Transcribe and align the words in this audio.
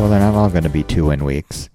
Well, 0.00 0.08
they're 0.08 0.18
not 0.18 0.34
all 0.34 0.48
going 0.48 0.64
to 0.64 0.70
be 0.70 0.82
two 0.82 1.04
win 1.04 1.26
weeks. 1.26 1.68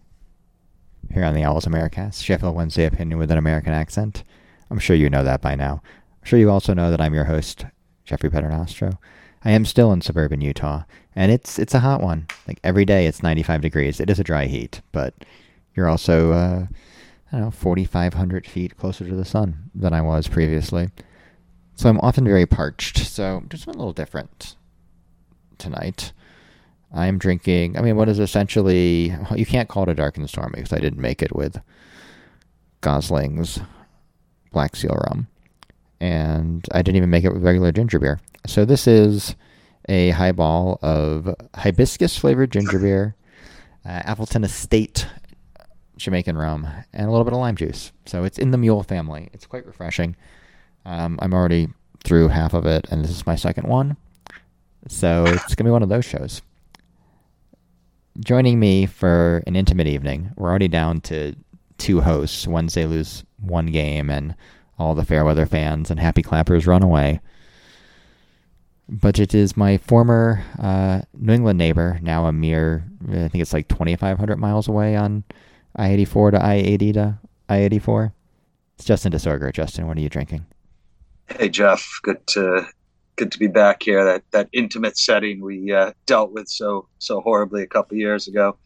Here 1.14 1.24
on 1.24 1.36
the 1.36 1.44
Owls 1.44 1.66
Americast, 1.66 2.24
Sheffield 2.24 2.56
Wednesday 2.56 2.86
opinion 2.86 3.20
with 3.20 3.30
an 3.30 3.38
American 3.38 3.72
accent. 3.72 4.24
I'm 4.72 4.80
sure 4.80 4.96
you 4.96 5.12
know 5.12 5.24
that 5.24 5.42
by 5.42 5.54
now. 5.54 5.84
I'm 5.84 6.26
sure 6.26 6.40
you 6.40 6.50
also 6.50 6.74
know 6.74 6.90
that 6.90 7.00
I'm 7.00 7.14
your 7.14 7.26
host, 7.26 7.66
Jeffrey 8.04 8.32
Paternostro. 8.32 8.98
I 9.44 9.52
am 9.52 9.64
still 9.64 9.94
in 9.94 10.02
suburban 10.02 10.42
Utah, 10.42 10.86
and 11.16 11.32
it's 11.32 11.60
it's 11.60 11.76
a 11.76 11.82
hot 11.82 12.02
one. 12.02 12.26
Like 12.48 12.60
every 12.64 12.84
day, 12.84 13.06
it's 13.06 13.22
95 13.22 13.62
degrees. 13.62 14.00
It 14.00 14.10
is 14.10 14.20
a 14.20 14.24
dry 14.24 14.48
heat, 14.48 14.82
but 14.92 15.14
you're 15.76 15.88
also, 15.88 16.32
uh, 16.32 16.66
I 17.32 17.32
don't 17.32 17.42
know, 17.42 17.52
4,500 17.52 18.48
feet 18.48 18.76
closer 18.76 19.08
to 19.08 19.16
the 19.16 19.24
sun 19.24 19.70
than 19.76 19.94
I 19.94 20.02
was 20.02 20.28
previously. 20.28 20.90
So 21.76 21.90
I'm 21.90 22.00
often 22.00 22.24
very 22.26 22.48
parched. 22.48 22.98
So 22.98 23.44
just 23.50 23.68
a 23.68 23.70
little 23.70 23.94
different 23.94 24.56
tonight. 25.60 26.12
I'm 26.94 27.18
drinking, 27.18 27.78
I 27.78 27.82
mean, 27.82 27.96
what 27.96 28.10
is 28.10 28.20
essentially, 28.20 29.14
you 29.36 29.46
can't 29.46 29.70
call 29.70 29.84
it 29.84 29.90
a 29.90 29.96
dark 29.96 30.18
and 30.18 30.30
stormy 30.30 30.58
because 30.58 30.74
I 30.74 30.80
didn't 30.80 31.02
make 31.02 31.22
it 31.22 31.36
with 31.36 31.60
Gosling's 32.82 33.60
Black 34.52 34.76
Seal 34.76 34.98
rum. 35.08 35.28
And 36.00 36.66
I 36.72 36.82
didn't 36.82 36.98
even 36.98 37.10
make 37.10 37.24
it 37.24 37.34
with 37.34 37.44
regular 37.44 37.72
ginger 37.72 38.00
beer. 38.00 38.20
So 38.48 38.66
this 38.66 38.88
is 38.88 39.36
a 39.90 40.12
highball 40.12 40.80
of 40.82 41.34
hibiscus 41.56 42.18
flavored 42.18 42.52
ginger 42.52 42.80
beer, 42.80 43.16
uh, 43.86 44.02
Appleton 44.06 44.44
Estate 44.44 45.08
Jamaican 45.98 46.38
rum, 46.38 46.68
and 46.94 47.08
a 47.08 47.12
little 47.12 47.24
bit 47.24 47.34
of 47.34 47.40
lime 47.40 47.56
juice. 47.56 47.92
So 48.06 48.24
it's 48.24 48.38
in 48.38 48.52
the 48.52 48.58
mule 48.58 48.84
family. 48.84 49.30
It's 49.34 49.46
quite 49.46 49.66
refreshing. 49.66 50.16
Um, 50.86 51.18
I'm 51.22 51.34
already 51.34 51.70
through 52.04 52.28
half 52.30 52.54
of 52.54 52.66
it, 52.66 52.86
and 52.92 53.04
this 53.04 53.12
is 53.12 53.26
my 53.26 53.36
second 53.36 53.68
one. 53.68 53.98
So 54.88 55.26
it's 55.26 55.56
going 55.56 55.64
to 55.64 55.64
be 55.64 55.72
one 55.72 55.84
of 55.84 55.90
those 55.90 56.06
shows 56.06 56.42
joining 58.20 58.60
me 58.60 58.86
for 58.86 59.44
an 59.48 59.56
intimate 59.56 59.88
evening. 59.88 60.32
We're 60.36 60.50
already 60.50 60.68
down 60.68 61.02
to 61.02 61.36
two 61.78 62.02
hosts. 62.02 62.48
Wednesday 62.48 62.86
lose 62.86 63.24
one 63.40 63.68
game, 63.68 64.10
and 64.10 64.36
all 64.78 64.96
the 64.96 65.06
Fairweather 65.06 65.46
fans 65.46 65.90
and 65.90 66.00
happy 66.00 66.22
clappers 66.22 66.68
run 66.68 66.84
away. 66.84 67.22
But 68.88 69.18
it 69.20 69.34
is 69.34 69.58
my 69.58 69.78
former 69.78 70.44
uh, 70.60 71.02
New 71.18 71.34
England 71.34 71.58
neighbor, 71.58 72.00
now 72.04 72.26
a 72.26 72.32
mere, 72.32 72.86
I 73.10 73.28
think 73.28 73.42
it's 73.42 73.54
like 73.54 73.68
2,500 73.68 74.38
miles 74.38 74.68
away 74.68 74.96
on 74.96 75.24
I 75.76 75.90
84 75.90 76.32
to 76.32 76.44
I 76.44 76.54
80 76.56 76.94
to 76.94 77.20
I 77.50 77.58
84. 77.58 78.14
It's 78.76 78.86
Justin 78.86 79.12
DeSorger. 79.12 79.52
Justin, 79.54 79.88
what 79.88 79.98
are 79.98 80.02
you 80.02 80.10
drinking? 80.10 80.46
Hey, 81.28 81.50
Jeff. 81.50 82.00
Good 82.04 82.26
to 82.28 82.68
good 83.16 83.32
to 83.32 83.40
be 83.40 83.48
back 83.48 83.84
here. 83.84 84.04
That 84.04 84.24
that 84.32 84.50
intimate 84.54 84.98
setting 84.98 85.42
we 85.42 85.72
uh, 85.72 85.94
dealt 86.06 86.32
with 86.32 86.48
so 86.50 86.88
so 87.00 87.22
horribly 87.22 87.64
a 87.64 87.68
couple 87.68 87.98
years 87.98 88.28
ago. 88.28 88.58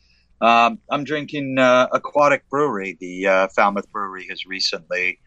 Um, 0.42 0.80
I'm 0.89 1.03
drinking 1.03 1.58
uh, 1.58 1.88
Aquatic 1.92 2.50
Brewery. 2.50 2.97
The 3.00 3.27
uh, 3.27 3.47
Falmouth 3.50 3.92
Brewery 3.92 4.25
has 4.30 4.45
recently 4.45 5.20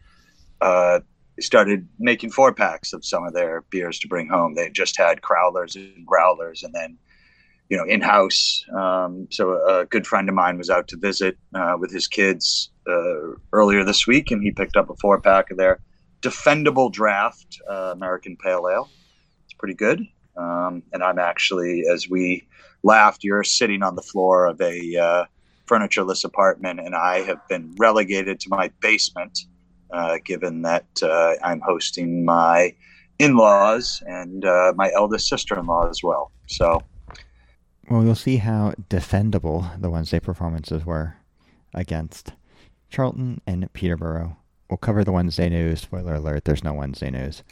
uh, 0.60 1.00
started 1.40 1.88
making 1.98 2.30
four 2.30 2.54
packs 2.54 2.92
of 2.92 3.04
some 3.04 3.24
of 3.26 3.34
their 3.34 3.62
beers 3.70 3.98
to 4.00 4.08
bring 4.08 4.28
home. 4.28 4.54
They 4.54 4.70
just 4.70 4.96
had 4.96 5.20
crowlers 5.20 5.76
and 5.76 6.06
growlers, 6.06 6.62
and 6.62 6.74
then 6.74 6.98
you 7.68 7.76
know 7.76 7.84
in 7.84 8.00
house. 8.00 8.64
Um, 8.74 9.28
so 9.30 9.52
a 9.66 9.86
good 9.86 10.06
friend 10.06 10.28
of 10.28 10.34
mine 10.34 10.58
was 10.58 10.70
out 10.70 10.88
to 10.88 10.96
visit 10.96 11.38
uh, 11.54 11.76
with 11.78 11.92
his 11.92 12.08
kids 12.08 12.70
uh, 12.88 13.34
earlier 13.52 13.84
this 13.84 14.06
week, 14.06 14.30
and 14.30 14.42
he 14.42 14.50
picked 14.50 14.76
up 14.76 14.90
a 14.90 14.96
four 14.96 15.20
pack 15.20 15.50
of 15.50 15.58
their 15.58 15.80
defendable 16.22 16.90
draft 16.90 17.60
American 17.68 18.36
Pale 18.36 18.68
Ale 18.68 18.88
pretty 19.62 19.74
good. 19.74 20.04
Um, 20.36 20.82
and 20.92 21.04
I'm 21.04 21.20
actually, 21.20 21.84
as 21.86 22.10
we 22.10 22.48
laughed, 22.82 23.22
you're 23.22 23.44
sitting 23.44 23.84
on 23.84 23.94
the 23.94 24.02
floor 24.02 24.46
of 24.46 24.60
a 24.60 24.96
uh, 24.96 25.24
furnitureless 25.66 26.24
apartment, 26.24 26.80
and 26.80 26.96
I 26.96 27.20
have 27.20 27.46
been 27.48 27.72
relegated 27.78 28.40
to 28.40 28.48
my 28.48 28.72
basement, 28.80 29.38
uh, 29.92 30.18
given 30.24 30.62
that 30.62 30.86
uh, 31.00 31.34
I'm 31.44 31.60
hosting 31.60 32.24
my 32.24 32.74
in-laws 33.20 34.02
and 34.04 34.44
uh, 34.44 34.72
my 34.74 34.90
eldest 34.96 35.28
sister-in-law 35.28 35.88
as 35.88 36.02
well. 36.02 36.32
So, 36.48 36.82
well, 37.88 38.02
you'll 38.02 38.16
see 38.16 38.38
how 38.38 38.74
defendable 38.90 39.80
the 39.80 39.90
Wednesday 39.90 40.18
performances 40.18 40.84
were 40.84 41.18
against 41.72 42.32
Charlton 42.90 43.40
and 43.46 43.72
Peterborough. 43.74 44.36
We'll 44.68 44.78
cover 44.78 45.04
the 45.04 45.12
Wednesday 45.12 45.50
news. 45.50 45.82
Spoiler 45.82 46.14
alert: 46.14 46.46
there's 46.46 46.64
no 46.64 46.72
Wednesday 46.72 47.10
news 47.10 47.44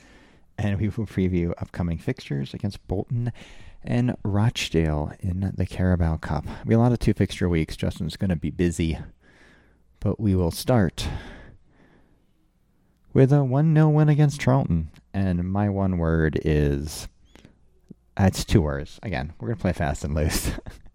and 0.61 0.79
we 0.79 0.89
will 0.89 1.07
preview 1.07 1.53
upcoming 1.57 1.97
fixtures 1.97 2.53
against 2.53 2.87
Bolton 2.87 3.33
and 3.83 4.15
Rochdale 4.23 5.13
in 5.21 5.55
the 5.57 5.65
Carabao 5.65 6.19
Cup. 6.19 6.45
We 6.67 6.75
have 6.75 6.81
a 6.81 6.83
lot 6.83 6.93
of 6.93 6.99
two 6.99 7.15
fixture 7.15 7.49
weeks. 7.49 7.77
Justin's 7.77 8.19
going 8.19 8.29
to 8.29 8.37
be 8.37 8.51
busy, 8.51 8.99
but 10.01 10.21
we 10.21 10.35
will 10.35 10.51
start 10.51 11.09
with 13.15 13.33
a 13.33 13.43
1 13.43 13.75
0 13.75 13.89
win 13.89 14.11
against 14.11 14.39
Charlton. 14.39 14.91
And 15.15 15.51
my 15.51 15.71
one 15.71 15.97
word 15.97 16.39
is 16.45 17.09
uh, 18.19 18.25
it's 18.25 18.45
two 18.45 18.61
words. 18.61 19.01
Again, 19.03 19.33
we're 19.41 19.49
going 19.49 19.57
to 19.57 19.63
play 19.63 19.73
fast 19.73 20.05
and 20.05 20.15
loose. 20.15 20.51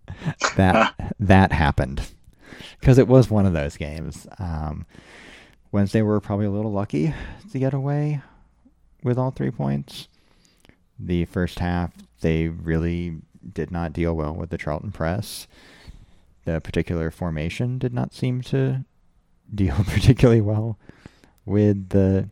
that 0.58 0.94
that 1.20 1.52
happened 1.52 2.04
because 2.80 3.00
it 3.00 3.08
was 3.08 3.31
one 3.31 3.48
of 3.48 3.54
those 3.54 3.78
games. 3.78 4.28
Um, 4.38 4.86
Wednesday, 5.72 6.04
we 6.04 6.09
were 6.09 6.22
probably 6.22 6.46
a 6.46 6.52
little 6.52 6.72
lucky 6.72 7.16
to 7.52 7.58
get 7.58 7.74
away 7.74 8.22
with 9.06 9.18
all 9.18 9.32
three 9.32 9.52
points. 9.52 10.10
The 11.00 11.26
first 11.26 11.60
half, 11.60 11.94
they 12.22 12.48
really 12.50 13.18
did 13.54 13.72
not 13.72 13.94
deal 13.94 14.16
well 14.16 14.34
with 14.34 14.50
the 14.50 14.58
Charlton 14.58 14.92
press. 14.92 15.48
The 16.46 16.60
particular 16.60 17.12
formation 17.12 17.78
did 17.78 17.94
not 17.94 18.14
seem 18.14 18.42
to 18.44 18.84
deal 19.56 19.76
particularly 19.88 20.42
well 20.42 20.78
with 21.46 21.90
the 21.90 22.30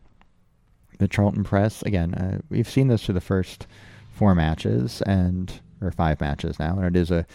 the 0.98 1.08
Charlton 1.08 1.44
press. 1.44 1.82
Again, 1.82 2.14
uh, 2.14 2.40
we've 2.50 2.68
seen 2.68 2.88
this 2.88 3.04
for 3.04 3.12
the 3.12 3.20
first 3.20 3.66
four 4.12 4.34
matches 4.34 5.02
and 5.02 5.60
or 5.80 5.90
five 5.90 6.20
matches 6.20 6.58
now, 6.58 6.78
and 6.78 6.96
it 6.96 6.98
is 6.98 7.10
a 7.10 7.26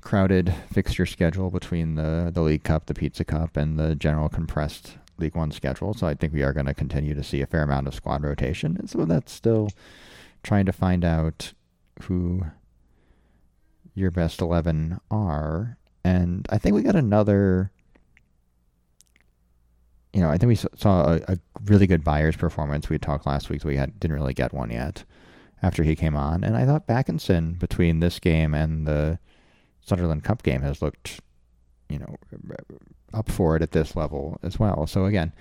crowded 0.00 0.54
fixture 0.70 1.06
schedule 1.06 1.50
between 1.50 1.96
the 1.96 2.30
the 2.32 2.42
League 2.42 2.64
Cup, 2.64 2.86
the 2.86 2.94
Pizza 2.94 3.24
Cup, 3.24 3.56
and 3.58 3.78
the 3.78 3.94
general 3.94 4.28
compressed 4.30 4.96
League 5.18 5.34
One 5.34 5.50
schedule. 5.50 5.94
So 5.94 6.06
I 6.06 6.14
think 6.14 6.32
we 6.32 6.42
are 6.42 6.52
going 6.52 6.66
to 6.66 6.74
continue 6.74 7.14
to 7.14 7.22
see 7.22 7.40
a 7.40 7.46
fair 7.46 7.62
amount 7.62 7.86
of 7.86 7.94
squad 7.94 8.22
rotation. 8.22 8.76
And 8.78 8.88
so 8.88 9.04
that's 9.04 9.32
still 9.32 9.70
trying 10.42 10.66
to 10.66 10.72
find 10.72 11.04
out 11.04 11.52
who 12.02 12.44
your 13.94 14.10
best 14.10 14.40
11 14.40 15.00
are. 15.10 15.78
And 16.04 16.46
I 16.50 16.58
think 16.58 16.74
we 16.74 16.82
got 16.82 16.96
another. 16.96 17.70
You 20.12 20.20
know, 20.20 20.30
I 20.30 20.38
think 20.38 20.48
we 20.48 20.54
saw 20.54 21.14
a, 21.14 21.20
a 21.26 21.38
really 21.64 21.88
good 21.88 22.04
buyer's 22.04 22.36
performance. 22.36 22.88
We 22.88 22.98
talked 22.98 23.26
last 23.26 23.50
week, 23.50 23.62
so 23.62 23.68
we 23.68 23.76
had, 23.76 23.98
didn't 23.98 24.14
really 24.16 24.34
get 24.34 24.52
one 24.52 24.70
yet 24.70 25.04
after 25.60 25.82
he 25.82 25.96
came 25.96 26.14
on. 26.14 26.44
And 26.44 26.56
I 26.56 26.64
thought 26.64 26.86
Bakinson, 26.86 27.58
between 27.58 27.98
this 27.98 28.20
game 28.20 28.54
and 28.54 28.86
the 28.86 29.18
Sunderland 29.80 30.22
Cup 30.22 30.44
game, 30.44 30.62
has 30.62 30.80
looked, 30.80 31.20
you 31.88 31.98
know, 31.98 32.16
up 33.14 33.30
for 33.30 33.56
it 33.56 33.62
at 33.62 33.72
this 33.72 33.96
level 33.96 34.38
as 34.42 34.58
well. 34.58 34.86
So 34.86 35.04
again, 35.06 35.32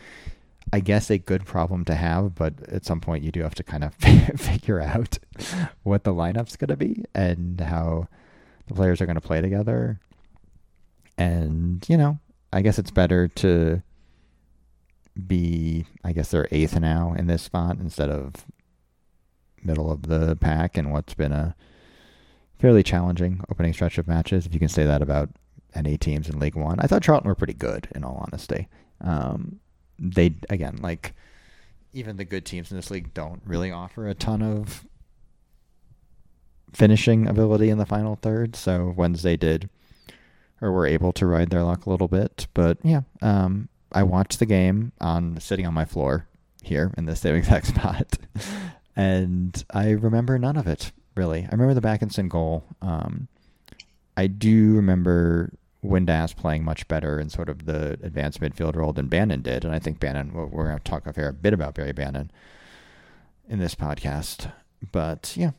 I 0.72 0.80
guess 0.80 1.10
a 1.10 1.18
good 1.18 1.46
problem 1.46 1.84
to 1.86 1.96
have, 1.96 2.36
but 2.36 2.54
at 2.70 2.86
some 2.86 3.02
point 3.02 3.24
you 3.24 3.32
do 3.32 3.42
have 3.42 3.56
to 3.56 3.64
kind 3.64 3.84
of 3.84 3.94
figure 4.38 4.80
out 4.80 5.20
what 5.84 6.04
the 6.04 6.14
lineup's 6.14 6.56
going 6.56 6.70
to 6.70 6.78
be 6.78 7.04
and 7.14 7.60
how 7.60 8.08
the 8.68 8.74
players 8.74 9.02
are 9.02 9.06
going 9.06 9.16
to 9.16 9.22
play 9.22 9.42
together. 9.42 10.00
And, 11.18 11.84
you 11.90 11.98
know, 11.98 12.20
I 12.52 12.62
guess 12.62 12.80
it's 12.80 12.92
better 12.92 13.28
to 13.28 13.82
be, 15.28 15.86
I 16.04 16.14
guess 16.14 16.32
they're 16.32 16.48
eighth 16.52 16.80
now 16.80 17.14
in 17.18 17.28
this 17.28 17.44
spot 17.44 17.78
instead 17.78 18.10
of 18.10 18.46
middle 19.64 19.92
of 19.92 20.04
the 20.04 20.36
pack 20.36 20.78
and 20.78 20.92
what's 20.92 21.14
been 21.14 21.32
a 21.32 21.56
fairly 22.60 22.84
challenging 22.84 23.42
opening 23.50 23.74
stretch 23.74 23.98
of 23.98 24.08
matches. 24.08 24.46
If 24.46 24.54
you 24.54 24.60
can 24.60 24.70
say 24.70 24.86
that 24.86 25.02
about 25.02 25.30
any 25.76 25.98
teams 25.98 26.30
in 26.30 26.40
League 26.40 26.56
One. 26.56 26.80
I 26.80 26.88
thought 26.88 27.04
Charlton 27.04 27.28
were 27.28 27.36
pretty 27.36 27.54
good, 27.54 27.88
in 27.96 28.04
all 28.04 28.24
honesty. 28.26 28.68
Um, 29.02 29.60
they 30.00 30.36
again, 30.50 30.78
like 30.82 31.14
even 31.94 32.18
the 32.18 32.26
good 32.26 32.46
teams 32.46 32.72
in 32.72 32.78
this 32.78 32.90
league 32.90 33.14
don't 33.14 33.42
really 33.46 33.72
offer 33.72 34.08
a 34.08 34.16
ton 34.16 34.42
of 34.42 34.86
finishing 36.74 37.28
ability 37.28 37.70
in 37.70 37.78
the 37.78 37.86
final 37.86 38.16
third. 38.16 38.56
So 38.56 38.94
Wednesday 38.96 39.38
did, 39.38 39.70
or 40.62 40.72
were 40.72 40.88
able 40.88 41.14
to 41.14 41.26
ride 41.26 41.50
their 41.50 41.64
luck 41.64 41.86
a 41.86 41.90
little 41.90 42.08
bit. 42.08 42.48
But 42.54 42.80
yeah, 42.84 43.02
um, 43.22 43.70
I 43.92 44.04
watched 44.04 44.40
the 44.40 44.46
game 44.46 44.92
on 45.00 45.40
sitting 45.40 45.68
on 45.68 45.74
my 45.74 45.86
floor 45.86 46.28
here 46.64 46.94
in 46.98 47.06
the 47.06 47.16
same 47.16 47.36
exact 47.38 47.68
spot, 47.68 48.18
and 48.96 49.64
I 49.72 49.92
remember 49.92 50.38
none 50.40 50.58
of 50.58 50.68
it 50.68 50.92
really. 51.16 51.44
I 51.44 51.50
remember 51.52 51.74
the 51.74 51.88
Bakinson 51.88 52.28
goal. 52.28 52.64
Um, 52.82 53.28
I 54.18 54.28
do 54.28 54.76
remember 54.76 55.54
Windass 55.84 56.36
playing 56.36 56.64
much 56.64 56.88
better 56.88 57.20
in 57.20 57.30
sort 57.30 57.50
of 57.50 57.66
the 57.66 57.94
advanced 58.02 58.40
midfield 58.40 58.76
role 58.76 58.94
than 58.94 59.08
Bannan 59.08 59.42
did. 59.42 59.66
And 59.66 59.76
I 59.76 59.80
think 59.80 60.00
Bannan, 60.00 60.32
we're 60.34 60.66
going 60.66 60.78
to 60.78 60.84
talk 60.84 61.06
a 61.06 61.14
fair 61.14 61.32
bit 61.32 61.54
about 61.54 61.76
Barry 61.76 61.94
Bannan 61.94 62.32
in 63.50 63.60
this 63.60 63.76
podcast. 63.76 64.52
But 64.92 65.34
yeah, 65.36 65.52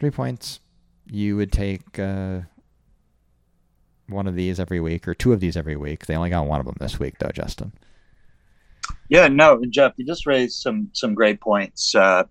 three 0.00 0.10
points. 0.10 0.60
You 1.08 1.36
would 1.36 1.52
take, 1.52 1.98
uh, 1.98 2.40
one 4.08 4.26
of 4.26 4.34
these 4.34 4.60
every 4.60 4.80
week 4.80 5.06
or 5.08 5.14
two 5.14 5.32
of 5.32 5.40
these 5.40 5.56
every 5.56 5.76
week. 5.76 6.06
They 6.06 6.16
only 6.16 6.30
got 6.30 6.46
one 6.46 6.60
of 6.60 6.66
them 6.66 6.76
this 6.78 6.98
week, 6.98 7.18
though, 7.18 7.30
Justin. 7.30 7.72
Yeah, 9.08 9.28
no, 9.28 9.60
Jeff, 9.68 9.94
you 9.96 10.06
just 10.06 10.26
raised 10.26 10.60
some 10.60 10.90
some 10.92 11.14
great 11.14 11.40
points. 11.40 11.94
Uh, 11.94 12.24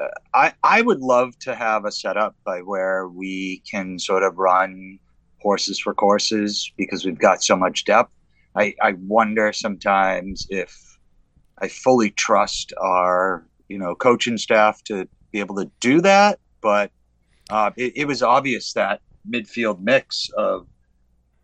uh, 0.00 0.08
I 0.34 0.52
I 0.62 0.82
would 0.82 1.00
love 1.00 1.38
to 1.40 1.54
have 1.54 1.84
a 1.84 1.92
setup 1.92 2.36
by 2.44 2.60
where 2.60 3.08
we 3.08 3.62
can 3.70 3.98
sort 3.98 4.22
of 4.22 4.38
run 4.38 4.98
horses 5.44 5.78
for 5.78 5.94
courses 5.94 6.72
because 6.76 7.04
we've 7.04 7.18
got 7.18 7.44
so 7.44 7.54
much 7.54 7.84
depth. 7.84 8.10
I, 8.56 8.74
I 8.82 8.94
wonder 9.06 9.52
sometimes 9.52 10.46
if 10.48 10.74
I 11.58 11.68
fully 11.68 12.10
trust 12.10 12.72
our 12.80 13.46
you 13.68 13.78
know 13.78 13.94
coaching 13.94 14.38
staff 14.38 14.82
to 14.84 15.06
be 15.30 15.40
able 15.40 15.56
to 15.56 15.70
do 15.80 16.00
that, 16.00 16.40
but 16.60 16.90
uh, 17.50 17.70
it, 17.76 17.92
it 17.96 18.04
was 18.06 18.22
obvious 18.22 18.72
that 18.72 19.00
midfield 19.30 19.80
mix 19.80 20.30
of 20.36 20.66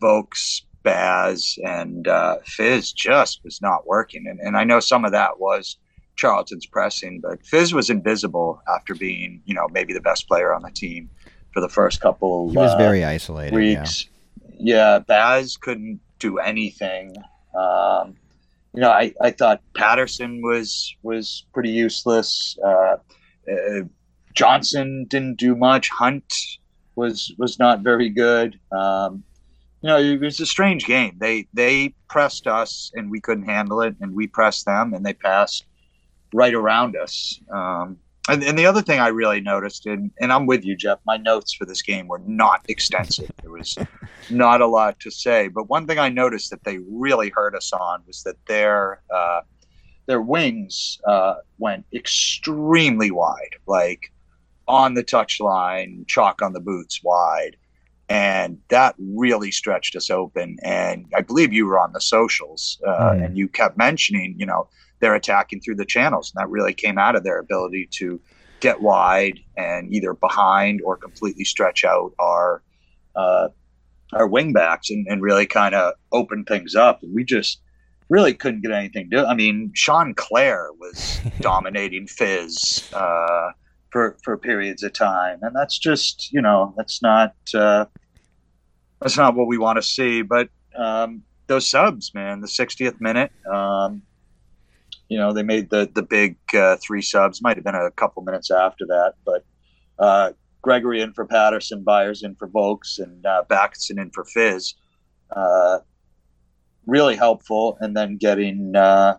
Vaulks, 0.03 0.63
Baz, 0.83 1.59
and 1.65 2.09
uh, 2.09 2.39
Fizz 2.45 2.93
just 2.93 3.41
was 3.45 3.61
not 3.61 3.87
working. 3.87 4.25
And, 4.27 4.41
and 4.41 4.57
I 4.57 4.65
know 4.65 4.81
some 4.81 5.05
of 5.05 5.13
that 5.13 5.39
was 5.39 5.77
Charlton's 6.17 6.67
pressing, 6.67 7.21
but 7.21 7.45
Fizz 7.45 7.75
was 7.75 7.91
invisible 7.91 8.63
after 8.75 8.95
being, 8.95 9.43
you 9.45 9.55
know, 9.55 9.69
maybe 9.73 9.93
the 9.93 10.01
best 10.01 10.27
player 10.27 10.55
on 10.55 10.63
the 10.63 10.71
team 10.71 11.11
for 11.53 11.61
the 11.61 11.69
first 11.69 12.01
couple. 12.01 12.51
He 12.51 12.57
was 12.57 12.75
uh, 12.75 12.79
very 12.79 13.05
isolated. 13.05 13.55
Weeks. 13.55 14.07
Yeah. 14.59 14.77
yeah, 14.77 14.99
Baz 15.01 15.57
couldn't 15.57 16.01
do 16.19 16.39
anything. 16.39 17.17
Um, 17.55 18.17
you 18.73 18.81
know, 18.81 18.91
I, 18.91 19.13
I 19.21 19.31
thought 19.33 19.63
Paterson 19.75 20.43
was 20.43 20.95
was 21.03 21.45
pretty 21.53 21.71
useless. 21.71 22.57
Uh, 22.65 22.97
uh, 23.51 23.83
Johnson 24.35 25.07
didn't 25.09 25.39
do 25.39 25.57
much. 25.57 25.89
Hunt 25.89 26.33
was 26.95 27.33
was 27.37 27.59
not 27.59 27.81
very 27.81 28.09
good. 28.09 28.59
Um, 28.71 29.25
you 29.83 29.89
know, 29.89 29.99
it 29.99 30.21
was 30.21 30.39
a 30.41 30.47
strange 30.47 30.85
game. 30.85 31.17
They 31.19 31.49
they 31.53 31.95
pressed 32.09 32.47
us 32.47 32.93
and 32.95 33.11
we 33.11 33.21
couldn't 33.21 33.47
handle 33.47 33.81
it, 33.81 33.97
and 34.01 34.15
we 34.15 34.27
pressed 34.29 34.67
them 34.67 34.95
and 34.95 35.05
they 35.05 35.15
passed 35.15 35.65
right 36.33 36.55
around 36.55 36.97
us. 36.97 37.41
Um, 37.51 37.99
and, 38.29 38.43
and, 38.43 38.59
the 38.59 38.67
other 38.67 38.83
thing 38.83 39.01
I 39.01 39.09
really 39.09 39.41
noticed, 39.41 39.87
and, 39.87 40.11
and 40.21 40.33
I'm 40.33 40.47
with 40.47 40.65
you, 40.65 40.77
Jeff, 40.77 40.99
my 41.07 41.17
notes 41.17 41.53
for 41.53 41.65
this 41.65 41.83
game 41.83 42.07
were 42.09 42.23
not 42.27 42.65
extensive. 42.69 43.31
there 43.43 43.51
was 43.51 43.77
not 44.31 44.61
a 44.61 44.67
lot 44.67 45.01
to 45.01 45.11
say. 45.11 45.49
But 45.49 45.69
one 45.69 45.87
thing 45.87 45.99
I 45.99 46.09
noticed 46.09 46.51
that 46.51 46.65
they 46.65 46.79
really 46.91 47.31
hurt 47.31 47.55
us 47.55 47.73
on 47.73 48.03
was 48.07 48.23
that 48.25 48.37
their 48.47 49.03
uh, 49.15 49.41
their 50.07 50.21
wings 50.21 50.99
uh, 51.07 51.37
went 51.59 51.87
extremely 51.95 53.11
wide, 53.11 53.57
like 53.67 54.13
on 54.67 54.95
the 54.95 55.05
touchline, 55.05 56.07
chalk 56.07 56.43
on 56.43 56.53
the 56.53 56.61
boots 56.61 57.01
wide 57.03 57.57
and 58.11 58.59
that 58.71 58.97
really 58.99 59.53
stretched 59.53 59.95
us 59.95 60.11
open. 60.11 60.59
And 60.63 61.07
I 61.17 61.21
believe 61.21 61.53
you 61.53 61.65
were 61.65 61.79
on 61.79 61.93
the 61.93 62.01
socials, 62.01 62.77
uh, 62.85 63.13
mm. 63.13 63.25
and 63.25 63.39
you 63.39 63.47
kept 63.47 63.79
mentioning, 63.79 64.35
you 64.37 64.45
know, 64.45 64.69
they're 65.01 65.15
attacking 65.15 65.61
through 65.61 65.77
the 65.77 65.85
channels, 65.85 66.33
and 66.35 66.41
that 66.41 66.51
really 66.51 66.75
came 66.75 66.99
out 66.99 67.17
of 67.17 67.25
their 67.25 67.39
ability 67.39 67.89
to 67.93 68.21
get 68.61 68.81
wide 68.81 69.41
and 69.57 69.93
either 69.93 70.13
behind 70.13 70.81
or 70.85 70.97
completely 70.97 71.45
stretch 71.45 71.85
out 71.85 72.13
our 72.19 72.63
uh, 73.17 73.49
our 74.13 74.29
wingbacks 74.29 74.91
and, 74.91 75.07
and 75.09 75.23
really 75.23 75.47
kind 75.47 75.75
of 75.75 75.95
open 76.13 76.45
things 76.45 76.75
up. 76.75 77.03
And 77.03 77.15
we 77.15 77.25
just 77.25 77.61
really 78.09 78.35
couldn't 78.35 78.63
get 78.63 78.73
anything 78.73 79.09
done. 79.09 79.27
I 79.27 79.35
mean, 79.35 79.71
Sean 79.75 80.15
Clare 80.15 80.69
was 80.79 81.21
dominating 81.41 82.07
Fizz. 82.07 82.91
Uh, 82.93 83.51
for, 83.91 84.17
for 84.23 84.37
periods 84.37 84.83
of 84.83 84.93
time, 84.93 85.39
and 85.43 85.55
that's 85.55 85.79
just 85.79 86.33
you 86.33 86.41
know 86.41 86.73
that's 86.77 87.03
not 87.03 87.35
uh, 87.55 87.85
that's 89.01 89.17
not 89.17 89.35
what 89.35 89.47
we 89.47 89.59
want 89.59 89.77
to 89.77 89.83
see. 89.83 90.23
But 90.23 90.49
um, 90.77 91.23
those 91.47 91.69
subs, 91.69 92.15
man, 92.15 92.41
the 92.41 92.47
60th 92.47 93.01
minute, 93.01 93.33
um, 93.53 94.03
you 95.11 95.19
know, 95.19 95.33
they 95.33 95.43
made 95.43 95.69
the 95.71 95.91
the 95.93 96.03
big 96.03 96.37
uh, 96.55 96.77
three 96.77 97.03
subs. 97.03 97.43
Might 97.43 97.57
have 97.57 97.65
been 97.65 97.75
a 97.75 97.91
couple 97.91 98.23
minutes 98.23 98.51
after 98.51 98.87
that, 98.87 99.15
but 99.27 99.45
uh, 99.99 100.33
Gregory 100.63 101.01
in 101.01 101.13
for 101.13 101.27
Paterson, 101.27 101.83
Byers 101.83 102.23
in 102.23 102.37
for 102.37 102.49
Vaulks, 102.49 102.99
and 103.01 103.27
uh, 103.27 103.43
Bakinson 103.51 104.01
in 104.01 104.11
for 104.13 104.25
Fizz. 104.25 104.75
Uh, 105.35 105.81
really 106.87 107.17
helpful, 107.17 107.77
and 107.81 107.97
then 107.97 108.17
getting 108.19 108.75
uh, 108.77 109.19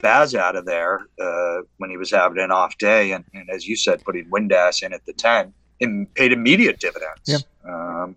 Baz 0.00 0.34
out 0.34 0.56
of 0.56 0.66
there 0.66 1.06
uh, 1.20 1.58
when 1.76 1.88
he 1.88 1.96
was 1.96 2.10
having 2.10 2.42
an 2.42 2.50
off 2.50 2.76
day, 2.78 3.12
and, 3.12 3.24
and, 3.32 3.48
as 3.48 3.66
you 3.66 3.76
said, 3.76 4.02
putting 4.04 4.28
Windass 4.28 4.82
in 4.82 4.92
at 4.92 5.06
the 5.06 5.12
ten, 5.12 5.54
and 5.80 6.12
paid 6.14 6.32
immediate 6.32 6.80
dividends. 6.80 7.22
Yeah. 7.26 7.38
Um, 7.64 8.16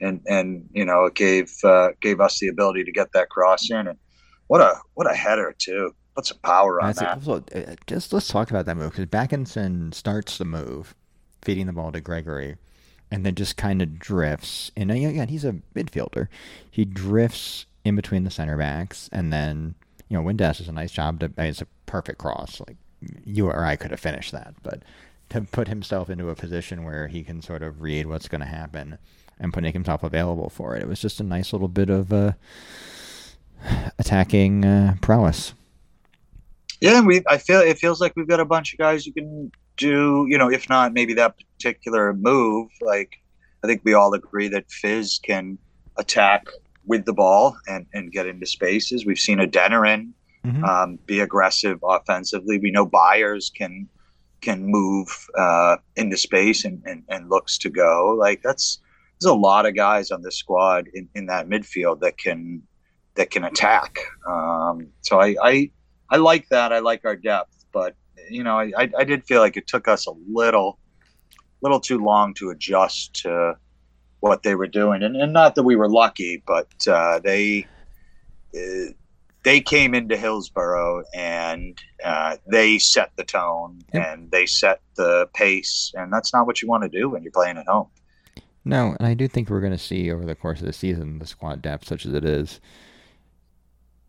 and 0.00 0.22
and 0.26 0.66
you 0.72 0.86
know 0.86 1.04
it 1.04 1.14
gave 1.14 1.52
uh, 1.64 1.90
gave 2.00 2.18
us 2.18 2.38
the 2.40 2.48
ability 2.48 2.84
to 2.84 2.92
get 2.92 3.12
that 3.12 3.28
cross 3.28 3.70
in 3.70 3.86
and 3.88 3.98
what 4.46 4.62
a 4.62 4.74
what 4.94 5.10
a 5.10 5.14
header 5.14 5.54
too 5.58 5.94
put 6.16 6.26
some 6.26 6.38
power 6.38 6.80
on 6.80 6.92
that 6.94 7.14
also, 7.14 7.44
uh, 7.54 7.74
just 7.86 8.12
let's 8.12 8.28
talk 8.28 8.50
about 8.50 8.66
that 8.66 8.76
move 8.76 8.92
because 8.92 9.06
Bakinson 9.06 9.94
starts 9.94 10.38
the 10.38 10.44
move 10.44 10.94
feeding 11.42 11.66
the 11.66 11.72
ball 11.72 11.92
to 11.92 12.00
Gregory 12.00 12.56
and 13.10 13.24
then 13.24 13.34
just 13.34 13.56
kind 13.56 13.80
of 13.82 13.98
drifts 13.98 14.72
and 14.76 14.90
again 14.90 15.28
he's 15.28 15.44
a 15.44 15.56
midfielder 15.74 16.28
he 16.70 16.84
drifts 16.84 17.66
in 17.84 17.94
between 17.94 18.24
the 18.24 18.30
center 18.30 18.56
backs 18.56 19.08
and 19.12 19.32
then 19.32 19.74
you 20.08 20.16
know 20.16 20.24
Windass 20.24 20.58
does 20.58 20.68
a 20.68 20.72
nice 20.72 20.90
job 20.90 21.20
to 21.20 21.30
it's 21.38 21.62
a 21.62 21.66
perfect 21.86 22.18
cross 22.18 22.60
like 22.66 22.76
you 23.24 23.46
or 23.46 23.64
I 23.64 23.76
could 23.76 23.92
have 23.92 24.00
finished 24.00 24.32
that 24.32 24.54
but 24.62 24.82
to 25.28 25.42
put 25.42 25.68
himself 25.68 26.08
into 26.08 26.30
a 26.30 26.34
position 26.34 26.84
where 26.84 27.08
he 27.08 27.22
can 27.22 27.42
sort 27.42 27.62
of 27.62 27.80
read 27.80 28.06
what's 28.06 28.28
going 28.28 28.40
to 28.40 28.46
happen 28.46 28.98
and 29.38 29.52
putting 29.52 29.72
himself 29.72 30.02
available 30.02 30.48
for 30.48 30.76
it. 30.76 30.82
It 30.82 30.88
was 30.88 31.00
just 31.00 31.20
a 31.20 31.24
nice 31.24 31.52
little 31.52 31.68
bit 31.68 31.90
of 31.90 32.12
uh, 32.12 32.32
attacking 33.98 34.64
uh, 34.64 34.96
prowess. 35.00 35.54
Yeah, 36.80 37.00
we. 37.00 37.22
I 37.26 37.38
feel 37.38 37.60
it 37.60 37.78
feels 37.78 38.00
like 38.00 38.12
we've 38.16 38.28
got 38.28 38.40
a 38.40 38.44
bunch 38.44 38.72
of 38.72 38.78
guys 38.78 39.04
who 39.04 39.12
can 39.12 39.50
do. 39.76 40.26
You 40.28 40.38
know, 40.38 40.50
if 40.50 40.68
not 40.68 40.92
maybe 40.92 41.14
that 41.14 41.34
particular 41.38 42.12
move. 42.12 42.68
Like 42.80 43.20
I 43.64 43.66
think 43.66 43.82
we 43.84 43.94
all 43.94 44.14
agree 44.14 44.48
that 44.48 44.70
Fizz 44.70 45.20
can 45.22 45.58
attack 45.96 46.46
with 46.86 47.04
the 47.04 47.12
ball 47.12 47.56
and, 47.66 47.86
and 47.92 48.12
get 48.12 48.26
into 48.26 48.46
spaces. 48.46 49.04
We've 49.04 49.18
seen 49.18 49.38
Adeniran 49.38 50.12
mm-hmm. 50.44 50.64
um, 50.64 50.98
be 51.06 51.20
aggressive 51.20 51.78
offensively. 51.82 52.58
We 52.58 52.70
know 52.70 52.86
Byers 52.86 53.50
can 53.50 53.88
can 54.40 54.66
move 54.66 55.08
uh, 55.36 55.76
into 55.96 56.16
space 56.16 56.64
and, 56.64 56.82
and, 56.84 57.02
and 57.08 57.30
looks 57.30 57.58
to 57.58 57.70
go. 57.70 58.14
Like 58.18 58.42
that's 58.42 58.78
there's 59.18 59.30
a 59.30 59.34
lot 59.34 59.66
of 59.66 59.74
guys 59.74 60.10
on 60.10 60.22
this 60.22 60.36
squad 60.36 60.88
in, 60.92 61.08
in 61.14 61.26
that 61.26 61.48
midfield 61.48 62.00
that 62.00 62.18
can 62.18 62.62
that 63.14 63.30
can 63.30 63.44
attack. 63.44 63.98
Um, 64.28 64.88
so 65.00 65.20
I, 65.20 65.36
I 65.42 65.70
I 66.10 66.16
like 66.16 66.48
that. 66.48 66.72
I 66.72 66.78
like 66.78 67.04
our 67.04 67.16
depth, 67.16 67.64
but 67.72 67.94
you 68.30 68.42
know, 68.42 68.58
I, 68.58 68.90
I 68.96 69.04
did 69.04 69.24
feel 69.24 69.40
like 69.40 69.56
it 69.56 69.66
took 69.66 69.88
us 69.88 70.06
a 70.06 70.12
little 70.28 70.78
little 71.62 71.80
too 71.80 71.98
long 71.98 72.34
to 72.34 72.50
adjust 72.50 73.14
to 73.22 73.56
what 74.20 74.42
they 74.42 74.54
were 74.54 74.66
doing, 74.66 75.02
and, 75.02 75.16
and 75.16 75.32
not 75.32 75.54
that 75.54 75.62
we 75.62 75.76
were 75.76 75.88
lucky, 75.88 76.42
but 76.46 76.68
uh, 76.88 77.18
they. 77.20 77.66
Uh, 78.54 78.92
they 79.44 79.60
came 79.60 79.94
into 79.94 80.16
Hillsborough 80.16 81.04
and 81.14 81.80
uh, 82.04 82.36
they 82.50 82.78
set 82.78 83.12
the 83.14 83.22
tone 83.22 83.78
yep. 83.94 84.04
and 84.04 84.28
they 84.32 84.44
set 84.44 84.80
the 84.96 85.28
pace, 85.34 85.92
and 85.94 86.12
that's 86.12 86.34
not 86.34 86.48
what 86.48 86.60
you 86.60 86.66
want 86.66 86.82
to 86.82 86.88
do 86.88 87.08
when 87.08 87.22
you're 87.22 87.30
playing 87.30 87.56
at 87.56 87.66
home. 87.68 87.86
No, 88.64 88.96
and 88.98 89.06
I 89.06 89.14
do 89.14 89.28
think 89.28 89.48
we're 89.48 89.60
going 89.60 89.70
to 89.70 89.78
see 89.78 90.10
over 90.10 90.24
the 90.24 90.34
course 90.34 90.58
of 90.58 90.66
the 90.66 90.72
season 90.72 91.20
the 91.20 91.26
squad 91.26 91.62
depth, 91.62 91.86
such 91.86 92.04
as 92.04 92.12
it 92.12 92.24
is, 92.24 92.60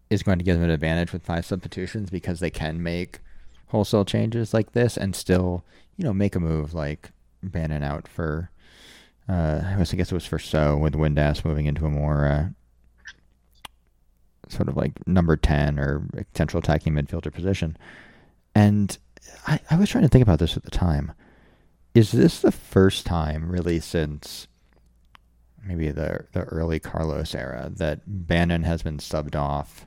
is 0.09 0.23
going 0.23 0.37
to 0.37 0.43
give 0.45 0.55
them 0.55 0.63
an 0.63 0.69
advantage 0.69 1.13
with 1.13 1.23
five 1.23 1.45
substitutions 1.45 2.09
because 2.09 2.39
they 2.39 2.49
can 2.49 2.81
make 2.81 3.19
wholesale 3.67 4.05
changes 4.05 4.53
like 4.53 4.71
this 4.71 4.97
and 4.97 5.15
still, 5.15 5.63
you 5.97 6.03
know, 6.03 6.13
make 6.13 6.35
a 6.35 6.39
move 6.39 6.73
like 6.73 7.11
Bannan 7.43 7.83
out 7.83 8.07
for. 8.07 8.49
Uh, 9.29 9.61
I 9.77 9.83
guess 9.83 10.09
it 10.09 10.13
was 10.13 10.25
for 10.25 10.39
So 10.39 10.77
with 10.77 10.93
Windass 10.93 11.43
moving 11.43 11.65
into 11.65 11.85
a 11.85 11.89
more 11.89 12.25
uh, 12.25 12.47
sort 14.47 14.69
of 14.69 14.77
like 14.77 15.05
number 15.05 15.35
ten 15.35 15.77
or 15.77 16.07
potential 16.15 16.59
attacking 16.59 16.93
midfielder 16.93 17.33
position, 17.33 17.75
and 18.55 18.97
I, 19.45 19.59
I 19.69 19.75
was 19.75 19.89
trying 19.89 20.05
to 20.05 20.09
think 20.09 20.23
about 20.23 20.39
this 20.39 20.55
at 20.55 20.63
the 20.63 20.71
time 20.71 21.11
is 21.93 22.11
this 22.11 22.41
the 22.41 22.51
first 22.51 23.05
time 23.05 23.49
really 23.49 23.79
since 23.79 24.47
maybe 25.63 25.91
the 25.91 26.25
the 26.33 26.43
early 26.43 26.79
Carlos 26.79 27.35
era 27.35 27.71
that 27.75 28.01
Bannan 28.05 28.63
has 28.63 28.83
been 28.83 28.97
subbed 28.97 29.35
off 29.35 29.85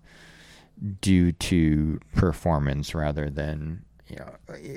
due 1.00 1.32
to 1.32 2.00
performance 2.14 2.94
rather 2.94 3.28
than 3.28 3.84
you 4.08 4.16
know 4.16 4.76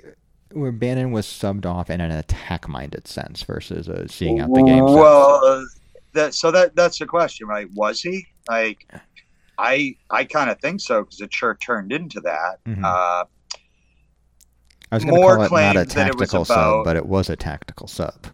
where 0.52 0.72
Bannan 0.72 1.12
was 1.12 1.26
subbed 1.26 1.66
off 1.66 1.90
in 1.90 2.02
an 2.02 2.12
attack 2.12 2.68
minded 2.68 3.08
sense 3.08 3.44
versus 3.44 3.88
a 3.88 4.08
seeing 4.08 4.40
out 4.40 4.54
the 4.54 4.64
game. 4.64 4.84
Well, 4.84 5.44
uh, 5.44 5.64
that 6.14 6.34
so 6.34 6.52
that 6.52 6.76
that's 6.76 7.00
the 7.00 7.06
question, 7.06 7.48
right? 7.48 7.68
Was 7.74 8.02
he 8.02 8.28
like? 8.48 8.88
I 9.58 9.96
I 10.10 10.24
kind 10.24 10.50
of 10.50 10.60
think 10.60 10.82
so 10.82 11.04
because 11.04 11.22
it 11.22 11.34
sure 11.34 11.56
turned 11.56 11.92
into 11.92 12.20
that. 12.22 12.64
Mm-hmm. 12.66 12.84
Uh, 12.84 13.26
I 14.92 14.96
was 14.96 15.06
going 15.06 15.16
to 15.16 15.48
call 15.48 15.58
it 15.58 15.74
not 15.74 15.78
a 15.78 15.86
tactical 15.86 16.46
sub, 16.46 16.86
but 16.86 16.96
it 16.96 17.06
was 17.06 17.30
a 17.30 17.36
tactical 17.36 17.88
sub. 17.88 18.28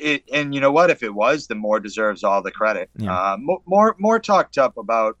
It, 0.00 0.24
and 0.32 0.54
you 0.54 0.60
know 0.60 0.72
what? 0.72 0.90
If 0.90 1.02
it 1.02 1.14
was, 1.14 1.46
then 1.46 1.58
Moore 1.58 1.80
deserves 1.80 2.24
all 2.24 2.42
the 2.42 2.50
credit. 2.50 2.90
Yeah. 2.96 3.14
Uh, 3.14 3.36
more, 3.38 3.94
more 3.98 4.18
talked 4.18 4.58
up 4.58 4.76
about, 4.76 5.16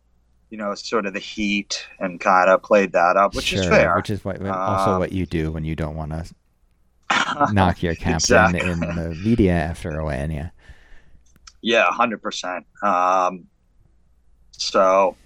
you 0.50 0.58
know, 0.58 0.74
sort 0.74 1.06
of 1.06 1.14
the 1.14 1.20
heat 1.20 1.86
and 1.98 2.20
kind 2.20 2.50
of 2.50 2.62
played 2.62 2.92
that 2.92 3.16
up, 3.16 3.34
which 3.34 3.46
sure, 3.46 3.60
is 3.60 3.66
fair. 3.66 3.94
Which 3.96 4.10
is 4.10 4.24
what, 4.24 4.44
also 4.44 4.92
Um, 4.92 4.98
what 4.98 5.12
you 5.12 5.26
do 5.26 5.52
when 5.52 5.64
you 5.64 5.76
don't 5.76 5.96
want 5.96 6.12
to 6.12 7.52
knock 7.52 7.82
your 7.82 7.94
captain 7.94 8.54
Exactly. 8.54 8.60
in 8.60 8.80
the 8.80 9.14
media 9.24 9.52
after 9.52 9.98
a 9.98 10.04
win. 10.04 10.30
Yeah. 10.30 10.50
Yeah, 11.62 11.86
hundred 11.90 12.22
percent. 12.22 12.64
Um, 12.82 13.46
so, 14.52 15.16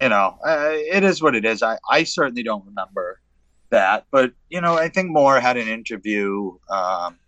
you 0.00 0.08
know, 0.08 0.38
uh, 0.46 0.70
it 0.72 1.04
is 1.04 1.22
what 1.22 1.34
it 1.34 1.44
is. 1.44 1.62
I, 1.62 1.78
I 1.90 2.04
certainly 2.04 2.42
don't 2.42 2.64
remember 2.64 3.20
that, 3.68 4.06
but 4.10 4.32
you 4.48 4.60
know, 4.60 4.74
I 4.76 4.88
think 4.88 5.10
Moore 5.10 5.38
had 5.38 5.56
an 5.56 5.68
interview 5.68 6.56
um, 6.70 7.18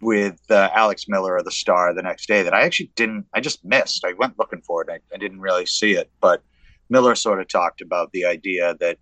with 0.00 0.38
uh, 0.50 0.70
Alex 0.74 1.06
Miller 1.08 1.36
of 1.36 1.44
the 1.44 1.50
Star 1.50 1.92
the 1.92 2.02
next 2.02 2.26
day 2.26 2.42
that 2.42 2.54
I 2.54 2.62
actually 2.62 2.90
didn't. 2.94 3.26
I 3.34 3.40
just 3.40 3.64
missed. 3.64 4.04
I 4.04 4.12
went 4.14 4.38
looking 4.38 4.62
for 4.62 4.82
it. 4.82 4.88
I, 4.90 4.98
I 5.14 5.18
didn't 5.18 5.40
really 5.40 5.66
see 5.66 5.92
it, 5.92 6.10
but 6.20 6.42
Miller 6.88 7.14
sort 7.14 7.40
of 7.40 7.48
talked 7.48 7.80
about 7.80 8.12
the 8.12 8.24
idea 8.24 8.74
that 8.80 8.98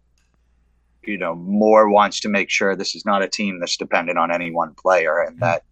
you 1.04 1.18
know 1.18 1.34
Moore 1.34 1.88
wants 1.88 2.20
to 2.20 2.28
make 2.28 2.50
sure 2.50 2.74
this 2.74 2.94
is 2.94 3.04
not 3.04 3.22
a 3.22 3.28
team 3.28 3.60
that's 3.60 3.76
dependent 3.76 4.18
on 4.18 4.30
any 4.30 4.50
one 4.50 4.74
player, 4.74 5.20
and 5.20 5.38
that 5.40 5.62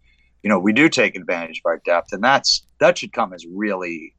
you 0.43 0.49
know 0.49 0.59
we 0.59 0.73
do 0.73 0.89
take 0.89 1.15
advantage 1.15 1.59
of 1.59 1.65
our 1.65 1.81
depth, 1.85 2.13
and 2.13 2.23
that's 2.23 2.65
that 2.79 2.97
should 2.97 3.13
come 3.13 3.33
as 3.33 3.45
really 3.47 4.13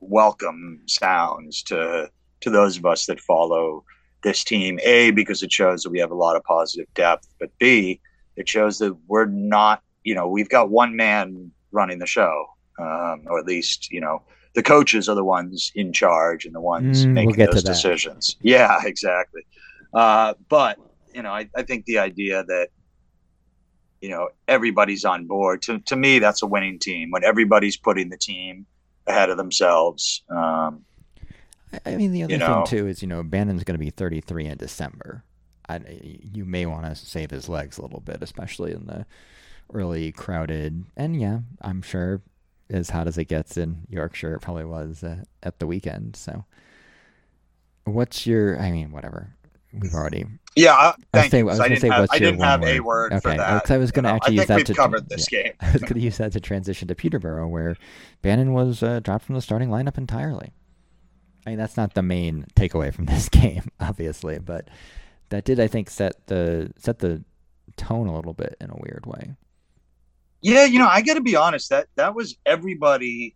welcome 0.00 0.80
sounds 0.86 1.62
to 1.64 2.10
to 2.40 2.50
those 2.50 2.76
of 2.76 2.84
us 2.84 3.06
that 3.06 3.20
follow 3.20 3.84
this 4.22 4.42
team. 4.42 4.78
A 4.82 5.12
because 5.12 5.42
it 5.42 5.52
shows 5.52 5.82
that 5.82 5.90
we 5.90 6.00
have 6.00 6.10
a 6.10 6.16
lot 6.16 6.36
of 6.36 6.42
positive 6.44 6.92
depth, 6.94 7.28
but 7.38 7.50
B 7.58 8.00
it 8.36 8.48
shows 8.48 8.78
that 8.78 8.96
we're 9.08 9.26
not 9.26 9.82
you 10.06 10.14
know 10.14 10.28
we've 10.28 10.48
got 10.48 10.70
one 10.70 10.94
man 10.94 11.50
running 11.72 11.98
the 11.98 12.06
show, 12.06 12.46
um, 12.78 13.24
or 13.26 13.40
at 13.40 13.44
least 13.44 13.90
you 13.90 14.00
know 14.00 14.22
the 14.54 14.62
coaches 14.62 15.08
are 15.08 15.16
the 15.16 15.24
ones 15.24 15.72
in 15.74 15.92
charge 15.92 16.46
and 16.46 16.54
the 16.54 16.60
ones 16.60 17.04
Mm, 17.04 17.06
we'll 17.06 17.14
making 17.14 17.34
get 17.34 17.50
those 17.50 17.64
decisions. 17.64 18.36
Yeah, 18.40 18.78
exactly. 18.84 19.42
Uh, 19.92 20.34
but 20.48 20.78
you 21.12 21.22
know, 21.22 21.32
I, 21.32 21.50
I 21.56 21.64
think 21.64 21.86
the 21.86 21.98
idea 21.98 22.44
that 22.44 22.68
you 24.00 24.08
know 24.08 24.28
everybody's 24.46 25.04
on 25.04 25.26
board 25.26 25.60
to 25.62 25.80
to 25.80 25.96
me 25.96 26.20
that's 26.20 26.42
a 26.42 26.46
winning 26.46 26.78
team 26.78 27.10
when 27.10 27.24
everybody's 27.24 27.76
putting 27.76 28.08
the 28.08 28.16
team 28.16 28.64
ahead 29.08 29.28
of 29.28 29.36
themselves. 29.36 30.22
Um, 30.30 30.84
I- 31.84 31.96
mean, 31.96 32.12
the 32.12 32.22
other 32.22 32.38
thing 32.38 32.38
know. 32.38 32.64
too 32.64 32.86
is 32.86 33.02
you 33.02 33.08
know 33.08 33.24
Bannan's 33.24 33.64
going 33.64 33.78
to 33.78 33.84
be 33.84 33.90
33 33.90 34.46
in 34.46 34.56
December. 34.56 35.24
I, 35.68 35.80
you 36.00 36.44
may 36.44 36.64
want 36.64 36.84
to 36.84 36.94
save 36.94 37.32
his 37.32 37.48
legs 37.48 37.76
a 37.76 37.82
little 37.82 37.98
bit, 37.98 38.22
especially 38.22 38.70
in 38.70 38.86
the 38.86 39.04
early 39.72 40.12
crowded. 40.12 40.84
And 40.96 41.20
yeah, 41.20 41.40
I'm 41.60 41.82
sure 41.82 42.22
as 42.70 42.90
hot 42.90 43.06
as 43.06 43.16
it 43.18 43.26
gets 43.26 43.56
in 43.56 43.82
Yorkshire, 43.88 44.34
it 44.34 44.40
probably 44.40 44.64
was 44.64 45.02
uh, 45.04 45.22
at 45.42 45.58
the 45.58 45.66
weekend. 45.66 46.16
So, 46.16 46.44
what's 47.84 48.26
your? 48.26 48.58
I 48.60 48.70
mean, 48.70 48.92
whatever. 48.92 49.32
We've 49.72 49.92
already. 49.94 50.24
yeah, 50.54 50.72
I, 50.72 50.94
I 51.12 51.20
was 51.22 51.30
thank. 51.30 51.34
I 51.34 51.42
was 51.42 51.52
'cause 51.52 51.58
gonna 51.58 51.68
didn't 51.68 51.80
say, 51.82 51.88
have, 51.88 52.00
what's 52.00 52.12
I 52.12 52.16
your 52.16 52.30
didn't 52.30 52.44
have 52.44 52.60
one 52.60 52.68
a 52.70 52.80
word? 52.80 53.12
word 53.12 53.22
for 53.22 53.28
Okay, 53.28 53.36
that. 53.36 53.62
'cause 53.64 53.70
I 53.72 53.76
was 53.76 53.92
gonna 53.92 54.08
actually 54.14 54.36
use 54.36 54.46
that 54.46 54.66
to- 54.66 54.74
covered 54.74 55.08
this 55.08 55.28
game. 55.28 55.52
I 55.60 55.72
was 55.72 55.82
going 55.82 55.94
to 55.94 56.00
use 56.00 56.16
that 56.18 56.32
to 56.32 56.40
transition 56.40 56.88
to 56.88 56.94
Peterborough, 56.94 57.48
where 57.48 57.76
Bannan 58.22 58.52
was 58.54 58.82
uh, 58.82 59.00
dropped 59.00 59.26
from 59.26 59.34
the 59.34 59.42
starting 59.42 59.68
lineup 59.68 59.98
entirely. 59.98 60.52
I 61.46 61.50
mean, 61.50 61.58
that's 61.58 61.76
not 61.76 61.94
the 61.94 62.02
main 62.02 62.46
takeaway 62.56 62.92
from 62.94 63.04
this 63.06 63.28
game, 63.28 63.64
obviously, 63.80 64.38
but 64.38 64.68
that 65.28 65.44
did, 65.44 65.60
I 65.60 65.66
think, 65.66 65.90
set 65.90 66.26
the 66.28 66.72
set 66.78 67.00
the 67.00 67.22
tone 67.76 68.06
a 68.06 68.14
little 68.16 68.32
bit 68.34 68.56
in 68.60 68.70
a 68.70 68.76
weird 68.76 69.04
way. 69.04 69.34
Yeah, 70.42 70.64
you 70.64 70.78
know, 70.78 70.86
I 70.88 71.02
got 71.02 71.14
to 71.14 71.20
be 71.20 71.34
honest. 71.36 71.70
That 71.70 71.88
that 71.96 72.14
was 72.14 72.36
everybody. 72.46 73.34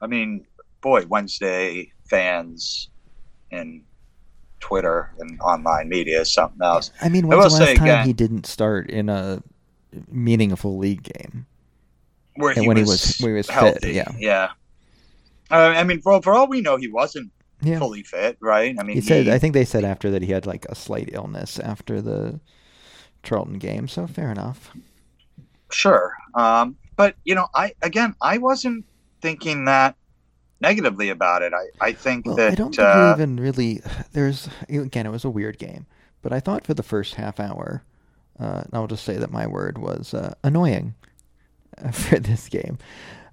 I 0.00 0.06
mean, 0.06 0.46
boy, 0.80 1.04
Wednesday 1.06 1.92
fans 2.08 2.88
and 3.52 3.82
Twitter 4.60 5.12
and 5.18 5.40
online 5.40 5.88
media 5.88 6.20
is 6.22 6.32
something 6.32 6.60
else. 6.62 6.90
I 7.00 7.08
mean, 7.08 7.24
I 7.26 7.28
when's 7.28 7.52
the 7.52 7.60
last 7.64 7.76
time 7.76 7.86
again- 7.86 8.06
he 8.06 8.12
didn't 8.12 8.46
start 8.46 8.90
in 8.90 9.08
a 9.08 9.42
meaningful 10.10 10.78
league 10.78 11.02
game? 11.02 11.46
Where 12.36 12.54
he 12.54 12.66
when 12.66 12.76
he 12.76 12.82
was, 12.84 12.90
was- 12.90 13.16
he 13.16 13.28
was 13.32 13.46
fit, 13.46 13.54
healthy. 13.54 13.92
yeah. 13.92 14.10
yeah. 14.18 14.48
Uh, 15.50 15.74
I 15.76 15.84
mean, 15.84 16.00
for 16.00 16.20
for 16.22 16.32
all 16.32 16.46
we 16.48 16.60
know, 16.60 16.76
he 16.76 16.88
wasn't 16.88 17.30
Yeah, 17.60 17.78
fully 17.78 18.02
fit, 18.02 18.38
right? 18.40 18.74
I 18.78 18.82
mean, 18.82 18.96
he 18.96 19.02
said. 19.02 19.26
he- 19.26 19.32
I 19.32 19.38
think 19.38 19.52
they 19.54 19.64
said 19.64 19.84
after 19.84 20.10
that 20.12 20.22
he 20.22 20.32
had 20.32 20.46
like 20.46 20.64
a 20.66 20.74
slight 20.74 21.10
illness 21.12 21.58
after 21.58 22.00
the 22.00 22.40
Charlton 23.22 23.58
game. 23.58 23.88
So 23.88 24.06
fair 24.06 24.30
enough. 24.30 24.70
Sure. 25.72 26.12
Um, 26.34 26.76
but 26.96 27.16
you 27.24 27.34
know, 27.34 27.48
I 27.54 27.74
again, 27.82 28.14
I 28.20 28.38
wasn't 28.38 28.84
thinking 29.20 29.64
that 29.66 29.96
negatively 30.60 31.08
about 31.08 31.42
it. 31.42 31.52
I, 31.54 31.66
I 31.80 31.92
think 31.92 32.26
Well, 32.26 32.36
that 32.36 32.52
I 32.52 32.54
don't 32.54 32.74
think 32.74 32.86
uh, 32.86 33.14
even 33.16 33.38
really. 33.38 33.82
There's 34.12 34.48
again, 34.68 35.06
it 35.06 35.10
was 35.10 35.24
a 35.24 35.30
weird 35.30 35.58
game, 35.58 35.86
but 36.22 36.32
I 36.32 36.40
thought 36.40 36.66
for 36.66 36.74
the 36.74 36.82
first 36.82 37.14
half 37.14 37.40
hour, 37.40 37.82
uh, 38.38 38.62
and 38.64 38.74
I'll 38.74 38.86
just 38.86 39.04
say 39.04 39.16
that 39.16 39.30
my 39.30 39.46
word 39.46 39.78
was 39.78 40.14
uh, 40.14 40.34
annoying 40.42 40.94
for 41.92 42.18
this 42.18 42.48
game. 42.48 42.78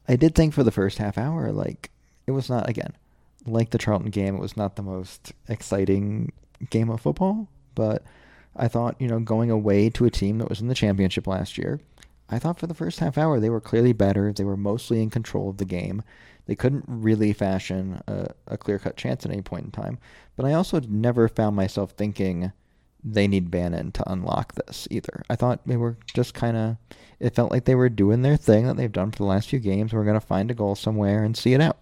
I 0.08 0.16
did 0.16 0.36
think 0.36 0.54
for 0.54 0.63
the 0.63 0.72
first 0.72 0.98
half 0.98 1.18
hour, 1.18 1.51
like 1.51 1.92
it 2.25 2.32
was 2.32 2.50
not 2.50 2.70
again 2.70 2.94
like 3.46 3.72
the 3.72 3.77
Charlton 3.77 4.10
game. 4.10 4.36
It 4.36 4.42
was 4.42 4.58
not 4.58 4.75
the 4.75 4.84
most 4.84 5.34
exciting 5.48 6.32
game 6.70 6.89
of 6.89 7.01
football, 7.01 7.48
but 7.75 8.04
I 8.56 8.68
thought 8.68 9.00
you 9.00 9.08
know 9.08 9.20
going 9.20 9.51
away 9.51 9.89
to 9.92 10.06
a 10.06 10.12
team 10.12 10.38
that 10.39 10.50
was 10.50 10.62
in 10.62 10.68
the 10.68 10.75
championship 10.75 11.27
last 11.27 11.58
year. 11.58 11.80
I 12.29 12.39
thought 12.39 12.60
for 12.60 12.67
the 12.67 12.74
first 12.74 13.00
half 13.00 13.17
hour 13.17 13.39
they 13.39 13.50
were 13.50 13.62
clearly 13.62 13.93
better. 13.93 14.34
They 14.34 14.43
were 14.43 14.57
mostly 14.57 15.01
in 15.01 15.10
control 15.10 15.50
of 15.50 15.57
the 15.57 15.65
game. 15.65 16.03
They 16.46 16.55
couldn't 16.55 16.86
really 16.88 17.34
fashion 17.34 18.01
a, 18.07 18.27
a 18.48 18.57
clear 18.57 18.79
cut 18.79 18.98
chance 18.98 19.25
at 19.25 19.31
any 19.31 19.41
point 19.41 19.65
in 19.65 19.72
time. 19.72 19.98
But 20.36 20.46
I 20.46 20.53
also 20.53 20.79
never 20.79 21.27
found 21.27 21.55
myself 21.55 21.91
thinking 21.91 22.51
they 23.03 23.27
need 23.27 23.51
Bannan 23.51 23.91
to 23.93 24.12
unlock 24.12 24.55
this 24.55 24.88
either. 24.89 25.24
I 25.29 25.36
thought 25.36 25.65
they 25.65 25.77
were 25.77 25.98
just 26.13 26.34
kind 26.34 26.57
of, 26.57 26.77
it 27.19 27.36
felt 27.36 27.51
like 27.51 27.65
they 27.65 27.75
were 27.75 27.89
doing 27.89 28.22
their 28.22 28.38
thing 28.38 28.65
that 28.67 28.75
they've 28.75 28.91
done 28.91 29.12
for 29.12 29.17
the 29.17 29.25
last 29.25 29.50
few 29.50 29.60
games. 29.60 29.93
We're 29.93 30.03
going 30.03 30.19
to 30.19 30.25
find 30.25 30.50
a 30.51 30.55
goal 30.55 30.75
somewhere 30.75 31.24
and 31.24 31.36
see 31.36 31.53
it 31.53 31.62
out. 31.62 31.77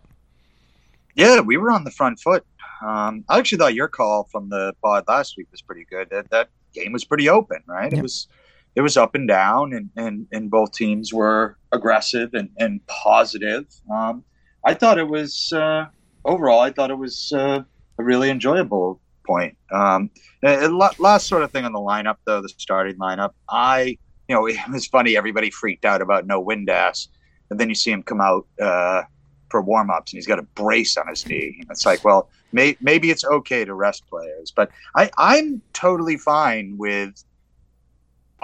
Yeah, 1.15 1.39
we 1.39 1.57
were 1.57 1.71
on 1.71 1.83
the 1.83 1.91
front 1.91 2.19
foot. 2.19 2.45
Um, 2.85 3.23
I 3.29 3.39
actually 3.39 3.59
thought 3.59 3.73
your 3.73 3.87
call 3.87 4.25
from 4.25 4.49
the 4.49 4.73
pod 4.83 5.05
last 5.07 5.37
week 5.37 5.47
was 5.51 5.61
pretty 5.61 5.85
good. 5.85 6.09
That 6.09 6.29
that 6.31 6.49
game 6.73 6.91
was 6.91 7.05
pretty 7.05 7.29
open, 7.29 7.63
right? 7.67 7.91
It 7.91 8.01
was 8.01 8.27
it 8.75 8.81
was 8.81 8.97
up 8.97 9.15
and 9.15 9.27
down, 9.27 9.73
and 9.73 9.89
and, 9.95 10.27
and 10.31 10.51
both 10.51 10.73
teams 10.73 11.13
were 11.13 11.57
aggressive 11.71 12.33
and 12.33 12.49
and 12.57 12.85
positive. 12.87 13.65
Um, 13.91 14.23
I 14.63 14.73
thought 14.73 14.97
it 14.97 15.07
was 15.07 15.51
uh, 15.53 15.85
overall. 16.25 16.59
I 16.59 16.71
thought 16.71 16.91
it 16.91 16.97
was 16.97 17.31
uh, 17.33 17.63
a 17.97 18.03
really 18.03 18.29
enjoyable 18.29 18.99
point. 19.25 19.57
Um, 19.71 20.09
la- 20.43 20.91
last 20.99 21.27
sort 21.27 21.43
of 21.43 21.51
thing 21.51 21.65
on 21.65 21.73
the 21.73 21.79
lineup, 21.79 22.17
though, 22.25 22.41
the 22.41 22.49
starting 22.49 22.97
lineup. 22.97 23.31
I 23.49 23.97
you 24.27 24.35
know 24.35 24.45
it 24.47 24.57
was 24.69 24.85
funny. 24.85 25.17
Everybody 25.17 25.49
freaked 25.49 25.85
out 25.85 26.01
about 26.01 26.27
no 26.27 26.43
Windass, 26.43 27.07
and 27.49 27.59
then 27.59 27.69
you 27.69 27.75
see 27.75 27.91
him 27.91 28.03
come 28.03 28.21
out. 28.21 28.45
Uh, 28.61 29.03
for 29.51 29.61
warm 29.61 29.89
ups 29.89 30.11
and 30.11 30.17
he's 30.17 30.27
got 30.27 30.39
a 30.39 30.41
brace 30.41 30.97
on 30.97 31.07
his 31.07 31.25
knee. 31.27 31.61
It's 31.69 31.85
like, 31.85 32.03
well, 32.03 32.29
may, 32.51 32.75
maybe 32.81 33.11
it's 33.11 33.23
okay 33.23 33.63
to 33.63 33.73
rest 33.73 34.05
players, 34.09 34.51
but 34.51 34.69
I, 34.95 35.09
I'm 35.17 35.61
totally 35.71 36.17
fine 36.17 36.75
with 36.77 37.23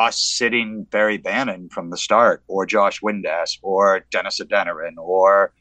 us 0.01 0.19
sitting 0.19 0.83
Barry 0.85 1.17
Bannan 1.17 1.69
from 1.69 1.89
the 1.89 1.97
start, 1.97 2.43
or 2.47 2.65
Josh 2.65 3.01
Windass, 3.01 3.57
or 3.61 4.05
Dennis 4.11 4.39
Adeniran, 4.39 4.97
or 4.97 5.53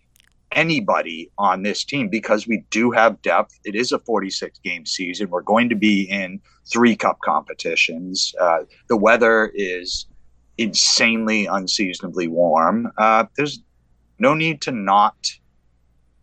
anybody 0.53 1.31
on 1.39 1.63
this 1.63 1.85
team 1.85 2.09
because 2.09 2.47
we 2.47 2.65
do 2.71 2.91
have 2.91 3.23
depth. 3.23 3.59
It 3.65 3.75
is 3.75 3.93
a 3.93 3.99
46 4.01 4.59
game 4.61 4.87
season. 4.87 5.31
We're 5.31 5.43
going 5.43 5.69
to 5.69 5.77
be 5.77 6.03
in 6.03 6.41
three 6.71 6.97
cup 6.97 7.19
competitions. 7.25 8.35
Uh, 8.41 8.61
the 8.89 8.97
weather 8.97 9.53
is 9.55 10.07
insanely 10.59 11.47
unseasonably 11.47 12.27
warm. 12.27 12.91
Uh, 12.99 13.27
there's 13.37 13.61
no 14.19 14.35
need 14.35 14.61
to 14.63 14.73
not 14.73 15.17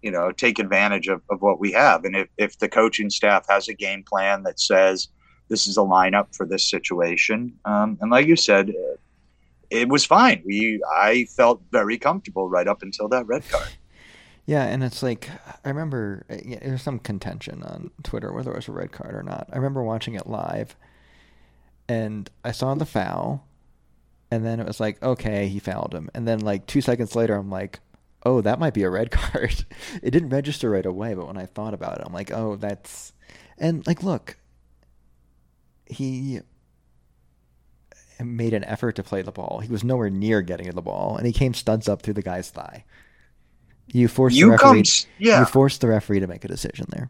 you 0.01 0.11
know 0.11 0.31
take 0.31 0.59
advantage 0.59 1.07
of, 1.07 1.21
of 1.31 1.41
what 1.41 1.59
we 1.59 1.71
have 1.71 2.05
and 2.05 2.15
if, 2.15 2.27
if 2.37 2.59
the 2.59 2.69
coaching 2.69 3.09
staff 3.09 3.45
has 3.49 3.67
a 3.67 3.73
game 3.73 4.03
plan 4.03 4.43
that 4.43 4.59
says 4.59 5.07
this 5.49 5.67
is 5.67 5.77
a 5.77 5.81
lineup 5.81 6.35
for 6.35 6.45
this 6.45 6.69
situation 6.69 7.53
um, 7.65 7.97
and 8.01 8.11
like 8.11 8.27
you 8.27 8.35
said 8.35 8.69
uh, 8.69 8.95
it 9.69 9.89
was 9.89 10.05
fine 10.05 10.41
we 10.45 10.81
i 10.97 11.25
felt 11.35 11.61
very 11.71 11.97
comfortable 11.97 12.49
right 12.49 12.67
up 12.67 12.81
until 12.81 13.07
that 13.07 13.25
red 13.27 13.47
card 13.49 13.69
Yeah, 14.49 14.63
and 14.63 14.81
it's 14.81 15.03
like 15.03 15.29
I 15.65 15.67
remember 15.67 16.25
uh, 16.29 16.37
yeah, 16.43 16.59
there's 16.61 16.81
some 16.81 16.99
contention 16.99 17.63
on 17.63 17.91
Twitter 18.03 18.31
whether 18.31 18.51
it 18.51 18.55
was 18.55 18.69
a 18.69 18.71
red 18.71 18.93
card 18.93 19.13
or 19.13 19.21
not. 19.21 19.49
I 19.51 19.57
remember 19.57 19.83
watching 19.83 20.13
it 20.15 20.25
live, 20.25 20.77
and 21.89 22.29
I 22.45 22.53
saw 22.53 22.73
the 22.75 22.85
foul, 22.85 23.45
and 24.31 24.45
then 24.45 24.61
it 24.61 24.65
was 24.65 24.79
like, 24.79 25.03
okay, 25.03 25.49
he 25.49 25.59
fouled 25.59 25.93
him, 25.93 26.09
and 26.13 26.25
then 26.25 26.39
like 26.39 26.65
two 26.65 26.79
seconds 26.79 27.13
later, 27.13 27.35
I'm 27.35 27.49
like, 27.49 27.81
oh, 28.23 28.39
that 28.39 28.57
might 28.57 28.73
be 28.73 28.83
a 28.83 28.89
red 28.89 29.11
card. 29.19 29.65
it 30.01 30.11
didn't 30.11 30.29
register 30.29 30.69
right 30.69 30.85
away, 30.85 31.13
but 31.13 31.27
when 31.27 31.37
I 31.37 31.45
thought 31.45 31.73
about 31.73 31.97
it, 31.99 32.03
I'm 32.05 32.13
like, 32.13 32.31
oh, 32.31 32.55
that's, 32.55 33.11
and 33.57 33.85
like, 33.85 34.01
look, 34.01 34.37
he. 35.89 36.41
made 38.19 38.53
an 38.53 38.63
effort 38.63 38.95
to 38.95 39.03
play 39.03 39.21
the 39.21 39.31
ball. 39.31 39.59
He 39.59 39.69
was 39.69 39.83
nowhere 39.83 40.09
near 40.09 40.41
getting 40.41 40.65
to 40.67 40.73
the 40.73 40.81
ball, 40.81 41.17
and 41.17 41.27
he 41.27 41.33
came 41.33 41.53
studs 41.53 41.87
up 41.87 42.01
through 42.01 42.15
the 42.15 42.21
guy's 42.23 42.49
thigh. 42.49 42.83
You 43.87 44.07
forced 44.07 44.35
You 44.35 44.47
the 44.47 44.51
referee. 44.53 44.83
come, 44.83 45.09
yeah, 45.19 45.39
You 45.39 45.45
forced 45.45 45.81
the 45.81 45.87
referee 45.87 46.19
to 46.19 46.27
make 46.27 46.43
a 46.43 46.47
decision 46.47 46.87
there. 46.89 47.09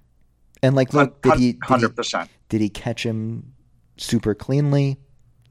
And 0.62 0.76
like, 0.76 0.94
look, 0.94 1.22
did 1.22 1.40
he, 1.40 1.58
hundred 1.64 1.96
percent. 1.96 2.30
did 2.50 2.62
he 2.62 2.70
catch 2.70 3.04
him 3.06 3.54
super 3.98 4.36
cleanly? 4.36 4.98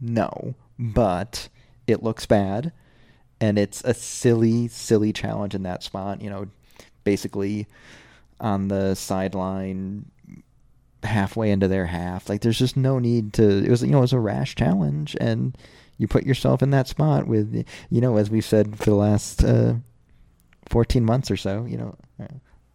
No, 0.00 0.54
but 0.78 1.48
it 1.86 2.02
looks 2.02 2.26
bad, 2.26 2.72
and 3.40 3.58
it's 3.58 3.82
a 3.84 3.94
silly, 3.94 4.68
silly 4.68 5.12
challenge 5.12 5.54
in 5.54 5.62
that 5.62 5.82
spot. 5.82 6.20
You 6.20 6.30
know, 6.30 6.46
basically 7.02 7.66
on 8.40 8.68
the 8.68 8.94
sideline, 8.94 10.10
halfway 11.06 11.50
into 11.50 11.68
their 11.68 11.86
half. 11.86 12.28
Like, 12.28 12.42
there's 12.42 12.58
just 12.58 12.76
no 12.76 12.98
need 12.98 13.32
to. 13.34 13.64
It 13.64 13.70
was, 13.70 13.82
you 13.82 13.90
know, 13.90 13.98
it 13.98 14.02
was 14.02 14.12
a 14.12 14.20
rash 14.20 14.54
challenge, 14.54 15.16
and 15.20 15.56
you 15.98 16.06
put 16.06 16.24
yourself 16.24 16.62
in 16.62 16.70
that 16.70 16.88
spot 16.88 17.26
with, 17.26 17.64
you 17.90 18.00
know, 18.00 18.16
as 18.16 18.30
we've 18.30 18.44
said 18.44 18.76
for 18.76 18.84
the 18.84 18.94
last 18.94 19.42
uh, 19.42 19.74
14 20.68 21.04
months 21.04 21.30
or 21.30 21.36
so. 21.36 21.64
You 21.64 21.78
know, 21.78 21.96
uh, 22.20 22.26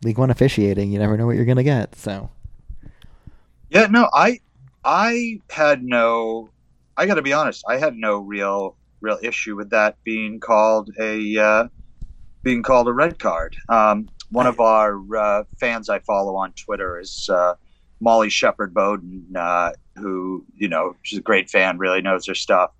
League 0.03 0.17
One 0.17 0.31
officiating, 0.31 0.91
you 0.91 0.99
never 0.99 1.17
know 1.17 1.25
what 1.25 1.35
you're 1.35 1.45
gonna 1.45 1.63
get. 1.63 1.95
So. 1.95 2.29
Yeah, 3.69 3.87
no, 3.87 4.09
I 4.13 4.39
I 4.83 5.39
had 5.49 5.83
no 5.83 6.49
I 6.97 7.05
got 7.05 7.15
to 7.15 7.21
be 7.21 7.33
honest, 7.33 7.63
I 7.67 7.77
had 7.77 7.95
no 7.95 8.19
real 8.19 8.75
real 8.99 9.17
issue 9.23 9.55
with 9.55 9.71
that 9.71 9.97
being 10.03 10.39
called 10.39 10.91
a 10.99 11.37
uh, 11.37 11.67
being 12.43 12.63
called 12.63 12.87
a 12.87 12.93
red 12.93 13.19
card. 13.19 13.55
Um, 13.69 14.09
one 14.29 14.47
of 14.47 14.59
our 14.59 14.99
uh, 15.15 15.43
fans 15.59 15.89
I 15.89 15.99
follow 15.99 16.35
on 16.35 16.53
Twitter 16.53 16.99
is 16.99 17.29
uh, 17.29 17.55
Molly 18.01 18.29
Shepard 18.29 18.73
Bowden, 18.73 19.25
uh, 19.35 19.71
who 19.95 20.43
you 20.55 20.67
know 20.67 20.95
she's 21.03 21.19
a 21.19 21.21
great 21.21 21.49
fan, 21.49 21.77
really 21.77 22.01
knows 22.01 22.25
her 22.27 22.35
stuff. 22.35 22.71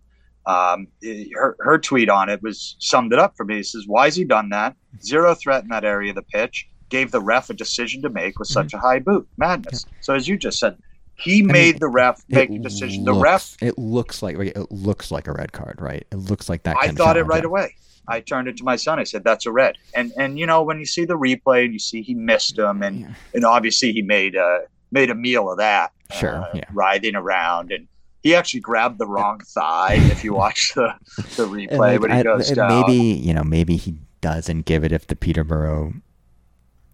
Um, 0.46 0.88
her 1.36 1.56
her 1.60 1.78
tweet 1.78 2.10
on 2.10 2.28
it 2.28 2.42
was 2.42 2.76
summed 2.80 3.14
it 3.14 3.20
up 3.20 3.38
for 3.38 3.46
me. 3.46 3.60
It 3.60 3.68
says, 3.68 3.84
"Why 3.88 4.06
has 4.06 4.16
he 4.16 4.24
done 4.26 4.50
that? 4.50 4.76
Zero 5.02 5.36
threat 5.36 5.64
in 5.64 5.70
that 5.70 5.86
area 5.86 6.10
of 6.10 6.16
the 6.16 6.24
pitch. 6.24 6.68
Gave 6.90 7.12
the 7.12 7.22
ref 7.22 7.50
a 7.50 7.54
decision 7.54 8.02
to 8.02 8.10
make 8.10 8.40
with 8.40 8.48
such 8.48 8.74
a 8.74 8.80
high 8.80 9.00
boot. 9.00 9.28
Madness." 9.38 9.86
So 10.02 10.16
as 10.16 10.28
you 10.28 10.38
just 10.38 10.60
said, 10.60 10.78
he 11.16 11.44
mean, 11.44 11.52
made 11.52 11.80
the 11.80 11.88
ref 11.88 12.24
make 12.30 12.50
a 12.50 12.58
decision. 12.58 13.06
The 13.06 13.14
ref 13.14 13.56
It 13.62 13.78
looks 13.78 14.24
like 14.24 14.38
it 14.38 14.72
looks 14.72 15.12
like 15.12 15.28
a 15.28 15.34
red 15.34 15.52
card, 15.52 15.80
right? 15.80 16.06
It 16.12 16.18
looks 16.18 16.50
like 16.50 16.64
that. 16.64 16.76
I 16.80 16.90
thought 16.90 17.18
it 17.18 17.24
right 17.24 17.44
yeah. 17.44 17.48
away. 17.48 17.76
I 18.08 18.20
turned 18.20 18.48
it 18.48 18.58
to 18.58 18.64
my 18.64 18.76
son. 18.76 18.98
I 18.98 19.04
said, 19.04 19.24
"That's 19.24 19.46
a 19.46 19.52
red." 19.52 19.78
And 19.94 20.12
and 20.18 20.40
you 20.40 20.48
know 20.48 20.64
when 20.64 20.80
you 20.80 20.86
see 20.86 21.06
the 21.06 21.18
replay 21.18 21.66
and 21.66 21.74
you 21.74 21.80
see 21.80 22.02
he 22.02 22.16
missed 22.16 22.58
him, 22.58 22.82
and 22.82 23.02
Yeah. 23.02 23.14
and 23.36 23.46
obviously 23.46 23.92
he 23.92 24.02
made 24.02 24.36
a 24.36 24.62
made 24.92 25.10
a 25.10 25.16
meal 25.16 25.50
of 25.50 25.58
that. 25.58 25.92
Sure, 26.12 26.36
uh, 26.36 26.50
yeah. 26.54 26.66
Riding 26.74 27.16
around, 27.16 27.72
and 27.72 27.88
he 28.22 28.36
actually 28.36 28.60
grabbed 28.60 29.00
the 29.00 29.08
wrong 29.08 29.40
thigh. 29.40 29.96
if 29.96 30.24
you 30.24 30.34
watch 30.34 30.74
the 30.76 30.94
the 31.36 31.48
replay 31.48 31.78
like, 31.78 32.02
when 32.02 32.12
he 32.12 32.24
goes 32.24 32.50
and 32.50 32.58
down, 32.58 32.82
maybe 32.82 32.98
you 32.98 33.34
know, 33.34 33.44
maybe 33.44 33.78
he 33.78 33.96
doesn't 34.22 34.66
give 34.66 34.84
it 34.84 34.92
if 34.92 35.08
the 35.08 35.16
Peterborough 35.16 35.94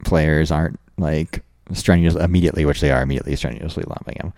players 0.05 0.51
aren't 0.51 0.79
like 0.97 1.43
strenuous 1.73 2.15
immediately, 2.15 2.65
which 2.65 2.81
they 2.81 2.91
are 2.91 3.01
immediately 3.01 3.35
strenuously 3.35 3.83
loving 3.87 4.15
him. 4.15 4.33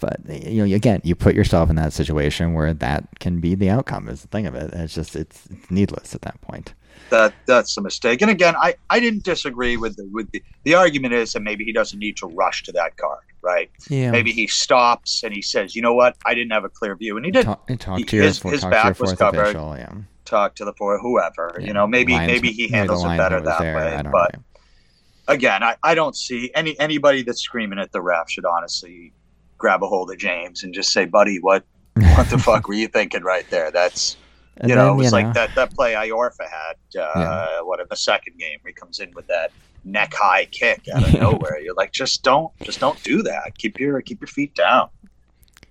But 0.00 0.20
you 0.28 0.66
know, 0.66 0.74
again, 0.74 1.00
you 1.04 1.14
put 1.14 1.34
yourself 1.34 1.68
in 1.68 1.76
that 1.76 1.92
situation 1.92 2.54
where 2.54 2.72
that 2.72 3.20
can 3.20 3.40
be 3.40 3.54
the 3.54 3.68
outcome. 3.68 4.08
Is 4.08 4.22
the 4.22 4.28
thing 4.28 4.46
of 4.46 4.54
it. 4.54 4.72
It's 4.72 4.94
just 4.94 5.14
it's, 5.14 5.46
it's 5.46 5.70
needless 5.70 6.14
at 6.14 6.22
that 6.22 6.40
point. 6.40 6.74
That 7.10 7.34
that's 7.46 7.76
a 7.76 7.80
mistake. 7.80 8.22
And 8.22 8.30
again, 8.30 8.54
I, 8.56 8.74
I 8.88 9.00
didn't 9.00 9.24
disagree 9.24 9.76
with 9.76 9.96
the 9.96 10.08
with 10.12 10.30
the 10.30 10.42
the 10.64 10.74
argument 10.74 11.14
is 11.14 11.32
that 11.32 11.40
maybe 11.40 11.64
he 11.64 11.72
doesn't 11.72 11.98
need 11.98 12.16
to 12.18 12.26
rush 12.28 12.62
to 12.64 12.72
that 12.72 12.96
card, 12.96 13.24
right? 13.42 13.70
Yeah. 13.88 14.10
Maybe 14.12 14.32
he 14.32 14.46
stops 14.46 15.22
and 15.24 15.34
he 15.34 15.42
says, 15.42 15.74
you 15.74 15.82
know 15.82 15.94
what, 15.94 16.16
I 16.24 16.34
didn't 16.34 16.52
have 16.52 16.64
a 16.64 16.68
clear 16.68 16.94
view, 16.96 17.16
and 17.16 17.24
he 17.26 17.32
did 17.32 17.44
talk, 17.46 17.66
talk 17.78 17.98
he- 17.98 18.04
to 18.04 18.16
your, 18.16 18.24
his- 18.26 18.40
his 18.42 18.60
talk 18.60 18.70
to 18.70 18.76
your 18.76 18.84
back 18.84 19.00
was 19.00 19.12
covered. 19.14 19.40
official. 19.42 19.76
Yeah. 19.76 19.92
talk 20.24 20.54
to 20.56 20.64
the 20.64 20.72
four 20.74 20.98
whoever. 21.00 21.56
Yeah. 21.58 21.66
You 21.66 21.72
know, 21.72 21.86
maybe 21.86 22.12
Lions- 22.12 22.30
maybe 22.32 22.52
he 22.52 22.62
maybe 22.64 22.72
handles 22.74 23.04
it 23.04 23.16
better 23.16 23.40
that 23.40 23.58
there, 23.60 23.74
way. 23.76 24.02
But 24.10 24.34
know. 24.34 24.42
again, 25.28 25.62
I, 25.62 25.76
I 25.82 25.94
don't 25.94 26.16
see 26.16 26.50
any 26.54 26.78
anybody 26.78 27.22
that's 27.22 27.40
screaming 27.42 27.78
at 27.80 27.90
the 27.92 28.00
ref 28.00 28.30
should 28.30 28.44
honestly 28.44 29.12
grab 29.58 29.82
a 29.82 29.88
hold 29.88 30.10
of 30.10 30.18
James 30.18 30.62
and 30.62 30.72
just 30.72 30.92
say, 30.92 31.04
"Buddy, 31.06 31.38
what 31.40 31.64
what 32.14 32.30
the 32.30 32.38
fuck 32.46 32.68
were 32.68 32.74
you 32.74 32.86
thinking 32.88 33.22
right 33.24 33.48
there?" 33.50 33.70
That's 33.72 34.16
And 34.60 34.68
you 34.68 34.76
know, 34.76 34.86
then, 34.86 34.92
it 34.92 34.96
was 34.96 35.06
you 35.06 35.12
like 35.12 35.34
that 35.34 35.54
that 35.54 35.74
play 35.74 35.94
Iorfa 35.94 36.48
had. 36.48 36.76
Uh, 37.00 37.12
Yeah. 37.20 37.60
What 37.62 37.80
in 37.80 37.86
the 37.88 37.96
second 37.96 38.38
game, 38.38 38.58
where 38.62 38.70
he 38.70 38.74
comes 38.74 39.00
in 39.00 39.10
with 39.12 39.26
that 39.28 39.52
neck 39.84 40.12
high 40.14 40.46
kick 40.46 40.86
out 40.94 41.02
of 41.02 41.14
nowhere. 41.20 41.60
You're 41.60 41.74
like, 41.74 41.92
just 41.92 42.22
don't, 42.22 42.52
just 42.62 42.80
don't 42.80 43.02
do 43.02 43.22
that. 43.22 43.56
Keep 43.56 43.80
your 43.80 44.00
keep 44.02 44.20
your 44.20 44.28
feet 44.28 44.54
down. 44.54 44.88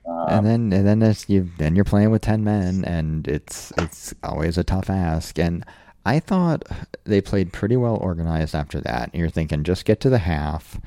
Um, 0.06 0.28
and 0.30 0.46
then 0.46 0.74
and 0.74 0.88
then 0.88 1.02
it's 1.02 1.30
you 1.30 1.50
then 1.58 1.76
you're 1.76 1.86
playing 1.86 2.10
with 2.10 2.24
10 2.24 2.44
men 2.44 2.84
and 2.86 3.28
it's 3.28 3.72
it's 3.78 4.14
always 4.24 4.58
a 4.58 4.64
tough 4.64 4.90
ask 4.90 5.38
and 5.38 5.64
i 6.04 6.20
thought 6.20 6.64
they 7.04 7.22
played 7.22 7.54
pretty 7.54 7.76
well 7.78 7.98
organized 7.98 8.56
after 8.56 8.82
that 8.82 9.14
you're 9.14 9.30
thinking 9.30 9.64
just 9.64 9.86
get 9.86 10.00
to 10.00 10.10
the 10.10 10.18
half 10.20 10.80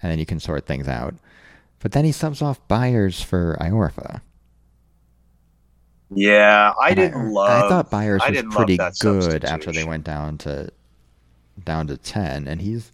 and 0.00 0.10
then 0.10 0.18
you 0.18 0.24
can 0.24 0.40
sort 0.40 0.64
things 0.64 0.88
out 0.88 1.14
but 1.82 1.92
then 1.92 2.04
he 2.04 2.12
subs 2.12 2.40
off 2.40 2.66
Byers 2.68 3.20
for 3.20 3.56
Iorfa. 3.60 4.20
Yeah, 6.14 6.72
I 6.80 6.92
And 6.92 6.96
didn't 6.96 7.30
love. 7.30 7.64
I 7.64 7.68
thought 7.68 7.90
Byers 7.90 8.26
was 8.28 8.42
pretty 8.50 8.76
good 8.98 9.44
after 9.44 9.72
they 9.72 9.84
went 9.84 10.04
down 10.04 10.38
to 10.38 10.70
down 11.64 11.86
to 11.88 11.96
ten, 11.96 12.48
and 12.48 12.60
he's 12.60 12.92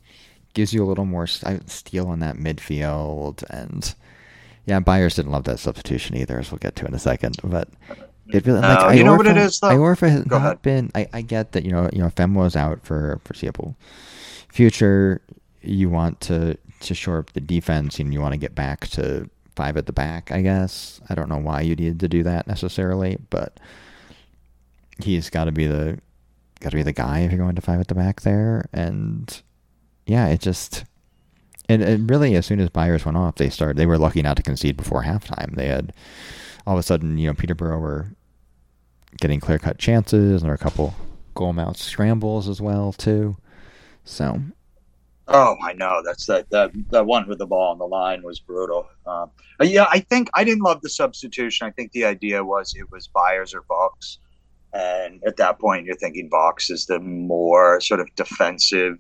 gives 0.55 0.73
you 0.73 0.85
a 0.85 0.87
little 0.87 1.05
more 1.05 1.27
st- 1.27 1.61
uh, 1.63 1.67
steel 1.67 2.13
in 2.13 2.21
that 2.21 2.37
midfield. 2.37 3.45
And 3.51 3.95
yeah, 4.67 4.81
Byers 4.81 5.17
didn't 5.17 5.33
love 5.33 5.45
that 5.45 5.59
substitution 5.59 6.17
either, 6.17 6.39
as 6.39 6.51
we'll 6.51 6.59
get 6.59 6.77
to 6.77 6.87
in 6.87 6.95
a 6.95 6.99
second. 6.99 7.37
But 7.45 7.69
it 8.33 8.47
really 8.47 8.61
like 8.61 8.79
No, 8.79 8.91
you 8.91 9.05
know 9.05 9.15
what 9.17 9.27
it 9.27 9.37
is, 9.37 9.59
though? 9.61 9.69
Iorfa 9.69 10.11
has 10.11 10.25
Go 10.25 10.39
not 10.39 10.39
ahead. 10.39 10.63
been. 10.63 10.91
I, 10.95 11.09
I 11.13 11.23
get 11.23 11.53
that 11.53 11.65
you 11.65 11.73
know 11.73 11.89
you 11.93 11.99
know 12.01 12.09
Famewo's 12.11 12.57
out 12.57 12.85
for 12.85 13.21
foreseeable 13.25 13.77
future. 14.49 15.21
You 15.63 15.91
want 15.91 16.21
to 16.23 16.57
to 16.81 16.95
shore 16.95 17.19
up 17.19 17.33
the 17.33 17.41
defense, 17.41 17.99
and 17.99 18.13
you 18.13 18.21
want 18.21 18.33
to 18.35 18.39
get 18.39 18.55
back 18.55 18.89
to 18.89 19.29
five 19.59 19.77
at 19.77 19.87
the 19.87 19.93
back. 19.93 20.31
I 20.31 20.41
guess 20.41 21.01
I 21.11 21.17
don't 21.17 21.29
know 21.29 21.37
why 21.37 21.63
you 21.63 21.75
needed 21.75 21.99
to 22.01 22.09
do 22.09 22.23
that 22.23 22.47
necessarily, 22.47 23.19
but 23.29 23.59
he's 25.03 25.31
got 25.31 25.45
to 25.47 25.53
be 25.53 25.67
the 25.67 25.99
got 26.61 26.71
to 26.71 26.77
be 26.77 26.85
the 26.85 26.93
guy 26.93 27.21
if 27.21 27.33
you're 27.33 27.41
going 27.41 27.57
to 27.57 27.61
five 27.61 27.81
at 27.81 27.89
the 27.89 27.95
back 27.97 28.21
there. 28.21 28.69
And 28.73 29.43
yeah, 30.07 30.29
it 30.29 30.41
just 30.41 30.85
and, 31.69 31.83
and 31.83 32.09
really 32.09 32.37
as 32.37 32.47
soon 32.47 32.61
as 32.61 32.71
Byers 32.71 33.05
went 33.05 33.19
off, 33.19 33.35
they 33.35 33.51
started. 33.51 33.77
They 33.77 33.87
were 33.87 33.99
lucky 33.99 34.23
not 34.23 34.37
to 34.37 34.45
concede 34.45 34.77
before 34.77 35.03
halftime. 35.03 35.57
They 35.57 35.67
had 35.67 35.93
all 36.65 36.75
of 36.75 36.79
a 36.79 36.85
sudden, 36.85 37.19
you 37.19 37.27
know, 37.27 37.35
Peterborough 37.35 37.81
were 37.81 38.13
getting 39.21 39.41
clear 39.41 39.59
cut 39.59 39.79
chances, 39.79 40.41
and 40.41 40.43
there 40.43 40.51
were 40.51 40.55
a 40.55 40.59
couple 40.59 40.95
goal 41.35 41.53
mouth 41.53 41.77
scrambles 41.77 42.49
as 42.49 42.61
well 42.61 42.93
too. 42.93 43.37
So 44.05 44.41
Oh, 45.29 45.57
I 45.63 45.75
know. 45.75 46.01
That's 46.05 46.27
that 46.27 46.49
that 46.51 46.71
that 46.91 47.07
one 47.07 47.29
with 47.29 47.39
the 47.39 47.47
ball 47.47 47.71
on 47.73 47.79
the 47.79 47.87
line 47.87 48.23
was 48.23 48.41
brutal. 48.41 48.89
Um, 49.07 49.31
yeah, 49.61 49.87
I 49.91 50.01
think 50.01 50.29
I 50.35 50.45
didn't 50.45 50.63
love 50.63 50.81
the 50.81 50.89
substitution. 50.89 51.67
I 51.67 51.71
think 51.71 51.93
the 51.93 52.05
idea 52.07 52.43
was 52.43 52.75
it 52.77 52.91
was 52.91 53.09
Byers 53.09 53.55
or 53.55 53.63
Vaulks, 53.63 54.19
and 54.73 55.23
at 55.27 55.37
that 55.37 55.59
point 55.59 55.85
you're 55.87 55.97
thinking 55.97 56.31
Vaulks 56.31 56.71
is 56.71 56.87
the 56.87 56.99
more 57.01 57.81
sort 57.81 58.01
of 58.01 58.09
defensive 58.17 58.99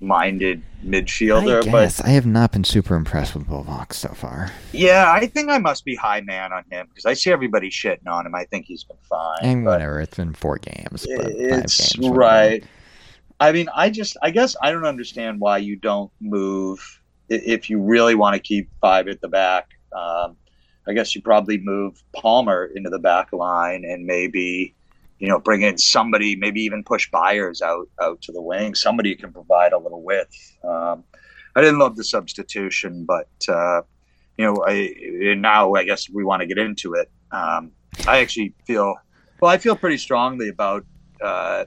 minded 0.00 0.62
midfielder. 0.84 1.62
I 1.62 1.70
But 1.70 1.70
guess 1.84 2.00
I 2.00 2.08
have 2.08 2.26
not 2.26 2.52
been 2.52 2.64
super 2.64 2.94
impressed 2.94 3.34
with 3.34 3.48
Will 3.48 3.64
Vaulks 3.64 3.94
so 3.94 4.08
far. 4.08 4.50
yeah, 4.72 5.10
I 5.12 5.26
think 5.26 5.50
I 5.50 5.58
must 5.58 5.84
be 5.84 5.94
high 5.94 6.20
man 6.20 6.52
on 6.52 6.64
him 6.70 6.86
because 6.88 7.06
I 7.06 7.14
see 7.14 7.30
everybody 7.30 7.70
shitting 7.70 8.06
on 8.08 8.26
him. 8.26 8.34
I 8.34 8.44
think 8.44 8.66
he's 8.66 8.84
been 8.84 8.96
fine. 9.08 9.38
And 9.42 9.64
whatever, 9.64 10.00
it's 10.00 10.16
been 10.16 10.34
four 10.34 10.58
games, 10.58 11.06
but 11.16 11.30
it's 11.30 11.94
games. 11.94 12.08
right. 12.10 12.64
I 13.44 13.52
mean, 13.52 13.68
I 13.74 13.90
just, 13.90 14.16
I 14.22 14.30
guess, 14.30 14.56
I 14.62 14.70
don't 14.70 14.86
understand 14.86 15.38
why 15.38 15.58
you 15.58 15.76
don't 15.76 16.10
move 16.18 17.02
if 17.28 17.68
you 17.68 17.78
really 17.78 18.14
want 18.14 18.34
to 18.34 18.40
keep 18.40 18.70
five 18.80 19.06
at 19.06 19.20
the 19.20 19.28
back. 19.28 19.68
Um, 19.94 20.36
I 20.86 20.94
guess 20.94 21.14
you 21.14 21.20
probably 21.20 21.58
move 21.58 22.02
Palmer 22.14 22.70
into 22.74 22.88
the 22.88 22.98
back 22.98 23.34
line 23.34 23.84
and 23.84 24.06
maybe, 24.06 24.74
you 25.18 25.28
know, 25.28 25.38
bring 25.38 25.60
in 25.60 25.76
somebody, 25.76 26.36
maybe 26.36 26.62
even 26.62 26.84
push 26.84 27.10
Byers 27.10 27.60
out 27.60 27.86
out 28.00 28.22
to 28.22 28.32
the 28.32 28.40
wing. 28.40 28.74
Somebody 28.74 29.14
can 29.14 29.30
provide 29.30 29.74
a 29.74 29.78
little 29.78 30.02
width. 30.02 30.56
Um, 30.62 31.04
I 31.54 31.60
didn't 31.60 31.78
love 31.78 31.96
the 31.96 32.04
substitution, 32.04 33.04
but 33.04 33.28
uh, 33.46 33.82
you 34.38 34.46
know, 34.46 34.64
I 34.66 35.34
now 35.36 35.74
I 35.74 35.84
guess 35.84 36.08
we 36.08 36.24
want 36.24 36.40
to 36.40 36.46
get 36.46 36.56
into 36.56 36.94
it. 36.94 37.10
Um, 37.30 37.72
I 38.06 38.20
actually 38.20 38.54
feel 38.66 38.94
well. 39.40 39.50
I 39.50 39.58
feel 39.58 39.76
pretty 39.76 39.98
strongly 39.98 40.48
about 40.48 40.86
uh, 41.20 41.64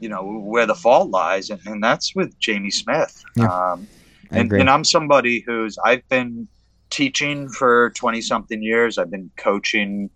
you 0.00 0.08
know 0.08 0.22
where 0.22 0.66
the 0.66 0.74
fault 0.74 1.10
lies, 1.10 1.50
and, 1.50 1.60
and 1.66 1.82
that's 1.82 2.14
with 2.14 2.38
Jamie 2.38 2.70
Smith. 2.70 3.22
Yeah, 3.36 3.46
um, 3.46 3.86
and, 4.30 4.52
and 4.52 4.70
I'm 4.70 4.84
somebody 4.84 5.44
who's 5.46 5.78
I've 5.84 6.06
been 6.08 6.48
teaching 6.90 7.48
for 7.48 7.90
20 7.90 8.20
something 8.20 8.62
years. 8.62 8.98
I've 8.98 9.10
been 9.10 9.30
coaching 9.36 10.10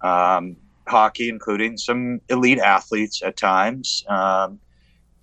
um, 0.00 0.56
hockey, 0.86 1.28
including 1.28 1.76
some 1.76 2.20
elite 2.28 2.58
athletes 2.58 3.22
at 3.22 3.36
times. 3.36 4.04
Um, 4.08 4.60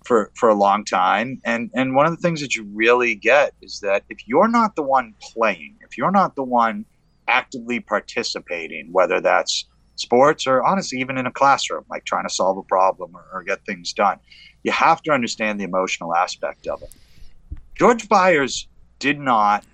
for, 0.04 0.32
for 0.34 0.48
a 0.48 0.54
long 0.54 0.84
time 0.84 1.40
and 1.44 1.70
and 1.74 1.94
one 1.94 2.06
of 2.06 2.10
the 2.10 2.20
things 2.20 2.40
that 2.40 2.56
you 2.56 2.64
really 2.74 3.14
get 3.14 3.54
is 3.62 3.78
that 3.80 4.02
if 4.08 4.26
you're 4.26 4.48
not 4.48 4.74
the 4.74 4.82
one 4.82 5.14
playing 5.20 5.76
if 5.82 5.96
you're 5.96 6.10
not 6.10 6.34
the 6.34 6.42
one 6.42 6.84
actively 7.28 7.78
participating 7.78 8.88
whether 8.90 9.20
that's 9.20 9.66
sports 9.96 10.46
or 10.46 10.64
honestly 10.64 10.98
even 11.00 11.18
in 11.18 11.26
a 11.26 11.32
classroom, 11.32 11.84
like 11.90 12.04
trying 12.04 12.26
to 12.26 12.32
solve 12.32 12.56
a 12.58 12.62
problem 12.62 13.14
or, 13.14 13.24
or 13.32 13.42
get 13.42 13.64
things 13.64 13.92
done. 13.92 14.18
You 14.62 14.72
have 14.72 15.02
to 15.02 15.12
understand 15.12 15.60
the 15.60 15.64
emotional 15.64 16.14
aspect 16.14 16.66
of 16.66 16.82
it. 16.82 16.90
George 17.74 18.08
Byers 18.08 18.68
did 18.98 19.18
not 19.18 19.64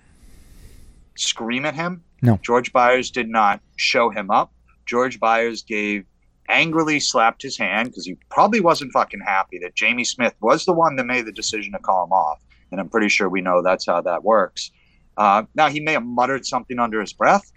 scream 1.15 1.65
at 1.65 1.75
him. 1.75 2.03
No. 2.21 2.39
George 2.41 2.73
Byers 2.73 3.11
did 3.11 3.29
not 3.29 3.61
show 3.75 4.09
him 4.09 4.31
up. 4.31 4.51
George 4.85 5.19
Byers 5.19 5.61
gave 5.61 6.05
angrily 6.49 6.99
slapped 6.99 7.41
his 7.41 7.57
hand 7.57 7.89
because 7.89 8.05
he 8.05 8.17
probably 8.29 8.59
wasn't 8.59 8.91
fucking 8.91 9.19
happy 9.19 9.59
that 9.59 9.75
Jamie 9.75 10.03
Smith 10.03 10.33
was 10.41 10.65
the 10.65 10.73
one 10.73 10.95
that 10.95 11.05
made 11.05 11.25
the 11.25 11.31
decision 11.31 11.73
to 11.73 11.79
call 11.79 12.05
him 12.05 12.11
off. 12.11 12.41
And 12.71 12.79
I'm 12.79 12.89
pretty 12.89 13.09
sure 13.09 13.29
we 13.29 13.41
know 13.41 13.61
that's 13.61 13.85
how 13.85 14.01
that 14.01 14.23
works. 14.23 14.71
Uh, 15.17 15.43
now 15.53 15.69
he 15.69 15.79
may 15.79 15.93
have 15.93 16.05
muttered 16.05 16.45
something 16.45 16.79
under 16.79 17.01
his 17.01 17.13
breath 17.13 17.51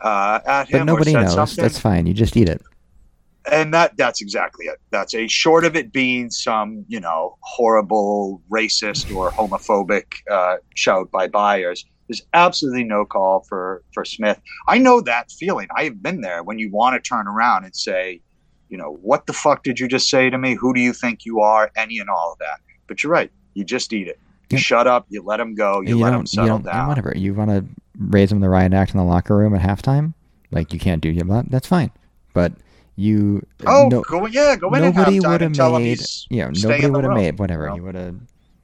uh, 0.00 0.40
at 0.46 0.68
him, 0.68 0.80
but 0.80 0.84
nobody 0.92 1.12
knows. 1.12 1.34
something, 1.34 1.62
That's 1.62 1.78
fine. 1.78 2.06
You 2.06 2.14
just 2.14 2.36
eat 2.36 2.48
it. 2.48 2.62
and 3.50 3.72
that 3.74 3.96
that's 3.96 4.20
exactly 4.20 4.66
it. 4.66 4.78
That's 4.90 5.14
a 5.14 5.26
short 5.28 5.64
of 5.64 5.74
it 5.76 5.92
being 5.92 6.30
some 6.30 6.84
you 6.88 7.00
know 7.00 7.36
horrible 7.40 8.42
racist 8.50 9.14
or 9.14 9.30
homophobic 9.30 10.04
uh, 10.30 10.56
shout 10.74 11.10
by 11.10 11.26
Byers. 11.28 11.84
There's 12.08 12.22
absolutely 12.34 12.84
no 12.84 13.04
call 13.04 13.40
for 13.48 13.82
for 13.92 14.04
Smith. 14.04 14.40
I 14.66 14.78
know 14.78 15.00
that 15.02 15.30
feeling. 15.32 15.68
I 15.76 15.84
have 15.84 16.02
been 16.02 16.20
there 16.22 16.42
when 16.42 16.58
you 16.58 16.70
want 16.70 16.94
to 17.02 17.06
turn 17.08 17.26
around 17.26 17.64
and 17.64 17.74
say, 17.76 18.20
you 18.70 18.78
know, 18.78 18.98
what 19.02 19.26
the 19.26 19.32
fuck 19.32 19.62
did 19.62 19.78
you 19.80 19.88
just 19.88 20.08
say 20.08 20.30
to 20.30 20.38
me? 20.38 20.54
Who 20.54 20.72
do 20.74 20.80
you 20.80 20.92
think 20.92 21.24
you 21.26 21.40
are? 21.40 21.70
Any 21.76 21.98
and 21.98 22.08
all 22.08 22.32
of 22.32 22.38
that. 22.38 22.60
But 22.86 23.02
you're 23.02 23.12
right. 23.12 23.30
You 23.54 23.64
just 23.64 23.92
eat 23.92 24.08
it. 24.08 24.18
You 24.50 24.56
Yeah. 24.56 24.60
shut 24.62 24.86
up. 24.86 25.04
You 25.10 25.22
let 25.22 25.38
him 25.40 25.54
go. 25.54 25.82
You, 25.82 25.92
And 25.92 26.00
let 26.00 26.08
him 26.08 26.14
don't- 26.20 26.28
settle 26.28 26.56
and 26.56 26.64
down. 26.64 26.88
Whatever. 26.88 27.12
You 27.14 27.34
want 27.34 27.50
to 27.50 27.64
raise 27.98 28.30
them 28.30 28.40
the 28.40 28.48
riot 28.48 28.72
act 28.72 28.92
in 28.92 28.98
the 28.98 29.04
locker 29.04 29.36
room 29.36 29.54
at 29.54 29.60
halftime? 29.60 30.14
Like 30.50 30.72
you 30.72 30.78
can't 30.78 31.02
do 31.02 31.12
that. 31.14 31.50
That's 31.50 31.66
fine. 31.66 31.90
But 32.32 32.52
you. 32.96 33.46
Oh, 33.66 33.88
no- 33.90 34.02
go 34.02 34.26
yeah, 34.26 34.56
go 34.56 34.72
in 34.74 34.82
nobody 34.82 35.20
would 35.20 35.40
have 35.40 35.56
him 35.56 35.72
made. 35.82 36.00
Yeah, 36.30 36.50
staying 36.52 36.82
nobody 36.82 36.90
would 36.90 37.04
have 37.04 37.14
made 37.14 37.38
whatever. 37.38 37.64
you 37.64 37.68
know? 37.68 37.74
He 37.74 37.80
would 37.80 37.94
have 37.94 38.16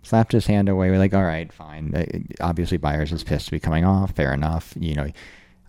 slapped 0.02 0.32
his 0.32 0.46
hand 0.46 0.68
away. 0.68 0.90
We're 0.90 0.98
like, 0.98 1.14
all 1.14 1.24
right, 1.24 1.52
fine. 1.52 1.94
Uh, 1.94 2.04
Obviously, 2.44 2.76
Byers 2.78 3.12
is 3.12 3.22
pissed 3.24 3.46
to 3.46 3.52
be 3.52 3.60
coming 3.60 3.84
off. 3.84 4.12
Fair 4.12 4.32
enough. 4.32 4.74
You 4.78 4.94
know, 4.94 5.10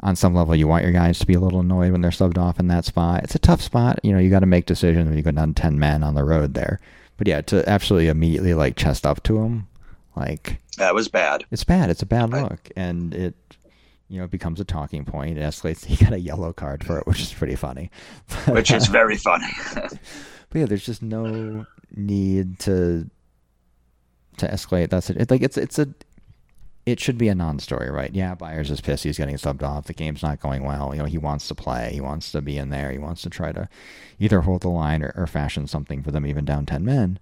on 0.02 0.16
some 0.16 0.34
level, 0.36 0.56
you 0.56 0.68
want 0.68 0.84
your 0.84 0.94
guys 0.94 1.20
to 1.20 1.26
be 1.28 1.34
a 1.34 1.40
little 1.40 1.60
annoyed 1.62 1.92
when 1.92 2.02
they're 2.02 2.12
subbed 2.12 2.38
off 2.38 2.60
in 2.60 2.68
that 2.70 2.86
spot. 2.86 3.24
It's 3.24 3.36
a 3.36 3.40
tough 3.40 3.62
spot. 3.62 4.00
You 4.04 4.14
know, 4.14 4.20
you 4.20 4.30
got 4.30 4.40
to 4.40 4.46
make 4.46 4.66
decisions 4.66 5.08
when 5.08 5.18
you 5.18 5.24
go 5.24 5.32
down 5.32 5.54
ten 5.54 5.80
men 5.80 6.04
on 6.04 6.16
the 6.16 6.24
road 6.24 6.54
there. 6.54 6.80
But 7.18 7.28
yeah, 7.28 7.42
to 7.42 7.68
absolutely 7.70 8.10
immediately 8.10 8.54
like 8.54 8.76
chest 8.76 9.06
up 9.06 9.24
to 9.24 9.40
him, 9.40 9.68
like 10.16 10.60
That 10.78 10.94
was 10.96 11.08
bad. 11.08 11.46
it's 11.52 11.64
bad. 11.64 11.90
It's 11.90 12.02
a 12.02 12.06
bad 12.06 12.34
I- 12.34 12.42
look, 12.44 12.70
and 12.76 13.14
it 13.14 13.36
you 14.08 14.20
know 14.20 14.26
it 14.26 14.32
becomes 14.32 14.60
a 14.60 14.66
talking 14.66 15.04
point. 15.06 15.38
It 15.38 15.42
escalates. 15.42 15.86
He 15.86 15.96
got 16.04 16.14
a 16.14 16.20
yellow 16.20 16.54
card 16.54 16.84
for 16.84 17.00
it, 17.00 17.08
which 17.08 17.22
is 17.22 17.34
pretty 17.34 17.56
funny. 17.56 17.90
which 18.48 18.72
is 18.72 18.88
very 18.88 19.18
funny. 19.18 19.52
But 20.50 20.60
yeah, 20.60 20.66
there's 20.68 20.86
just 20.86 21.02
no 21.02 21.66
need 21.94 22.60
to 22.60 23.10
to 24.38 24.48
escalate. 24.48 24.90
That's 24.90 25.10
it. 25.10 25.18
It's 25.18 25.32
like 25.32 25.42
it's 25.42 25.58
it's 25.58 25.80
a 25.80 25.90
it 26.86 27.00
should 27.00 27.18
be 27.18 27.28
a 27.30 27.36
non-story, 27.36 27.90
right? 27.90 28.14
Yeah, 28.14 28.36
Byers 28.36 28.70
is 28.70 28.80
pissed. 28.80 29.04
He's 29.04 29.18
getting 29.18 29.36
subbed 29.38 29.64
off. 29.64 29.86
The 29.88 29.94
game's 29.94 30.22
not 30.22 30.40
going 30.40 30.64
well. 30.64 30.94
You 30.94 31.00
know, 31.00 31.06
he 31.08 31.18
wants 31.18 31.48
to 31.48 31.56
play. 31.56 31.90
He 31.92 32.00
wants 32.00 32.32
to 32.32 32.42
be 32.42 32.58
in 32.60 32.70
there. 32.70 32.92
He 32.92 33.00
wants 33.00 33.24
to 33.24 33.30
try 33.30 33.52
to 33.54 33.68
either 34.20 34.42
hold 34.42 34.62
the 34.62 34.70
line 34.70 35.02
or, 35.02 35.12
or 35.18 35.26
fashion 35.26 35.66
something 35.68 36.04
for 36.04 36.12
them, 36.12 36.26
even 36.28 36.46
down 36.46 36.66
ten 36.68 36.86
men. 36.86 37.20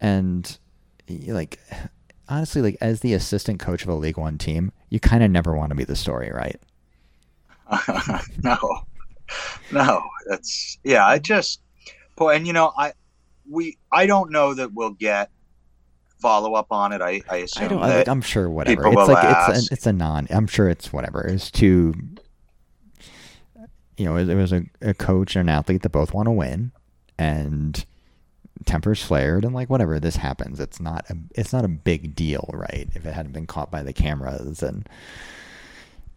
And 0.00 0.58
like 1.28 1.60
honestly, 2.28 2.62
like 2.62 2.76
as 2.80 3.00
the 3.00 3.14
assistant 3.14 3.60
coach 3.60 3.82
of 3.82 3.88
a 3.88 3.94
League 3.94 4.16
One 4.16 4.38
team, 4.38 4.72
you 4.90 5.00
kind 5.00 5.22
of 5.22 5.30
never 5.30 5.54
want 5.54 5.70
to 5.70 5.76
be 5.76 5.84
the 5.84 5.96
story, 5.96 6.30
right? 6.32 6.60
no, 8.42 8.58
no, 9.72 10.02
that's 10.26 10.78
yeah. 10.84 11.06
I 11.06 11.18
just, 11.18 11.60
boy, 12.16 12.34
and 12.34 12.46
you 12.46 12.52
know, 12.52 12.72
I 12.76 12.92
we 13.50 13.78
I 13.90 14.06
don't 14.06 14.30
know 14.30 14.54
that 14.54 14.72
we'll 14.72 14.90
get 14.90 15.30
follow 16.18 16.54
up 16.54 16.68
on 16.70 16.92
it. 16.92 17.00
I 17.00 17.22
I 17.28 17.36
assume 17.36 17.64
I 17.64 17.68
don't, 17.68 17.80
that 17.82 17.96
like, 17.98 18.08
I'm 18.08 18.22
sure 18.22 18.48
whatever. 18.50 18.86
It's 18.86 19.08
like 19.08 19.48
it's 19.48 19.70
a, 19.70 19.72
it's 19.72 19.86
a 19.86 19.92
non. 19.92 20.26
I'm 20.30 20.46
sure 20.46 20.68
it's 20.68 20.92
whatever. 20.92 21.26
It's 21.26 21.50
too. 21.50 21.94
You 23.96 24.06
know, 24.06 24.16
it, 24.16 24.28
it 24.28 24.34
was 24.34 24.52
a, 24.52 24.64
a 24.82 24.92
coach 24.92 25.36
and 25.36 25.48
an 25.48 25.54
athlete 25.54 25.82
that 25.82 25.90
both 25.90 26.12
want 26.12 26.26
to 26.26 26.32
win, 26.32 26.72
and 27.16 27.84
tempers 28.64 29.02
flared, 29.02 29.44
and 29.44 29.54
like 29.54 29.70
whatever. 29.70 30.00
This 30.00 30.16
happens. 30.16 30.60
It's 30.60 30.80
not 30.80 31.08
a. 31.10 31.16
It's 31.34 31.52
not 31.52 31.64
a 31.64 31.68
big 31.68 32.14
deal, 32.14 32.50
right? 32.52 32.88
If 32.94 33.06
it 33.06 33.14
hadn't 33.14 33.32
been 33.32 33.46
caught 33.46 33.70
by 33.70 33.82
the 33.82 33.92
cameras 33.92 34.62
and 34.62 34.88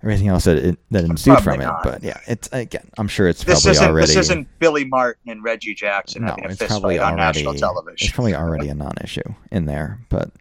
everything 0.04 0.28
else 0.28 0.46
that 0.46 0.58
it, 0.58 0.80
that 0.92 1.04
ensued 1.04 1.38
Probably 1.40 1.66
from 1.66 1.76
it. 1.76 1.84
But 1.84 2.04
yeah, 2.04 2.20
it's 2.28 2.50
again. 2.52 2.90
I'm 2.98 3.08
sure 3.08 3.28
it's 3.28 3.44
this 3.44 3.64
probably 3.64 3.80
already. 3.80 4.08
this 4.08 4.16
isn't 4.16 4.48
Billy 4.60 4.86
Martin 4.86 5.32
and 5.32 5.44
Reggie 5.44 5.74
Jackson 5.74 6.24
no, 6.24 6.30
having 6.30 6.46
a 6.46 6.50
it's 6.50 6.58
fist 6.60 6.82
fight 6.82 7.00
on 7.00 7.20
already. 7.20 7.44
national 7.44 7.54
It's 7.94 8.12
probably 8.12 8.36
already 8.36 8.70
a 8.70 8.76
non-issue 8.76 9.34
in 9.52 9.66
there, 9.66 10.00
but 10.10 10.32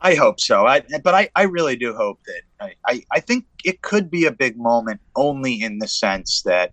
I 0.00 0.14
hope 0.14 0.40
so. 0.40 0.66
I, 0.66 0.80
but 1.02 1.14
I, 1.14 1.28
I 1.36 1.42
really 1.42 1.76
do 1.76 1.94
hope 1.94 2.20
that 2.24 2.42
I, 2.60 2.74
I, 2.86 3.04
I 3.12 3.20
think 3.20 3.44
it 3.64 3.82
could 3.82 4.10
be 4.10 4.24
a 4.24 4.32
big 4.32 4.56
moment 4.56 5.00
only 5.14 5.60
in 5.60 5.78
the 5.78 5.88
sense 5.88 6.42
that 6.42 6.72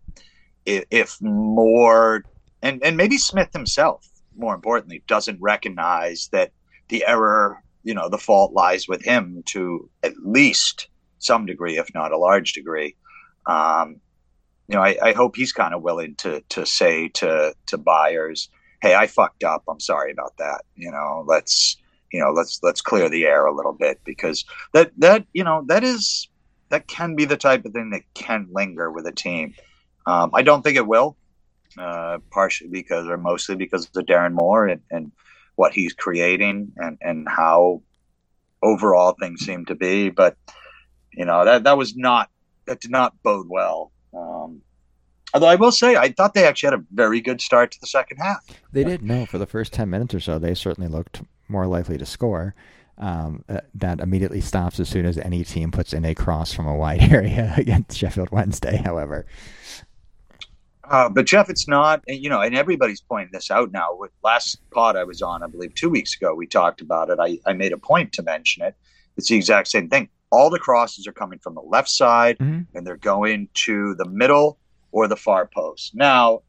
if, 0.66 0.86
if 0.92 1.22
more 1.22 2.24
and, 2.62 2.82
and 2.84 2.96
maybe 2.98 3.18
Smith 3.18 3.52
himself, 3.52 4.08
more 4.38 4.56
importantly, 4.56 5.04
doesn't 5.08 5.42
recognize 5.42 6.30
that 6.32 6.52
the 6.90 7.06
error, 7.06 7.62
you 7.84 7.94
know, 7.94 8.10
the 8.10 8.18
fault 8.18 8.54
lies 8.54 8.88
with 8.88 9.04
him 9.04 9.44
to 9.48 9.90
at 10.04 10.14
least 10.24 10.88
some 11.20 11.46
degree, 11.46 11.78
if 11.78 11.94
not 11.94 12.12
a 12.12 12.18
large 12.18 12.54
degree. 12.54 12.96
Um, 13.46 14.00
you 14.68 14.76
know, 14.76 14.82
I, 14.82 14.98
I 15.02 15.14
hope 15.14 15.36
he's 15.36 15.54
kind 15.54 15.74
of 15.74 15.82
willing 15.82 16.16
to 16.16 16.42
to 16.50 16.66
say 16.66 17.08
to 17.10 17.54
to 17.68 17.78
Byers, 17.78 18.50
"Hey, 18.82 18.96
I 18.96 19.08
fucked 19.08 19.44
up. 19.44 19.64
I'm 19.70 19.80
sorry 19.80 20.12
about 20.12 20.38
that. 20.38 20.64
You 20.76 20.92
know, 20.92 21.24
let's 21.26 21.78
you 22.12 22.20
know 22.20 22.32
let's 22.32 22.60
let's 22.62 22.82
clear 22.82 23.10
the 23.10 23.26
air 23.26 23.46
a 23.46 23.56
little 23.56 23.74
bit 23.74 24.00
because 24.04 24.46
that 24.74 24.92
that 24.98 25.26
you 25.34 25.44
know 25.44 25.64
that 25.68 25.84
is 25.84 26.28
that 26.70 26.88
can 26.88 27.16
be 27.16 27.26
the 27.26 27.38
type 27.38 27.66
of 27.66 27.72
thing 27.72 27.92
that 27.92 28.04
can 28.14 28.48
linger 28.52 28.92
with 28.92 29.08
a 29.08 29.12
team. 29.12 29.54
Um, 30.06 30.32
I 30.34 30.42
don't 30.42 30.62
think 30.62 30.78
it 30.78 30.88
will, 30.88 31.18
uh, 31.80 32.20
partially 32.32 32.70
because 32.70 33.08
or 33.08 33.18
mostly 33.18 33.56
because 33.56 33.86
of 33.86 34.06
Darren 34.06 34.34
Moore 34.34 34.68
and, 34.68 34.82
and 34.92 35.12
what 35.56 35.74
he's 35.74 35.94
creating 35.94 36.72
and 36.78 36.98
and 37.02 37.28
how 37.28 37.82
overall 38.62 39.16
things 39.20 39.46
seem 39.46 39.66
to 39.66 39.76
be. 39.76 40.10
But 40.10 40.38
you 41.14 41.26
know 41.26 41.46
that 41.46 41.64
that 41.64 41.78
was 41.78 41.96
not 41.96 42.30
that 42.66 42.80
did 42.80 42.92
not 42.92 43.22
bode 43.24 43.48
well. 43.50 43.92
Um, 44.14 44.62
although 45.34 45.48
I 45.48 45.56
will 45.56 45.72
say 45.72 45.96
I 45.96 46.10
thought 46.10 46.34
they 46.34 46.46
actually 46.46 46.72
had 46.72 46.80
a 46.80 46.84
very 46.94 47.22
good 47.22 47.42
start 47.42 47.72
to 47.72 47.82
the 47.82 47.88
second 47.88 48.18
half. 48.18 48.46
They 48.72 48.84
did. 48.84 49.02
No, 49.02 49.26
for 49.26 49.38
the 49.38 49.46
first 49.46 49.74
10 49.74 49.90
minutes 49.90 50.14
or 50.14 50.20
so, 50.20 50.40
they 50.40 50.54
certainly 50.54 50.90
looked 50.90 51.22
more 51.48 51.68
likely 51.68 51.98
to 51.98 52.06
score. 52.06 52.56
Um, 53.00 53.44
uh, 53.48 53.62
that 53.76 54.00
immediately 54.00 54.42
stops 54.42 54.80
as 54.80 54.90
soon 54.90 55.06
as 55.06 55.20
any 55.20 55.44
team 55.44 55.70
puts 55.70 55.94
in 55.94 56.04
a 56.04 56.16
cross 56.16 56.52
from 56.52 56.66
a 56.66 56.76
wide 56.76 57.04
area 57.14 57.54
against 57.56 57.96
Sheffield 57.96 58.30
Wednesday, 58.32 58.78
however. 58.78 59.28
Uh, 60.90 61.10
but 61.10 61.26
Jeff, 61.26 61.50
it's 61.50 61.68
not, 61.68 62.02
you 62.08 62.30
know, 62.30 62.42
and 62.42 62.56
everybody's 62.56 63.02
pointing 63.02 63.30
this 63.34 63.52
out 63.52 63.72
now. 63.72 63.88
With 63.92 64.12
last 64.24 64.58
pod 64.72 64.96
I 64.96 65.04
was 65.04 65.22
on, 65.22 65.44
I 65.44 65.48
believe 65.48 65.76
two 65.76 65.90
weeks 65.90 66.16
ago, 66.16 66.34
we 66.34 66.48
talked 66.48 66.82
about 66.82 67.10
it. 67.10 67.20
I, 67.20 67.40
I 67.46 67.54
made 67.54 67.74
a 67.74 67.78
point 67.78 68.14
to 68.14 68.24
mention 68.24 68.64
it. 68.64 68.76
It's 69.18 69.28
the 69.30 69.36
exact 69.36 69.68
same 69.68 69.90
thing. 69.90 70.10
All 70.32 70.50
the 70.50 70.60
crosses 70.60 71.08
are 71.08 71.12
coming 71.14 71.40
from 71.40 71.56
the 71.56 71.62
left 71.62 71.90
side, 71.90 72.38
Mhm. 72.38 72.68
and 72.74 72.86
they're 72.86 72.98
going 72.98 73.50
to 73.66 73.96
the 73.96 74.06
middle 74.08 74.60
or 74.92 75.08
the 75.08 75.16
far 75.16 75.50
post. 75.54 75.96
Now, 75.96 76.42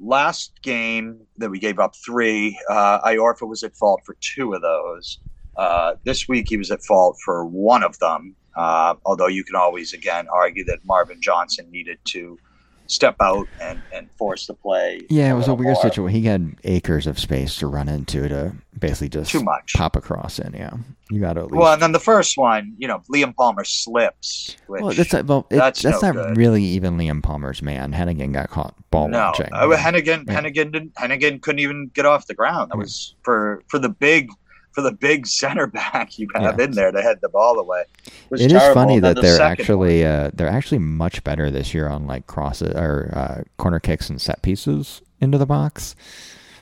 last 0.00 0.52
game 0.62 1.20
that 1.38 1.50
we 1.50 1.58
gave 1.58 1.78
up 1.78 1.94
three, 1.96 2.58
uh, 2.68 3.00
Iorfa 3.08 3.46
was 3.48 3.62
at 3.62 3.76
fault 3.76 4.02
for 4.04 4.16
two 4.20 4.52
of 4.54 4.62
those. 4.62 5.18
Uh, 5.56 5.94
this 6.04 6.28
week 6.28 6.48
he 6.48 6.56
was 6.56 6.70
at 6.70 6.82
fault 6.84 7.16
for 7.24 7.44
one 7.46 7.82
of 7.82 7.98
them. 7.98 8.34
Uh, 8.56 8.94
although 9.04 9.26
you 9.26 9.44
can 9.44 9.54
always 9.54 9.92
again 9.92 10.26
argue 10.32 10.64
that 10.64 10.78
Marvin 10.84 11.20
Johnson 11.20 11.70
needed 11.70 11.98
to 12.04 12.38
step 12.86 13.16
out 13.20 13.48
and, 13.60 13.80
and 13.92 14.10
force 14.12 14.46
the 14.46 14.54
play. 14.54 15.02
Yeah, 15.10 15.30
it 15.32 15.34
was 15.34 15.46
a 15.46 15.50
little 15.52 15.64
weird 15.64 15.74
more. 15.74 15.82
situation. 15.82 16.20
He 16.20 16.26
had 16.26 16.54
acres 16.64 17.06
of 17.06 17.18
space 17.18 17.56
to 17.56 17.66
run 17.66 17.88
into 17.88 18.28
to 18.28 18.52
basically 18.78 19.08
just 19.08 19.30
Too 19.30 19.42
much. 19.42 19.74
pop 19.74 19.96
across 19.96 20.38
in. 20.38 20.52
Yeah, 20.52 20.74
you 21.10 21.20
got 21.20 21.34
to 21.34 21.42
least. 21.44 21.54
Well, 21.54 21.72
and 21.72 21.82
then 21.82 21.92
the 21.92 22.00
first 22.00 22.36
one, 22.36 22.74
you 22.78 22.86
know, 22.88 23.02
Liam 23.12 23.34
Palmer 23.34 23.64
slips. 23.64 24.56
Which, 24.66 24.82
Well, 24.82 24.92
that's, 24.92 25.12
well, 25.24 25.46
it, 25.50 25.56
that's 25.56 25.82
that's, 25.82 26.02
no 26.02 26.12
not 26.12 26.26
good. 26.28 26.36
really 26.36 26.62
even 26.64 26.96
Liam 26.98 27.22
Palmer's 27.22 27.62
man. 27.62 27.92
Heneghan 27.92 28.32
got 28.32 28.50
caught 28.50 28.74
ball 28.90 29.08
no, 29.08 29.18
watching. 29.18 29.48
uh, 29.52 29.66
Heneghan, 29.68 30.24
Yeah. 30.28 30.40
Heneghan, 30.40 30.72
didn't, 30.72 30.94
Heneghan 30.94 31.40
couldn't 31.42 31.60
even 31.60 31.90
get 31.94 32.06
off 32.06 32.26
the 32.26 32.34
ground. 32.34 32.70
That 32.70 32.78
was 32.78 33.14
for 33.22 33.62
for 33.68 33.78
the 33.78 33.88
big 33.88 34.30
for 34.76 34.82
the 34.82 34.92
big 34.92 35.26
center 35.26 35.66
back 35.66 36.18
you 36.18 36.28
have 36.34 36.58
Yeah. 36.58 36.64
in 36.66 36.72
there 36.72 36.92
to 36.92 37.00
head 37.00 37.18
the 37.22 37.30
ball 37.30 37.58
away. 37.58 37.84
It 38.30 38.42
It 38.42 38.52
is 38.52 38.62
funny 38.74 39.00
that 39.00 39.16
the 39.16 39.22
they're 39.22 39.40
actually 39.40 40.04
uh, 40.04 40.30
they're 40.34 40.48
actually 40.50 40.80
much 40.80 41.24
better 41.24 41.50
this 41.50 41.72
year 41.72 41.88
on 41.88 42.06
like 42.06 42.26
crosses 42.26 42.74
or 42.76 43.10
uh, 43.14 43.42
corner 43.56 43.80
kicks 43.80 44.10
and 44.10 44.20
set 44.20 44.42
pieces 44.42 45.00
into 45.18 45.38
the 45.38 45.46
box. 45.46 45.96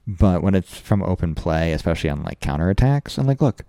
But 0.07 0.42
when 0.44 0.55
it's 0.55 0.79
from 0.79 1.03
open 1.03 1.35
play, 1.35 1.72
especially 1.72 2.09
on 2.11 2.22
like 2.22 2.38
counter 2.38 2.70
attacks, 2.70 3.18
and 3.18 3.27
like 3.27 3.42
look, 3.42 3.64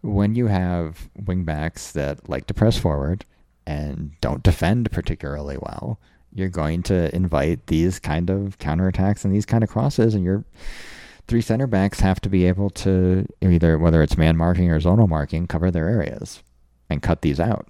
when 0.00 0.34
you 0.34 0.46
have 0.46 1.10
wingbacks 1.20 1.92
that 1.92 2.28
like 2.30 2.46
to 2.46 2.54
press 2.54 2.78
forward 2.78 3.26
and 3.66 4.12
don't 4.22 4.42
defend 4.42 4.90
particularly 4.90 5.58
well, 5.60 5.98
you're 6.32 6.48
going 6.48 6.82
to 6.84 7.14
invite 7.14 7.66
these 7.66 7.98
kind 7.98 8.30
of 8.30 8.58
counterattacks 8.58 9.24
and 9.24 9.34
these 9.34 9.44
kind 9.44 9.62
of 9.62 9.68
crosses, 9.68 10.14
and 10.14 10.24
your 10.24 10.44
three 11.28 11.40
center 11.40 11.66
backs 11.66 12.00
have 12.00 12.20
to 12.22 12.28
be 12.28 12.46
able 12.46 12.70
to 12.70 13.26
either, 13.42 13.78
whether 13.78 14.02
it's 14.02 14.16
man 14.16 14.36
marking 14.36 14.70
or 14.70 14.78
zonal 14.80 15.08
marking, 15.08 15.46
cover 15.46 15.70
their 15.70 15.88
areas 15.88 16.42
and 16.90 17.02
cut 17.02 17.22
these 17.22 17.40
out. 17.40 17.66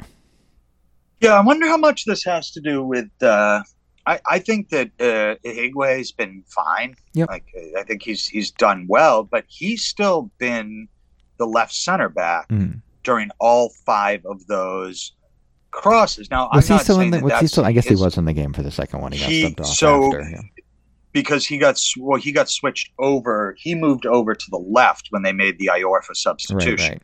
Yeah, 1.20 1.34
I 1.34 1.40
wonder 1.40 1.66
how 1.66 1.78
much 1.78 2.04
this 2.04 2.22
has 2.24 2.50
to 2.52 2.60
do 2.60 2.82
with. 2.84 3.08
Uh, 3.22 3.62
I, 4.04 4.20
I 4.26 4.38
think 4.38 4.68
that 4.68 4.88
uh, 5.00 5.36
Ihiekwe's 5.48 6.12
been 6.12 6.44
fine. 6.46 6.94
Yep. 7.14 7.28
Like 7.30 7.46
I 7.78 7.82
think 7.84 8.02
he's 8.02 8.26
he's 8.26 8.50
done 8.50 8.86
well, 8.88 9.24
but 9.24 9.44
he's 9.48 9.84
still 9.84 10.30
been 10.38 10.88
the 11.38 11.46
left 11.46 11.72
center 11.74 12.08
back 12.08 12.48
Mm. 12.48 12.80
during 13.02 13.30
all 13.40 13.70
five 13.84 14.24
of 14.26 14.46
those 14.46 15.12
crosses. 15.70 16.30
Now, 16.30 16.48
Was 16.52 16.64
I'm 16.70 16.74
he 16.74 16.74
not 16.76 16.82
still 16.82 16.96
in 16.96 17.00
saying 17.00 17.10
the? 17.10 17.16
that 17.18 17.24
Was 17.24 17.40
he 17.40 17.46
still? 17.48 17.64
I 17.64 17.72
guess 17.72 17.86
he 17.88 17.94
was 17.96 18.16
in 18.18 18.26
the 18.26 18.32
game 18.32 18.52
for 18.52 18.62
the 18.62 18.70
second 18.70 19.00
one. 19.00 19.12
He 19.12 19.42
got 19.42 19.56
subbed 19.56 19.60
off 19.60 19.66
so- 19.66 20.04
after. 20.06 20.30
Yeah. 20.30 20.40
Because 21.16 21.46
he 21.46 21.56
got 21.56 21.80
well, 21.98 22.20
he 22.20 22.30
got 22.30 22.50
switched 22.50 22.92
over. 22.98 23.56
He 23.58 23.74
moved 23.74 24.04
over 24.04 24.34
to 24.34 24.46
the 24.50 24.58
left 24.58 25.06
when 25.08 25.22
they 25.22 25.32
made 25.32 25.58
the 25.58 25.70
Iorfa 25.72 26.14
substitution. 26.14 26.92
right. 26.92 27.02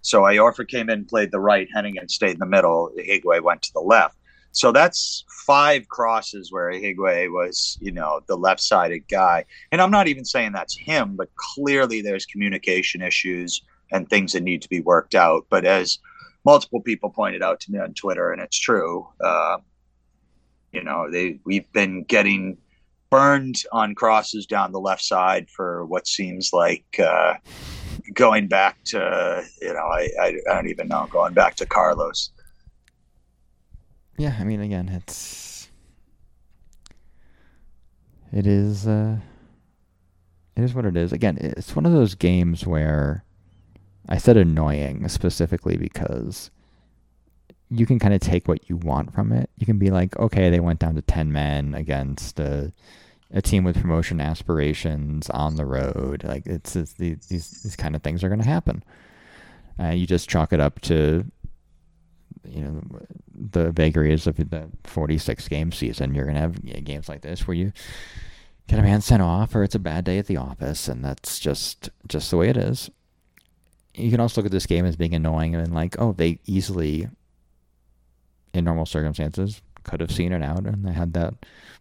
So 0.00 0.22
Iorfa 0.22 0.66
came 0.66 0.88
in, 0.88 1.00
and 1.00 1.06
played 1.06 1.32
the 1.32 1.38
right, 1.38 1.68
Heneghan 1.76 2.10
stayed 2.10 2.30
in 2.30 2.38
the 2.38 2.46
middle. 2.46 2.90
Ihiekwe 2.98 3.42
went 3.42 3.60
to 3.60 3.72
the 3.74 3.80
left. 3.80 4.16
So 4.52 4.72
that's 4.72 5.26
five 5.46 5.86
crosses 5.88 6.50
where 6.50 6.72
Ihiekwe 6.72 7.30
was, 7.30 7.76
you 7.82 7.92
know, 7.92 8.22
the 8.26 8.38
left-sided 8.38 9.06
guy. 9.06 9.44
And 9.70 9.82
I'm 9.82 9.90
not 9.90 10.08
even 10.08 10.24
saying 10.24 10.52
that's 10.52 10.74
him, 10.74 11.14
but 11.14 11.28
clearly 11.36 12.00
there's 12.00 12.24
communication 12.24 13.02
issues 13.02 13.60
and 13.92 14.08
things 14.08 14.32
that 14.32 14.44
need 14.44 14.62
to 14.62 14.68
be 14.70 14.80
worked 14.80 15.14
out. 15.14 15.44
But 15.50 15.66
as 15.66 15.98
multiple 16.46 16.80
people 16.80 17.10
pointed 17.10 17.42
out 17.42 17.60
to 17.60 17.70
me 17.70 17.80
on 17.80 17.92
Twitter, 17.92 18.32
and 18.32 18.40
it's 18.40 18.58
true, 18.58 19.06
uh, 19.22 19.58
you 20.72 20.82
know, 20.82 21.10
they 21.10 21.38
we've 21.44 21.70
been 21.72 22.04
getting 22.04 22.56
burned 23.16 23.62
on 23.72 23.94
crosses 23.94 24.44
down 24.44 24.72
the 24.72 24.78
left 24.78 25.02
side 25.02 25.48
for 25.48 25.86
what 25.86 26.06
seems 26.06 26.50
like 26.52 26.84
uh, 26.98 27.32
going 28.12 28.46
back 28.46 28.76
to 28.84 29.42
you 29.62 29.72
know 29.72 29.86
I, 29.90 30.10
I 30.20 30.26
I 30.50 30.54
don't 30.54 30.68
even 30.68 30.86
know 30.88 31.08
going 31.10 31.32
back 31.32 31.54
to 31.56 31.64
Carlos. 31.64 32.30
Yeah, 34.18 34.36
I 34.38 34.44
mean, 34.44 34.60
again, 34.60 34.90
it's 34.90 35.68
it 38.34 38.46
is 38.46 38.86
uh, 38.86 39.16
it 40.54 40.62
is 40.62 40.74
what 40.74 40.84
it 40.84 40.94
is. 40.94 41.10
Again, 41.10 41.38
it's 41.40 41.74
one 41.74 41.86
of 41.86 41.92
those 41.92 42.14
games 42.14 42.66
where 42.66 43.24
I 44.10 44.18
said 44.18 44.36
annoying 44.36 45.08
specifically 45.08 45.78
because 45.78 46.50
you 47.70 47.86
can 47.86 47.98
kind 47.98 48.12
of 48.12 48.20
take 48.20 48.46
what 48.46 48.68
you 48.68 48.76
want 48.76 49.14
from 49.14 49.32
it. 49.32 49.48
You 49.56 49.64
can 49.64 49.78
be 49.78 49.90
like, 49.90 50.18
okay, 50.18 50.50
they 50.50 50.60
went 50.60 50.80
down 50.80 50.96
to 50.96 51.02
ten 51.02 51.32
men 51.32 51.72
against 51.72 52.38
a, 52.38 52.74
a 53.32 53.42
team 53.42 53.64
with 53.64 53.80
promotion 53.80 54.20
aspirations 54.20 55.28
on 55.30 55.56
the 55.56 55.66
road. 55.66 56.24
Like 56.24 56.46
it's, 56.46 56.76
it's 56.76 56.92
these 56.94 57.26
these 57.28 57.76
kind 57.76 57.96
of 57.96 58.02
things 58.02 58.22
are 58.22 58.28
going 58.28 58.42
to 58.42 58.48
happen. 58.48 58.82
Uh, 59.78 59.88
you 59.88 60.06
just 60.06 60.28
chalk 60.28 60.52
it 60.52 60.60
up 60.60 60.80
to 60.82 61.24
you 62.48 62.62
know 62.62 62.80
the 63.34 63.70
vagaries 63.72 64.26
of 64.26 64.36
the 64.36 64.68
46 64.84 65.48
game 65.48 65.72
season. 65.72 66.14
You're 66.14 66.26
gonna 66.26 66.40
have 66.40 66.62
games 66.84 67.08
like 67.08 67.22
this 67.22 67.46
where 67.46 67.56
you 67.56 67.72
get 68.68 68.78
a 68.78 68.82
man 68.82 69.00
sent 69.00 69.22
off, 69.22 69.54
or 69.54 69.62
it's 69.62 69.74
a 69.74 69.80
bad 69.80 70.04
day 70.04 70.18
at 70.18 70.26
the 70.26 70.36
office, 70.36 70.88
and 70.88 71.04
that's 71.04 71.38
just 71.38 71.90
just 72.08 72.30
the 72.30 72.36
way 72.36 72.48
it 72.48 72.56
is. 72.56 72.90
You 73.94 74.10
can 74.10 74.20
also 74.20 74.40
look 74.40 74.46
at 74.46 74.52
this 74.52 74.66
game 74.66 74.84
as 74.84 74.96
being 74.96 75.14
annoying 75.14 75.54
and 75.54 75.74
like, 75.74 75.96
oh, 75.98 76.12
they 76.12 76.38
easily, 76.44 77.08
in 78.52 78.64
normal 78.64 78.84
circumstances, 78.84 79.62
could 79.86 80.00
have 80.00 80.10
seen 80.10 80.32
it 80.32 80.42
out 80.42 80.64
and 80.64 80.84
they 80.84 80.92
had 80.92 81.12
that 81.14 81.34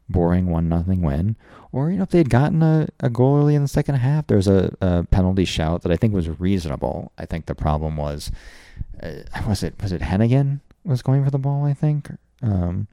boring 0.08 0.48
one 0.48 0.70
nothing 0.70 1.02
win. 1.02 1.36
Or 1.72 1.92
you 1.92 1.98
know, 1.98 2.04
if 2.04 2.10
they 2.10 2.20
had 2.20 2.30
gotten 2.30 2.64
a, 2.64 2.88
a 3.00 3.10
goal 3.10 3.38
early 3.38 3.56
in 3.56 3.62
the 3.62 3.68
second 3.68 3.96
half, 3.96 4.28
there's 4.28 4.48
a, 4.48 4.74
a 4.80 5.04
penalty 5.04 5.46
shout 5.46 5.82
that 5.82 5.92
I 5.92 5.98
think 5.98 6.14
was 6.14 6.30
reasonable. 6.40 7.12
I 7.18 7.26
think 7.26 7.48
the 7.48 7.56
problem 7.56 7.98
was 7.98 8.32
uh, 9.02 9.24
was 9.48 9.64
it 9.64 9.76
was 9.82 9.92
it 9.92 10.02
Heneghan 10.02 10.62
was 10.86 11.02
going 11.02 11.24
for 11.24 11.32
the 11.32 11.40
ball? 11.40 11.66
I 11.66 11.74
think. 11.74 12.12
Um, 12.42 12.88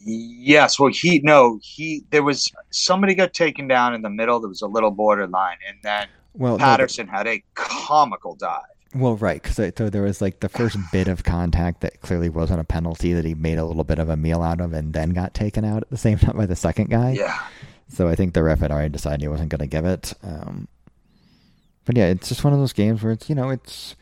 Yes, 0.00 0.78
well 0.78 0.90
he 0.90 1.20
no 1.24 1.58
he 1.62 2.04
there 2.10 2.22
was 2.22 2.50
somebody 2.70 3.14
got 3.14 3.34
taken 3.34 3.68
down 3.68 3.94
in 3.94 4.02
the 4.02 4.10
middle. 4.10 4.40
There 4.40 4.48
was 4.48 4.62
a 4.62 4.66
little 4.66 4.92
borderline, 4.92 5.58
and 5.68 5.76
then 5.82 6.08
well, 6.34 6.56
no, 6.56 6.64
Paterson 6.64 7.08
had 7.08 7.26
a 7.26 7.42
comical 7.54 8.34
dive. 8.36 8.62
Well, 8.94 9.16
right, 9.16 9.42
because 9.42 9.56
so 9.56 9.90
there 9.90 10.02
was 10.02 10.20
like 10.20 10.40
the 10.40 10.48
first 10.48 10.78
bit 10.92 11.08
of 11.08 11.22
contact 11.24 11.82
that 11.82 12.00
clearly 12.00 12.28
wasn't 12.28 12.60
a 12.60 12.64
penalty 12.64 13.12
that 13.12 13.24
he 13.24 13.34
made 13.34 13.58
a 13.58 13.64
little 13.64 13.84
bit 13.84 13.98
of 13.98 14.08
a 14.08 14.16
meal 14.16 14.42
out 14.42 14.60
of, 14.60 14.72
and 14.72 14.92
then 14.94 15.10
got 15.10 15.34
taken 15.34 15.64
out 15.64 15.82
at 15.82 15.90
the 15.90 15.96
same 15.98 16.18
time 16.18 16.36
by 16.36 16.46
the 16.46 16.56
second 16.56 16.88
guy. 16.88 17.12
Yeah, 17.12 17.38
So 17.88 18.08
I 18.08 18.14
think 18.14 18.34
the 18.34 18.42
ref 18.42 18.60
had 18.60 18.72
already 18.72 18.88
decided 18.88 19.20
he 19.20 19.28
wasn't 19.28 19.50
going 19.50 19.60
to 19.60 19.66
give 19.66 19.84
it. 19.84 20.14
Um, 20.22 20.68
but 21.84 21.96
yeah, 21.96 22.06
it's 22.06 22.28
just 22.28 22.44
one 22.44 22.52
of 22.52 22.58
those 22.58 22.72
games 22.72 23.02
where 23.02 23.12
it's 23.12 23.28
you 23.28 23.34
know 23.34 23.50
it's 23.50 23.94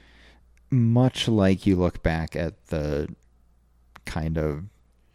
much 0.71 1.29
like 1.29 1.67
you 1.67 1.77
look 1.77 2.03
back 2.03 2.37
at 2.37 2.67
the 2.67 3.09
kind 4.05 4.39
of 4.39 4.65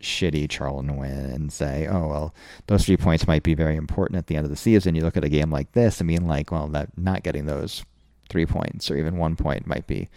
shitty 0.01 0.49
Charlton 0.49 0.97
win 0.97 1.11
and 1.11 1.51
say, 1.51 1.87
oh 1.87 2.07
well, 2.07 2.35
those 2.67 2.85
three 2.85 2.97
points 2.97 3.27
might 3.27 3.43
be 3.43 3.53
very 3.53 3.75
important 3.75 4.17
at 4.17 4.27
the 4.27 4.35
end 4.35 4.45
of 4.45 4.49
the 4.49 4.57
season. 4.57 4.95
You 4.95 5.01
look 5.03 5.17
at 5.17 5.23
a 5.23 5.29
game 5.29 5.51
like 5.51 5.71
this 5.71 6.01
and 6.01 6.07
being 6.07 6.27
like, 6.27 6.51
well, 6.51 6.67
that 6.69 6.89
not 6.97 7.23
getting 7.23 7.45
those 7.45 7.83
three 8.31 8.45
points 8.45 8.89
or 8.89 8.97
even 8.97 9.17
one 9.17 9.35
point 9.35 9.67
might 9.67 9.85
be 9.85 10.09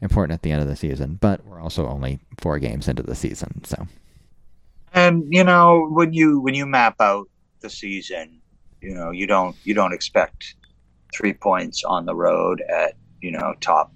important 0.00 0.34
at 0.34 0.42
the 0.42 0.50
end 0.50 0.60
of 0.60 0.68
the 0.68 0.76
season. 0.76 1.18
But 1.20 1.46
we're 1.46 1.60
also 1.60 1.86
only 1.86 2.18
four 2.40 2.58
games 2.58 2.88
into 2.88 3.02
the 3.02 3.14
season, 3.14 3.64
so 3.64 3.86
and 4.92 5.24
you 5.30 5.44
know 5.44 5.86
when 5.90 6.12
you 6.12 6.40
when 6.40 6.54
you 6.54 6.66
map 6.66 6.96
out 7.00 7.28
the 7.60 7.70
season, 7.70 8.40
you 8.80 8.94
know 8.94 9.10
you 9.10 9.26
don't 9.26 9.56
you 9.64 9.74
don't 9.74 9.92
expect 9.92 10.56
three 11.14 11.32
points 11.32 11.84
on 11.84 12.04
the 12.04 12.14
road 12.14 12.62
at 12.68 12.94
you 13.20 13.30
know 13.30 13.54
top 13.60 13.92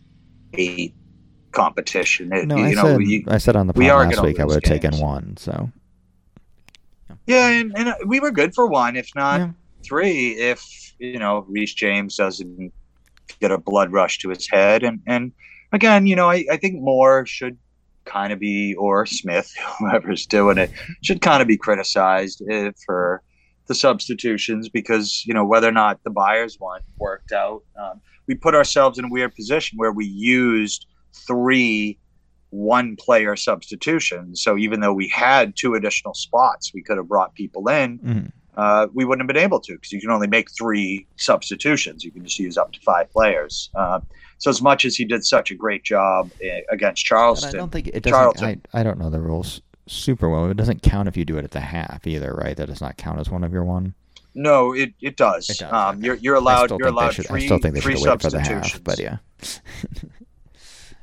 eight 0.55 0.95
competition. 1.53 2.33
It, 2.33 2.47
no, 2.47 2.57
you 2.57 2.65
I 2.65 2.71
know, 2.73 2.83
said 2.83 2.97
we, 2.99 3.25
I 3.29 3.39
said 3.39 3.57
on 3.57 3.67
the 3.67 3.73
we 3.75 3.87
pod 3.89 3.93
are 3.93 4.05
last 4.05 4.23
week 4.23 4.41
I 4.41 4.45
would 4.45 4.55
have 4.55 4.63
taken 4.63 4.99
one. 4.99 5.37
So 5.37 5.71
yeah, 7.27 7.49
and, 7.49 7.77
and 7.77 7.95
we 8.07 8.21
were 8.21 8.31
good 8.31 8.55
for 8.55 8.67
one, 8.69 8.97
if 8.97 9.09
not 9.15 9.41
Yeah. 9.41 9.51
three, 9.85 10.33
if 10.33 10.63
you 10.99 11.19
know 11.19 11.45
Reese 11.49 11.75
James 11.75 12.17
doesn't 12.17 12.73
get 13.41 13.51
a 13.51 13.59
blood 13.59 13.93
rush 13.93 14.19
to 14.19 14.31
his 14.31 14.49
head, 14.49 14.83
and 14.83 15.01
and 15.07 15.33
again, 15.73 16.07
you 16.07 16.17
know, 16.17 16.31
I, 16.31 16.45
I 16.51 16.57
think 16.57 16.81
Moore 16.81 17.27
should 17.27 17.59
kind 18.05 18.33
of 18.33 18.39
be 18.39 18.75
or 18.75 19.07
Smith, 19.07 19.53
whoever's 19.79 20.27
doing 20.27 20.59
it, 20.59 20.71
should 21.03 21.21
kind 21.21 21.43
of 21.43 21.49
be 21.49 21.57
criticized 21.57 22.43
uh, 22.51 22.73
for 22.85 23.23
the 23.67 23.75
substitutions 23.75 24.69
because 24.69 25.25
you 25.27 25.35
know 25.35 25.45
whether 25.45 25.69
or 25.69 25.73
not 25.73 26.03
the 26.05 26.11
Byers 26.11 26.57
one 26.59 26.83
worked 26.99 27.33
out, 27.33 27.63
um, 27.79 28.01
we 28.27 28.35
put 28.35 28.55
ourselves 28.55 28.99
in 28.99 29.07
a 29.07 29.11
weird 29.11 29.35
position 29.35 29.77
where 29.77 29.93
we 29.93 30.07
used 30.07 30.87
three 31.27 31.99
one 32.51 32.97
player 32.97 33.37
substitutions. 33.37 34.43
So 34.43 34.57
even 34.57 34.81
though 34.81 34.95
we 34.95 35.09
had 35.09 35.55
two 35.57 35.75
additional 35.75 36.15
spots, 36.15 36.73
we 36.73 36.83
could 36.83 36.97
have 36.97 37.09
brought 37.09 37.35
people 37.35 37.69
in. 37.69 37.99
mhm. 37.99 38.33
Uh, 38.57 38.87
we 38.95 39.05
wouldn't 39.05 39.23
have 39.29 39.35
been 39.35 39.43
able 39.43 39.61
to 39.61 39.75
because 39.75 39.93
you 39.93 40.01
can 40.01 40.11
only 40.11 40.27
make 40.27 40.51
three 40.51 41.07
substitutions. 41.17 42.05
You 42.05 42.11
can 42.11 42.25
just 42.25 42.39
use 42.39 42.57
up 42.57 42.73
to 42.73 42.81
five 42.81 43.11
players. 43.11 43.71
Uh, 43.75 44.01
so 44.39 44.51
as 44.51 44.61
much 44.63 44.85
as 44.85 44.97
he 44.97 45.05
did 45.05 45.25
such 45.25 45.51
a 45.51 45.55
great 45.55 45.83
job 45.85 46.31
uh, 46.45 46.61
against 46.71 47.07
But 47.09 47.17
I 47.17 47.19
Charlton, 47.19 47.53
don't 47.53 47.73
think 47.73 47.89
it 47.89 48.03
doesn't. 48.03 48.43
I, 48.43 48.81
I 48.81 48.83
don't 48.83 48.99
know 48.99 49.11
the 49.11 49.21
rules 49.21 49.61
super 49.87 50.29
well. 50.29 50.51
It 50.51 50.57
doesn't 50.57 50.83
count 50.83 51.09
if 51.09 51.17
you 51.17 51.25
do 51.25 51.39
it 51.39 51.45
at 51.45 51.51
the 51.53 51.61
half 51.61 52.07
either, 52.07 52.33
right? 52.35 52.57
That 52.57 52.67
does 52.67 52.81
not 52.81 52.97
count 52.97 53.21
as 53.21 53.31
one 53.31 53.45
of 53.45 53.53
your 53.53 53.65
one. 53.65 53.95
no, 54.35 54.73
it, 54.75 54.93
it 55.01 55.17
does. 55.17 55.49
It 55.49 55.59
does, 55.59 55.73
Um, 55.73 55.97
okay. 55.97 56.07
you're 56.07 56.15
you're 56.17 56.35
allowed 56.35 56.71
you're 56.79 56.89
allowed 56.89 57.13
should. 57.15 57.27
three 57.27 57.43
I 57.43 57.47
still 57.47 57.59
think 57.59 57.75
they 57.75 57.81
three 57.81 57.97
should 57.97 58.09
have 58.09 58.21
for 58.21 58.31
the 58.31 58.39
substitutions. 58.45 58.73
half, 58.73 58.85
but 58.85 58.99
yeah. 58.99 59.19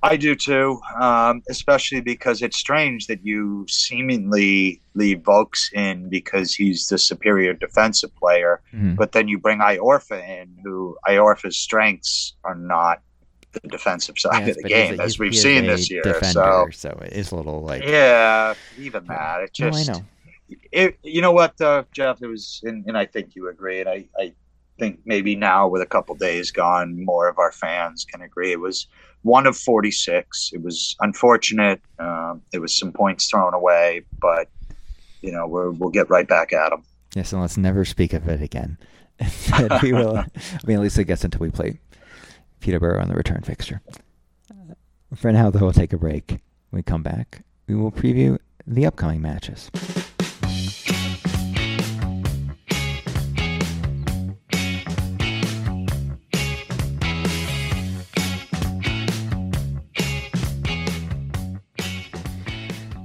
I 0.03 0.17
do 0.17 0.35
too, 0.35 0.81
um, 0.99 1.41
especially 1.49 2.01
because 2.01 2.41
it's 2.41 2.57
strange 2.57 3.07
that 3.07 3.25
you 3.25 3.65
seemingly 3.69 4.81
leave 4.95 5.19
Vaulks 5.19 5.71
in 5.73 6.09
because 6.09 6.53
he's 6.53 6.87
the 6.87 6.97
superior 6.97 7.53
defensive 7.53 8.13
player, 8.17 8.61
Mhm. 8.73 8.97
but 8.97 9.13
then 9.13 9.27
you 9.29 9.39
bring 9.39 9.59
Iorfa 9.59 10.19
in, 10.41 10.57
who 10.63 10.97
Iorfa's 11.07 11.57
strengths 11.57 12.35
are 12.43 12.55
not 12.55 13.01
the 13.53 13.67
defensive 13.69 14.19
side 14.19 14.45
Yes, 14.47 14.57
of 14.57 14.63
the 14.63 14.67
he's 14.67 14.89
a- 14.89 14.91
game, 14.97 14.99
as 14.99 15.19
we've 15.19 15.35
seen 15.35 15.65
this 15.67 15.89
year. 15.89 16.03
Defender, 16.03 16.67
So 16.73 16.89
so 16.89 16.89
it 17.05 17.13
is 17.13 17.31
a 17.31 17.35
little 17.35 17.61
like. 17.61 17.83
yeah, 17.83 18.55
even 18.77 19.05
that 19.05 19.43
it 19.43 19.51
No, 19.59 19.67
I 19.67 19.69
just 19.71 19.89
know. 19.89 20.05
it, 20.71 20.97
you 21.03 21.21
know 21.21 21.31
what, 21.31 21.59
uh, 21.61 21.83
Jeff? 21.93 22.21
It 22.21 22.27
was, 22.27 22.59
and, 22.63 22.83
and 22.87 22.97
I 22.97 23.05
think 23.05 23.35
you 23.35 23.47
agree, 23.49 23.79
and 23.79 23.87
I, 23.89 24.05
I 24.19 24.33
think 24.79 24.99
maybe 25.05 25.35
now 25.35 25.67
with 25.67 25.81
a 25.81 25.85
couple 25.85 26.15
days 26.15 26.51
gone, 26.51 27.03
more 27.03 27.27
of 27.27 27.37
our 27.37 27.51
fans 27.51 28.05
can 28.05 28.21
agree. 28.21 28.51
It 28.51 28.59
was 28.59 28.87
one 29.21 29.47
of 29.47 29.57
46. 29.57 30.51
It 30.53 30.61
was 30.61 30.95
unfortunate. 30.99 31.81
Um, 31.99 32.41
there 32.51 32.61
was 32.61 32.77
some 32.77 32.91
points 32.91 33.29
thrown 33.29 33.53
away, 33.53 34.05
but 34.19 34.49
you 35.21 35.31
know 35.31 35.47
we're, 35.47 35.71
we'll 35.71 35.89
get 35.89 36.09
right 36.09 36.27
back 36.27 36.53
at 36.53 36.69
them. 36.69 36.83
Yes, 37.15 37.31
and 37.31 37.41
let's 37.41 37.57
never 37.57 37.85
speak 37.85 38.13
of 38.13 38.27
it 38.27 38.41
again. 38.41 38.77
We 39.81 39.93
will. 39.93 40.17
I 40.17 40.25
mean, 40.65 40.77
at 40.77 40.83
least 40.83 40.99
I 40.99 41.03
guess 41.03 41.23
until 41.23 41.41
we 41.41 41.51
play 41.51 41.79
Peterborough 42.59 43.01
on 43.01 43.09
the 43.09 43.15
return 43.15 43.41
fixture. 43.41 43.81
For 45.15 45.31
now, 45.31 45.51
though, 45.51 45.59
we'll 45.59 45.73
take 45.73 45.93
a 45.93 45.97
break. 45.97 46.29
When 46.69 46.79
we 46.79 46.83
come 46.83 47.03
back, 47.03 47.43
we 47.67 47.75
will 47.75 47.91
preview 47.91 48.39
the 48.65 48.85
upcoming 48.85 49.21
matches. 49.21 49.69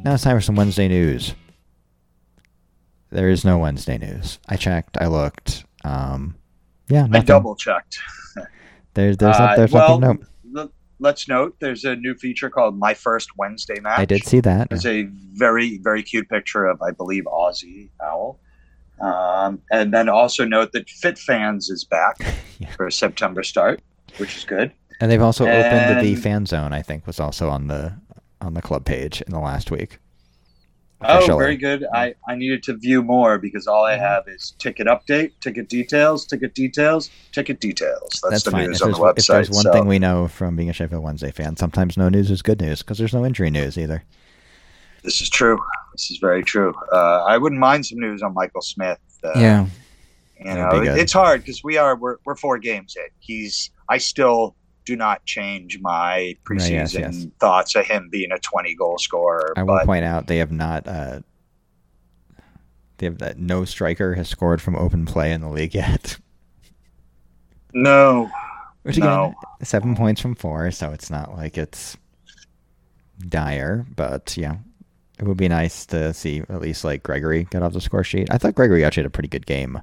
Now 0.08 0.14
it's 0.14 0.24
time 0.24 0.38
for 0.38 0.40
some 0.40 0.56
Wednesday 0.56 0.88
news. 0.88 1.34
There 3.10 3.28
is 3.28 3.44
no 3.44 3.58
Wednesday 3.58 3.98
news. 3.98 4.38
I 4.48 4.56
checked. 4.56 4.96
I 4.98 5.06
looked. 5.06 5.66
Um, 5.84 6.34
yeah, 6.88 7.06
I 7.12 7.20
double 7.20 7.54
checked. 7.54 7.98
There's 8.94 9.18
there's, 9.18 9.38
not, 9.38 9.56
there's 9.58 9.74
Uh, 9.74 9.76
well, 9.76 9.98
nothing. 9.98 10.26
No, 10.50 10.70
let's 10.98 11.28
note 11.28 11.56
there's 11.60 11.84
a 11.84 11.94
new 11.94 12.14
feature 12.14 12.48
called 12.48 12.78
My 12.78 12.94
First 12.94 13.36
Wednesday 13.36 13.80
Match. 13.80 13.98
I 13.98 14.06
did 14.06 14.24
see 14.24 14.40
that. 14.40 14.70
There's 14.70 14.86
a 14.86 15.02
very, 15.02 15.76
very 15.76 16.02
cute 16.02 16.26
picture 16.30 16.64
of, 16.64 16.80
I 16.80 16.90
believe, 16.92 17.26
Ozzie 17.26 17.90
Owl. 18.02 18.40
Um, 19.02 19.60
and 19.70 19.92
then 19.92 20.08
also 20.08 20.46
note 20.46 20.72
that 20.72 20.88
Fit 20.88 21.18
Fans 21.18 21.68
is 21.68 21.84
back 21.84 22.16
Yeah. 22.60 22.70
for 22.70 22.86
a 22.86 22.92
September 22.92 23.42
start, 23.42 23.82
which 24.16 24.38
is 24.38 24.44
good. 24.44 24.72
And 25.00 25.10
they've 25.10 25.20
also 25.20 25.44
opened 25.46 26.00
the 26.00 26.16
fan 26.16 26.46
zone. 26.46 26.72
I 26.72 26.80
think 26.80 27.06
was 27.06 27.20
also 27.20 27.50
on 27.50 27.66
the 27.66 27.92
on 28.40 28.54
the 28.54 28.62
club 28.62 28.84
page 28.84 29.20
in 29.22 29.32
the 29.32 29.40
last 29.40 29.70
week. 29.70 29.98
Oh, 31.00 31.36
very 31.38 31.56
good. 31.56 31.86
I, 31.94 32.14
I 32.28 32.34
needed 32.34 32.64
to 32.64 32.76
view 32.76 33.04
more 33.04 33.38
because 33.38 33.68
all 33.68 33.84
I 33.84 33.96
Mhm. 33.96 34.00
have 34.00 34.24
is 34.26 34.54
ticket 34.58 34.88
update, 34.88 35.30
ticket 35.40 35.68
details, 35.68 36.26
ticket 36.26 36.54
details, 36.54 37.08
ticket 37.30 37.60
details. 37.60 38.00
That's, 38.20 38.20
That's 38.30 38.42
the 38.42 38.50
fine. 38.50 38.66
news 38.66 38.80
If 38.80 38.86
on 38.86 38.90
the 38.92 38.98
website. 38.98 39.18
if 39.18 39.26
there's 39.28 39.50
one 39.50 39.62
so 39.62 39.72
thing 39.72 39.86
we 39.86 40.00
know 40.00 40.26
from 40.26 40.56
being 40.56 40.68
a 40.70 40.72
Sheffield 40.72 41.04
Wednesday 41.04 41.30
fan, 41.30 41.56
sometimes 41.56 41.96
no 41.96 42.08
news 42.08 42.32
is 42.32 42.42
good 42.42 42.60
news 42.60 42.80
because 42.82 42.98
there's 42.98 43.14
no 43.14 43.24
injury 43.24 43.48
news 43.50 43.78
either. 43.78 44.02
this 45.04 45.20
is 45.20 45.30
true. 45.30 45.56
This 45.94 46.10
is 46.10 46.18
very 46.18 46.42
true. 46.42 46.74
Uh, 46.92 47.22
I 47.24 47.38
wouldn't 47.38 47.60
mind 47.60 47.86
some 47.86 48.00
news 48.00 48.20
on 48.20 48.34
Michael 48.34 48.60
Smith. 48.62 48.98
Uh, 49.22 49.32
yeah, 49.36 49.66
You 50.44 50.54
know, 50.54 50.70
it's 50.72 51.12
hard 51.12 51.42
because 51.42 51.62
we 51.62 51.76
are 51.76 51.94
we're, 51.96 52.16
we're 52.24 52.34
four 52.36 52.58
games 52.58 52.96
in. 52.96 53.06
He's 53.20 53.70
I 53.88 53.98
still 53.98 54.56
do 54.88 54.96
not 54.96 55.22
change 55.26 55.78
my 55.82 56.34
preseason 56.44 56.70
yes, 56.70 56.94
yes. 56.94 57.26
thoughts 57.38 57.76
of 57.76 57.86
him 57.86 58.08
being 58.10 58.32
a 58.32 58.38
twenty 58.38 58.74
goal 58.74 58.96
scorer. 58.96 59.52
I 59.54 59.62
will 59.62 59.78
point 59.80 60.06
out 60.06 60.28
they 60.28 60.38
have 60.38 60.50
not. 60.50 60.88
Uh, 60.88 61.20
they 62.96 63.04
have 63.06 63.18
that 63.18 63.38
no 63.38 63.66
striker 63.66 64.14
has 64.14 64.28
scored 64.30 64.62
from 64.62 64.74
open 64.76 65.04
play 65.04 65.30
in 65.30 65.42
the 65.42 65.50
league 65.50 65.74
yet. 65.74 66.16
no, 67.74 68.30
Which 68.82 68.96
again, 68.96 69.08
No. 69.10 69.34
seven 69.62 69.94
points 69.94 70.22
from 70.22 70.34
four, 70.34 70.70
so 70.70 70.90
it's 70.90 71.10
not 71.10 71.36
like 71.36 71.58
it's 71.58 71.98
dire. 73.28 73.84
But 73.94 74.36
yeah, 74.38 74.56
it 75.18 75.26
would 75.26 75.36
be 75.36 75.48
nice 75.48 75.84
to 75.86 76.14
see 76.14 76.40
at 76.48 76.62
least 76.62 76.82
like 76.82 77.02
Gregory 77.02 77.44
get 77.50 77.62
off 77.62 77.74
the 77.74 77.80
score 77.82 78.04
sheet. 78.04 78.28
I 78.30 78.38
thought 78.38 78.54
Gregory 78.54 78.84
actually 78.86 79.02
had 79.02 79.08
a 79.08 79.10
pretty 79.10 79.28
good 79.28 79.44
game 79.46 79.80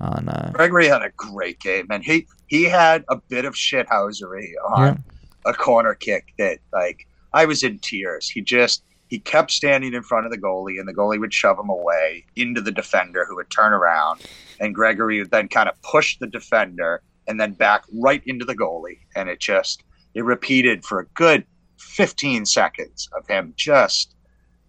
on. 0.00 0.28
Uh, 0.28 0.50
Gregory 0.54 0.86
had 0.86 1.02
a 1.02 1.10
great 1.16 1.60
game, 1.60 1.86
and 1.90 2.04
he 2.04 2.26
he 2.46 2.64
had 2.64 3.04
a 3.08 3.16
bit 3.28 3.44
of 3.44 3.54
shithousery 3.54 4.52
on 4.64 5.02
a 5.44 5.54
corner 5.54 5.94
kick 5.94 6.32
that 6.38 6.58
like 6.72 7.06
I 7.32 7.44
was 7.44 7.62
in 7.62 7.78
tears. 7.78 8.28
He 8.28 8.40
just 8.42 8.82
he 9.08 9.18
kept 9.18 9.50
standing 9.50 9.94
in 9.94 10.02
front 10.02 10.26
of 10.26 10.32
the 10.32 10.38
goalie, 10.38 10.78
and 10.78 10.86
the 10.86 10.94
goalie 10.94 11.20
would 11.20 11.34
shove 11.34 11.58
him 11.58 11.70
away 11.70 12.24
into 12.36 12.60
the 12.60 12.72
defender, 12.72 13.24
who 13.26 13.36
would 13.36 13.50
turn 13.50 13.72
around, 13.72 14.26
and 14.60 14.74
Gregory 14.74 15.18
would 15.18 15.30
then 15.30 15.48
kind 15.48 15.68
of 15.68 15.80
push 15.82 16.18
the 16.18 16.26
defender 16.26 17.02
and 17.26 17.38
then 17.38 17.52
back 17.52 17.84
right 17.92 18.22
into 18.26 18.44
the 18.44 18.56
goalie, 18.56 19.00
and 19.16 19.28
it 19.28 19.40
just 19.40 19.82
it 20.14 20.24
repeated 20.24 20.84
for 20.84 21.00
a 21.00 21.06
good 21.14 21.44
fifteen 21.78 22.44
seconds 22.44 23.08
of 23.16 23.26
him 23.26 23.54
just 23.56 24.14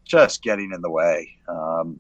just 0.06 0.42
getting 0.42 0.72
in 0.74 0.82
the 0.82 0.90
way. 0.90 1.30
Um, 1.48 2.00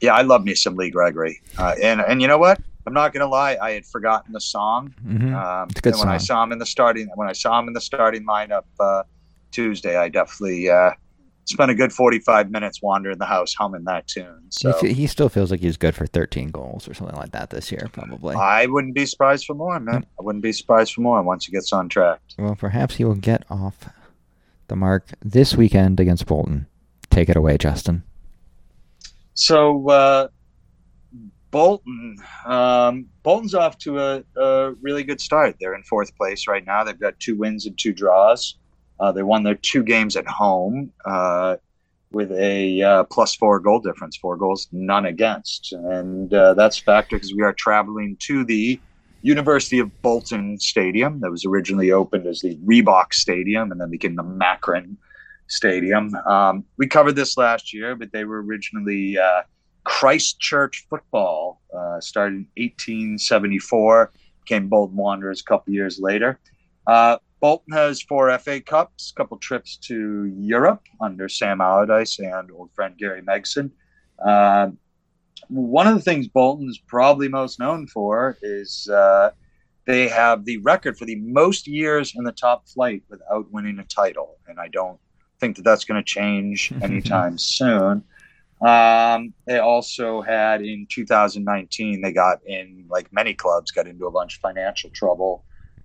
yeah, 0.00 0.14
I 0.14 0.22
love 0.22 0.44
me 0.44 0.54
some 0.54 0.76
Lee 0.76 0.90
Gregory, 0.90 1.40
uh, 1.58 1.74
and 1.82 2.00
and 2.00 2.20
you 2.22 2.28
know 2.28 2.38
what? 2.38 2.60
I'm 2.86 2.94
not 2.94 3.12
gonna 3.12 3.26
lie, 3.28 3.58
I 3.60 3.72
had 3.72 3.84
forgotten 3.84 4.32
the 4.32 4.40
song. 4.40 4.94
mhm. 5.06 5.34
Um, 5.34 5.68
It's 5.70 5.78
a 5.78 5.82
good 5.82 5.92
and 5.92 6.00
when 6.00 6.08
I 6.08 6.16
saw 6.16 6.42
him 6.42 6.50
in 6.52 6.58
the 6.58 6.66
starting, 6.66 7.08
when 7.14 7.28
I 7.28 7.32
saw 7.34 7.58
him 7.60 7.68
in 7.68 7.74
the 7.74 7.80
starting 7.80 8.26
lineup 8.26 8.64
uh, 8.80 9.02
Tuesday, 9.50 9.96
I 9.96 10.08
definitely 10.08 10.70
uh, 10.70 10.92
spent 11.44 11.70
a 11.70 11.74
good 11.74 11.92
45 11.92 12.50
minutes 12.50 12.80
wandering 12.80 13.18
the 13.18 13.26
house 13.26 13.52
humming 13.54 13.84
that 13.84 14.06
tune. 14.06 14.40
So 14.50 14.72
He, 14.80 14.92
he 14.94 15.06
still 15.06 15.28
feels 15.28 15.50
like 15.50 15.60
he's 15.60 15.76
good 15.76 15.94
for 15.94 16.06
13 16.06 16.50
goals 16.50 16.88
or 16.88 16.94
something 16.94 17.16
like 17.16 17.32
that 17.32 17.50
this 17.50 17.70
year, 17.70 17.88
probably. 17.92 18.34
I 18.36 18.66
wouldn't 18.66 18.94
be 18.94 19.04
surprised 19.04 19.44
for 19.44 19.54
more, 19.54 19.78
man. 19.78 20.06
I 20.18 20.22
wouldn't 20.22 20.42
be 20.42 20.52
surprised 20.52 20.94
for 20.94 21.02
more 21.02 21.20
once 21.22 21.44
he 21.46 21.52
gets 21.52 21.72
on 21.72 21.88
track. 21.88 22.20
Well, 22.38 22.54
perhaps 22.56 22.96
he 22.96 23.04
will 23.04 23.14
get 23.16 23.44
off 23.50 23.88
the 24.68 24.76
mark 24.76 25.08
this 25.22 25.54
weekend 25.56 26.00
against 26.00 26.26
Bolton. 26.26 26.66
Take 27.10 27.28
it 27.28 27.36
away, 27.36 27.58
Justin. 27.58 28.04
So 29.40 29.88
uh, 29.88 30.28
Bolton, 31.50 32.18
um, 32.44 33.06
Bolton's 33.22 33.54
off 33.54 33.78
to 33.78 33.98
a, 33.98 34.22
a 34.36 34.72
really 34.82 35.02
good 35.02 35.18
start. 35.18 35.56
They're 35.58 35.74
in 35.74 35.82
fourth 35.84 36.14
place 36.14 36.46
right 36.46 36.64
now. 36.64 36.84
They've 36.84 37.00
got 37.00 37.18
two 37.20 37.36
wins 37.36 37.64
and 37.64 37.76
two 37.78 37.94
draws. 37.94 38.58
Uh, 39.00 39.12
they 39.12 39.22
won 39.22 39.42
their 39.42 39.54
two 39.54 39.82
games 39.82 40.14
at 40.14 40.26
home 40.26 40.92
uh, 41.06 41.56
with 42.12 42.30
a 42.32 42.82
uh, 42.82 43.04
plus 43.04 43.34
four 43.34 43.60
goal 43.60 43.80
difference, 43.80 44.18
four 44.18 44.36
goals, 44.36 44.68
none 44.72 45.06
against, 45.06 45.72
and 45.72 46.34
uh, 46.34 46.52
that's 46.52 46.78
a 46.78 46.82
factor 46.82 47.16
because 47.16 47.32
we 47.32 47.42
are 47.42 47.54
traveling 47.54 48.18
to 48.20 48.44
the 48.44 48.78
University 49.22 49.78
of 49.78 50.02
Bolton 50.02 50.60
Stadium 50.60 51.20
that 51.20 51.30
was 51.30 51.46
originally 51.46 51.92
opened 51.92 52.26
as 52.26 52.40
the 52.40 52.56
Reebok 52.56 53.14
Stadium 53.14 53.72
and 53.72 53.80
then 53.80 53.88
became 53.88 54.16
the 54.16 54.22
Macron 54.22 54.98
Stadium. 55.50 56.14
Um, 56.26 56.64
we 56.76 56.86
covered 56.86 57.16
this 57.16 57.36
last 57.36 57.72
year, 57.72 57.94
but 57.94 58.12
they 58.12 58.24
were 58.24 58.42
originally 58.42 59.18
uh, 59.18 59.42
Christchurch 59.84 60.86
football. 60.88 61.60
Uh, 61.76 62.00
started 62.00 62.34
in 62.34 62.46
1874, 62.56 64.12
became 64.44 64.68
Bolton 64.68 64.96
Wanderers 64.96 65.40
a 65.40 65.44
couple 65.44 65.72
years 65.72 65.98
later. 66.00 66.38
Uh, 66.86 67.18
Bolton 67.40 67.72
has 67.72 68.02
four 68.02 68.36
FA 68.38 68.60
Cups, 68.60 69.12
a 69.12 69.14
couple 69.14 69.38
trips 69.38 69.76
to 69.78 70.26
Europe 70.26 70.82
under 71.00 71.28
Sam 71.28 71.60
Allardyce 71.60 72.18
and 72.18 72.50
old 72.50 72.70
friend 72.74 72.96
Gary 72.98 73.22
Megson. 73.22 73.70
Um 74.24 74.78
one 75.48 75.86
of 75.86 75.94
the 75.94 76.00
things 76.00 76.28
Bolton's 76.28 76.78
probably 76.78 77.28
most 77.28 77.58
known 77.58 77.86
for 77.86 78.36
is 78.42 78.88
uh, 78.88 79.30
they 79.86 80.08
have 80.08 80.44
the 80.44 80.58
record 80.58 80.96
for 80.96 81.04
the 81.04 81.16
most 81.16 81.66
years 81.66 82.12
in 82.16 82.24
the 82.24 82.32
top 82.32 82.68
flight 82.68 83.02
without 83.08 83.50
winning 83.50 83.78
a 83.78 83.84
title, 83.84 84.38
and 84.46 84.60
I 84.60 84.68
don't 84.68 85.00
think 85.40 85.56
that 85.56 85.62
that's 85.62 85.84
going 85.84 86.00
to 86.00 86.04
change 86.04 86.72
anytime 86.82 87.38
soon. 87.38 88.04
Um, 88.60 89.32
they 89.46 89.58
also 89.58 90.20
had 90.20 90.60
in 90.60 90.86
2019, 90.90 92.02
they 92.02 92.12
got 92.12 92.38
in, 92.46 92.84
like 92.90 93.12
many 93.12 93.32
clubs, 93.32 93.70
got 93.70 93.86
into 93.86 94.06
a 94.06 94.10
bunch 94.10 94.36
of 94.36 94.40
financial 94.40 94.90
trouble, 94.90 95.44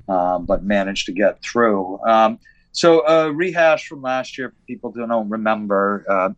um, 0.09 0.45
but 0.45 0.63
managed 0.63 1.05
to 1.05 1.13
get 1.13 1.41
through. 1.41 1.99
Um, 2.05 2.37
so, 2.73 3.07
uh, 3.07 3.29
rehash 3.29 3.87
from 3.87 4.01
last 4.01 4.37
year, 4.37 4.53
people 4.67 4.91
don't 4.91 5.29
remember. 5.29 6.05
Uh, 6.09 6.29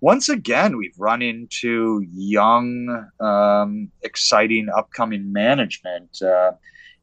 once 0.00 0.30
again, 0.30 0.78
we've 0.78 0.98
run 0.98 1.20
into 1.20 2.02
young, 2.10 3.08
um, 3.20 3.90
exciting, 4.02 4.68
upcoming 4.74 5.30
management. 5.30 6.22
Uh, 6.22 6.52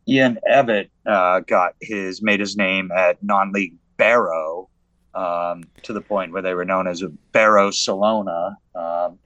Ian 0.08 0.40
Evatt 0.50 0.90
uh, 1.06 1.42
got 1.42 1.76
his 1.80 2.24
made 2.24 2.40
his 2.40 2.58
name 2.58 2.90
at 2.92 3.22
non-league 3.24 3.76
Barrow 3.98 4.71
um, 5.14 5.64
to 5.84 5.94
the 5.94 6.02
point 6.02 6.32
where 6.32 6.42
they 6.42 6.54
were 6.54 6.66
known 6.66 6.88
as 6.88 7.02
a 7.02 7.10
Barrow-Salona. 7.32 8.58
Um, 8.76 9.20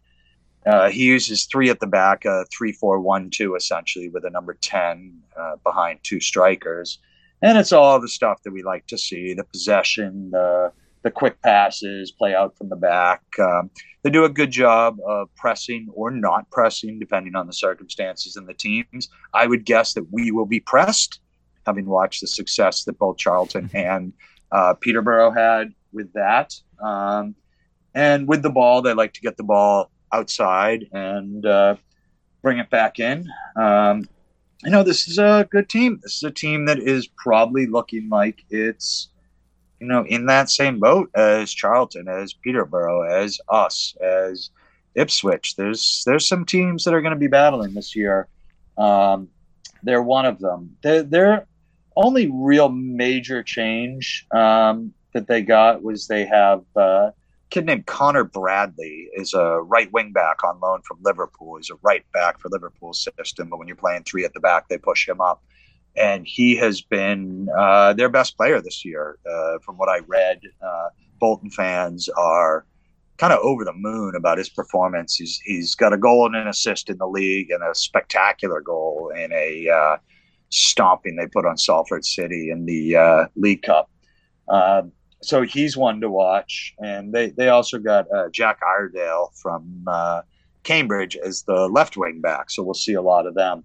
uh, 0.65 0.89
he 0.89 1.03
uses 1.03 1.45
three 1.45 1.69
at 1.69 1.79
the 1.79 1.87
back, 1.87 2.25
uh, 2.25 2.43
three, 2.55 2.71
four, 2.71 2.99
one, 2.99 3.29
two, 3.29 3.55
essentially, 3.55 4.09
with 4.09 4.25
a 4.25 4.29
number 4.29 4.55
ten 4.55 5.21
uh, 5.37 5.57
behind 5.63 5.99
two 6.01 6.19
strikers, 6.19 6.97
and 7.43 7.57
it's 7.57 7.71
all 7.71 7.99
the 7.99 8.07
stuff 8.07 8.41
that 8.43 8.51
we 8.51 8.63
like 8.63 8.87
to 8.87 8.97
see: 8.97 9.35
the 9.35 9.43
possession, 9.43 10.31
the 10.31 10.71
the 11.03 11.11
quick 11.11 11.39
passes, 11.43 12.11
play 12.11 12.33
out 12.33 12.57
from 12.57 12.69
the 12.69 12.75
back. 12.75 13.21
Um, 13.39 13.69
they 14.01 14.09
do 14.09 14.25
a 14.25 14.29
good 14.29 14.49
job 14.49 14.97
of 15.05 15.29
pressing 15.35 15.87
or 15.93 16.09
not 16.09 16.49
pressing, 16.49 16.97
depending 16.97 17.35
on 17.35 17.45
the 17.45 17.53
circumstances 17.53 18.35
and 18.35 18.47
the 18.47 18.55
teams. 18.55 19.07
I 19.31 19.45
would 19.45 19.65
guess 19.65 19.93
that 19.93 20.11
we 20.11 20.31
will 20.31 20.47
be 20.47 20.59
pressed, 20.59 21.19
having 21.67 21.85
watched 21.85 22.21
the 22.21 22.27
success 22.27 22.85
that 22.85 22.97
both 22.97 23.17
Charlton 23.17 23.69
and 23.75 24.13
uh, 24.51 24.73
Peterborough 24.75 25.31
had 25.31 25.73
with 25.91 26.11
that. 26.13 26.53
Um, 26.81 27.35
and 27.93 28.27
with 28.27 28.41
the 28.41 28.49
ball, 28.49 28.81
they 28.81 28.93
like 28.93 29.13
to 29.13 29.21
get 29.21 29.37
the 29.37 29.43
ball 29.43 29.89
outside 30.11 30.87
and 30.91 31.45
uh, 31.45 31.75
bring 32.41 32.59
it 32.59 32.69
back 32.69 32.99
in. 32.99 33.27
Um, 33.55 34.07
you 34.63 34.71
know, 34.71 34.83
this 34.83 35.07
is 35.07 35.17
a 35.17 35.47
good 35.49 35.69
team. 35.69 35.99
This 36.01 36.17
is 36.17 36.23
a 36.23 36.31
team 36.31 36.65
that 36.65 36.79
is 36.79 37.07
probably 37.07 37.67
looking 37.67 38.09
like 38.09 38.43
it's, 38.49 39.09
you 39.79 39.87
know, 39.87 40.05
in 40.05 40.25
that 40.25 40.49
same 40.49 40.79
boat 40.79 41.09
as 41.15 41.53
Charlton, 41.53 42.07
as 42.07 42.33
Peterborough, 42.33 43.03
as 43.03 43.39
us, 43.49 43.95
as 44.01 44.49
Ipswich. 44.95 45.55
There's 45.55 46.03
there's 46.05 46.27
some 46.27 46.45
teams 46.45 46.83
that 46.83 46.93
are 46.93 47.01
going 47.01 47.13
to 47.13 47.19
be 47.19 47.27
battling 47.27 47.73
this 47.73 47.95
year. 47.95 48.27
Um, 48.77 49.29
they're 49.83 50.01
one 50.01 50.25
of 50.25 50.39
them. 50.39 50.75
They're, 50.81 51.03
they're 51.03 51.47
only 51.95 52.29
real 52.31 52.69
major 52.69 53.43
change 53.43 54.25
um, 54.33 54.93
that 55.13 55.27
they 55.27 55.41
got 55.41 55.83
was 55.83 56.07
they 56.07 56.25
have 56.25 56.63
uh, 56.75 56.81
a 56.81 57.13
kid 57.49 57.65
named 57.65 57.85
Connor 57.85 58.23
Bradley 58.23 59.09
is 59.13 59.33
a 59.33 59.61
right 59.61 59.91
wing 59.91 60.11
back 60.11 60.43
on 60.43 60.59
loan 60.59 60.81
from 60.81 60.97
Liverpool. 61.01 61.57
He's 61.57 61.69
a 61.69 61.75
right 61.81 62.05
back 62.11 62.39
for 62.39 62.49
Liverpool's 62.49 63.07
system, 63.17 63.49
but 63.49 63.57
when 63.57 63.67
you're 63.67 63.77
playing 63.77 64.03
three 64.03 64.25
at 64.25 64.33
the 64.33 64.39
back, 64.39 64.67
they 64.67 64.77
push 64.77 65.07
him 65.07 65.21
up. 65.21 65.41
And 65.97 66.27
he 66.27 66.57
has 66.57 66.81
been 66.81 67.47
uh, 67.57 67.93
their 67.93 68.09
best 68.09 68.35
player 68.35 68.61
this 68.61 68.83
year. 68.83 69.17
Uh, 69.25 69.59
from 69.59 69.77
what 69.77 69.87
I 69.87 69.99
read, 69.99 70.41
uh, 70.61 70.89
Bolton 71.19 71.49
fans 71.49 72.09
are 72.09 72.65
kind 73.17 73.31
of 73.31 73.39
over 73.39 73.63
the 73.63 73.73
moon 73.73 74.15
about 74.15 74.37
his 74.37 74.49
performance. 74.49 75.15
He's 75.15 75.39
he's 75.45 75.73
got 75.75 75.93
a 75.93 75.97
goal 75.97 76.25
and 76.25 76.35
an 76.35 76.49
assist 76.49 76.89
in 76.89 76.97
the 76.97 77.07
league, 77.07 77.49
and 77.51 77.63
a 77.63 77.73
spectacular 77.73 78.59
goal 78.59 79.13
in 79.15 79.31
a 79.31 79.69
uh, 79.69 79.97
stomping 80.49 81.15
they 81.15 81.27
put 81.27 81.45
on 81.45 81.57
Salford 81.57 82.05
City 82.05 82.49
in 82.51 82.65
the 82.65 82.95
uh, 82.95 83.25
League 83.35 83.63
Cup. 83.63 83.89
Uh, 84.47 84.83
so 85.21 85.41
he's 85.41 85.75
one 85.75 86.01
to 86.01 86.09
watch, 86.09 86.75
and 86.79 87.13
they 87.13 87.29
they 87.31 87.49
also 87.49 87.79
got 87.79 88.05
uh, 88.11 88.29
Jack 88.29 88.59
Iredale 88.65 89.31
from 89.41 89.83
uh, 89.87 90.21
Cambridge 90.63 91.17
as 91.17 91.43
the 91.43 91.67
left 91.67 91.97
wing 91.97 92.21
back. 92.21 92.51
So 92.51 92.63
we'll 92.63 92.73
see 92.73 92.93
a 92.93 93.01
lot 93.01 93.25
of 93.25 93.33
them. 93.33 93.63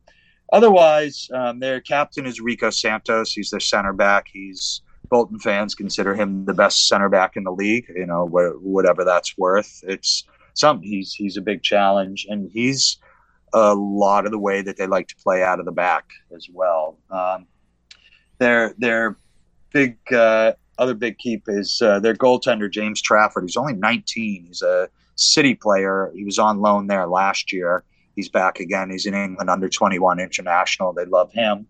Otherwise, 0.53 1.29
um, 1.33 1.61
their 1.61 1.81
captain 1.81 2.27
is 2.27 2.41
Rico 2.41 2.71
Santos. 2.71 3.33
He's 3.33 3.51
their 3.51 3.61
center 3.61 3.93
back. 3.93 4.27
He's 4.33 4.83
Bolton 5.09 5.39
fans 5.39 5.75
consider 5.75 6.15
him 6.15 6.45
the 6.45 6.55
best 6.55 6.89
center 6.89 7.09
back 7.09 7.37
in 7.37 7.45
the 7.45 7.53
league. 7.53 7.87
You 7.95 8.07
know, 8.07 8.27
wh- 8.27 8.63
whatever 8.65 9.05
that's 9.05 9.37
worth. 9.37 9.85
It's 9.87 10.25
something. 10.55 10.89
He's 10.89 11.13
he's 11.13 11.37
a 11.37 11.43
big 11.43 11.63
challenge, 11.63 12.27
and 12.29 12.51
he's 12.51 12.99
a 13.53 13.75
lot 13.75 14.25
of 14.27 14.33
the 14.33 14.39
way 14.39 14.63
that 14.63 14.77
they 14.77 14.87
like 14.87 15.09
to 15.09 15.17
play 15.17 15.43
out 15.43 15.59
of 15.59 15.65
the 15.65 15.73
back 15.73 16.11
as 16.35 16.49
well. 16.53 16.99
Um, 17.11 17.47
their 18.39 18.75
their 18.79 19.17
big 19.73 19.99
uh, 20.13 20.53
other 20.79 20.95
big 20.95 21.19
keep 21.19 21.45
is 21.47 21.81
uh, 21.83 22.01
their 22.01 22.15
goaltender 22.15 22.71
James 22.71 23.03
Trafford. 23.03 23.45
He's 23.45 23.57
only 23.57 23.75
19. 23.75 24.47
He's 24.47 24.63
a 24.63 24.89
city 25.17 25.55
player. 25.55 26.11
He 26.15 26.25
was 26.25 26.39
on 26.39 26.61
loan 26.61 26.87
there 26.87 27.07
last 27.07 27.53
year. 27.53 27.85
He's 28.17 28.29
back 28.29 28.61
again. 28.61 28.91
He's 28.91 29.07
in 29.07 29.15
England 29.15 29.51
under 29.51 29.69
21 29.69 30.19
international. 30.19 30.93
They 30.93 31.05
love 31.05 31.33
him. 31.33 31.67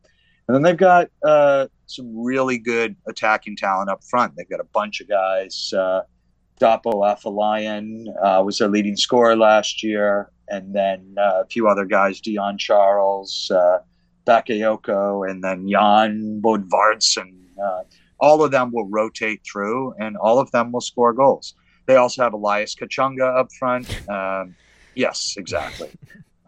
And 0.49 0.55
then 0.55 0.63
they've 0.63 0.77
got 0.77 1.09
uh, 1.25 1.67
some 1.87 2.17
really 2.17 2.59
good 2.59 2.97
attacking 3.07 3.57
talent 3.57 3.91
up 3.91 4.03
front. 4.05 4.35
They've 4.37 4.49
got 4.49 4.61
a 4.61 4.65
bunch 4.73 5.01
of 5.01 5.09
guys. 5.09 5.73
Uh, 5.77 6.03
Dapo 6.61 7.05
Afolayan 7.07 8.07
uh, 8.23 8.43
was 8.43 8.59
their 8.59 8.69
leading 8.69 8.97
scorer 8.97 9.37
last 9.37 9.83
year, 9.83 10.31
and 10.51 10.75
then 10.75 11.15
uh, 11.19 11.43
a 11.43 11.47
few 11.47 11.69
other 11.69 11.85
guys, 11.85 12.21
Dion 12.21 12.59
Charles, 12.59 13.51
uh, 13.55 13.79
Bakayoko, 14.27 15.29
and 15.29 15.43
then 15.43 15.69
Jan 15.69 16.41
Bodvarsson. 16.45 17.33
Uh, 17.63 17.83
all 18.21 18.43
of 18.43 18.51
them 18.51 18.71
will 18.73 18.89
rotate 18.89 19.41
through, 19.51 19.95
and 19.99 20.17
all 20.17 20.39
of 20.39 20.51
them 20.51 20.73
will 20.73 20.81
score 20.81 21.13
goals. 21.13 21.55
They 21.87 21.97
also 21.97 22.23
have 22.23 22.35
Elias 22.35 22.75
Kachunga 22.75 23.39
up 23.39 23.49
front. 23.59 23.89
Um, 24.09 24.55
yes, 24.95 25.35
exactly. 25.37 25.89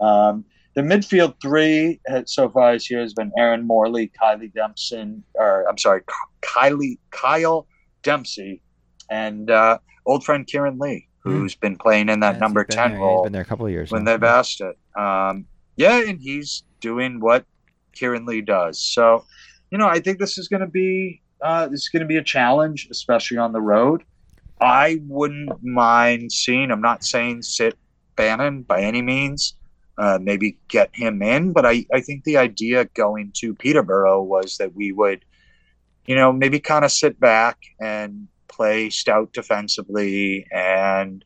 Um, 0.00 0.44
the 0.74 0.82
midfield 0.82 1.34
three 1.40 2.00
so 2.24 2.48
far 2.48 2.72
this 2.72 2.90
year 2.90 3.02
has 3.02 3.14
been 3.14 3.30
Aaron 3.38 3.64
Morley, 3.64 4.10
Kylie 4.20 4.52
Dempsey, 4.52 5.22
or 5.34 5.64
I'm 5.68 5.78
sorry, 5.78 6.00
Kylie 6.40 6.98
Kyle 7.12 7.68
Dempsey, 8.02 8.62
and 9.10 9.48
uh, 9.48 9.78
old 10.06 10.24
friend 10.24 10.44
Kieran 10.44 10.78
Lee. 10.80 11.08
Who's 11.22 11.54
been 11.54 11.76
playing 11.76 12.08
in 12.08 12.20
that 12.20 12.34
yeah, 12.34 12.40
number 12.40 12.64
ten 12.64 12.92
there. 12.92 13.00
role. 13.00 13.22
He's 13.22 13.26
been 13.26 13.32
there 13.32 13.42
a 13.42 13.44
couple 13.44 13.66
of 13.66 13.72
years 13.72 13.90
when 13.92 14.04
now. 14.04 14.12
they've 14.12 14.24
asked 14.24 14.60
it. 14.60 14.76
Um, 15.00 15.46
yeah, 15.76 16.02
and 16.02 16.20
he's 16.20 16.64
doing 16.80 17.20
what 17.20 17.44
Kieran 17.92 18.26
Lee 18.26 18.40
does. 18.40 18.80
So, 18.80 19.24
you 19.70 19.78
know, 19.78 19.86
I 19.86 20.00
think 20.00 20.18
this 20.18 20.36
is 20.36 20.48
going 20.48 20.60
to 20.60 20.66
be 20.66 21.22
uh, 21.40 21.68
this 21.68 21.82
is 21.82 21.88
going 21.88 22.00
to 22.00 22.06
be 22.06 22.16
a 22.16 22.24
challenge, 22.24 22.88
especially 22.90 23.38
on 23.38 23.52
the 23.52 23.60
road. 23.60 24.02
I 24.60 25.00
wouldn't 25.06 25.62
mind 25.62 26.32
seeing. 26.32 26.70
I'm 26.70 26.80
not 26.80 27.04
saying 27.04 27.42
sit 27.42 27.76
Bannan 28.16 28.62
by 28.62 28.82
any 28.82 29.02
means 29.02 29.54
uh, 29.98 30.18
maybe 30.20 30.58
get 30.68 30.90
him 30.94 31.22
in. 31.22 31.52
But 31.52 31.66
I, 31.66 31.86
I 31.92 32.00
think 32.00 32.24
the 32.24 32.36
idea 32.36 32.84
going 32.94 33.32
to 33.36 33.54
Peterborough 33.54 34.22
was 34.22 34.56
that 34.58 34.74
we 34.74 34.92
would, 34.92 35.24
you 36.06 36.14
know, 36.14 36.32
maybe 36.32 36.60
kind 36.60 36.84
of 36.84 36.92
sit 36.92 37.18
back 37.20 37.58
and 37.80 38.28
play 38.62 38.88
stout 38.90 39.32
defensively 39.32 40.46
and, 40.52 41.24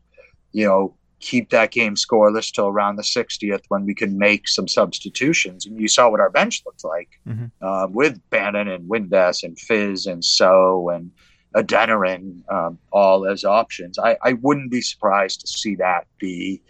you 0.53 0.65
know, 0.65 0.95
keep 1.21 1.51
that 1.51 1.71
game 1.71 1.95
scoreless 1.95 2.51
till 2.51 2.69
around 2.69 2.97
the 2.97 3.03
60th 3.03 3.65
when 3.69 3.85
we 3.85 3.95
can 3.95 4.17
make 4.17 4.49
some 4.49 4.67
substitutions. 4.67 5.67
And 5.67 5.79
you 5.79 5.87
saw 5.87 6.09
what 6.11 6.21
our 6.21 6.31
bench 6.31 6.63
looked 6.65 6.85
like 6.85 7.11
mm-hmm. 7.29 7.47
uh, 7.61 7.89
with 7.89 8.19
Bannan 8.31 8.69
and 8.69 8.89
Windass 8.89 9.43
and 9.43 9.59
Fizz 9.59 10.07
and 10.07 10.25
So 10.25 10.89
and 10.89 11.11
Adeniran 11.55 12.43
um, 12.51 12.79
all 12.91 13.27
as 13.27 13.45
options. 13.45 13.99
I, 13.99 14.17
I 14.23 14.33
wouldn't 14.35 14.71
be 14.71 14.81
surprised 14.81 15.43
to 15.43 15.47
see 15.47 15.75
that 15.77 16.07
be 16.19 16.63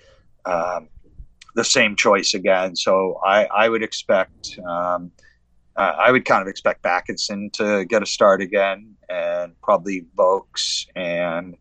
um, 0.46 0.88
the 1.54 1.64
same 1.64 1.94
choice 1.94 2.34
again. 2.34 2.74
So 2.74 3.20
I, 3.24 3.44
I 3.46 3.68
would 3.68 3.84
expect, 3.84 4.58
um, 4.68 5.12
uh, 5.76 5.96
I 5.98 6.10
would 6.10 6.24
kind 6.24 6.42
of 6.42 6.48
expect 6.48 6.82
Bakinson 6.82 7.52
to 7.54 7.84
get 7.84 8.02
a 8.02 8.06
start 8.06 8.40
again, 8.40 8.94
and 9.08 9.60
probably 9.62 10.06
Vaulks 10.16 10.86
and 10.94 11.56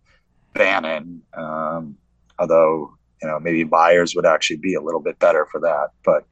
Bannan. 0.53 1.21
Um, 1.33 1.97
although 2.39 2.95
you 3.21 3.27
know 3.27 3.39
maybe 3.39 3.63
Byers 3.63 4.15
would 4.15 4.25
actually 4.25 4.57
be 4.57 4.75
a 4.75 4.81
little 4.81 5.01
bit 5.01 5.19
better 5.19 5.47
for 5.51 5.59
that, 5.61 5.89
but. 6.03 6.25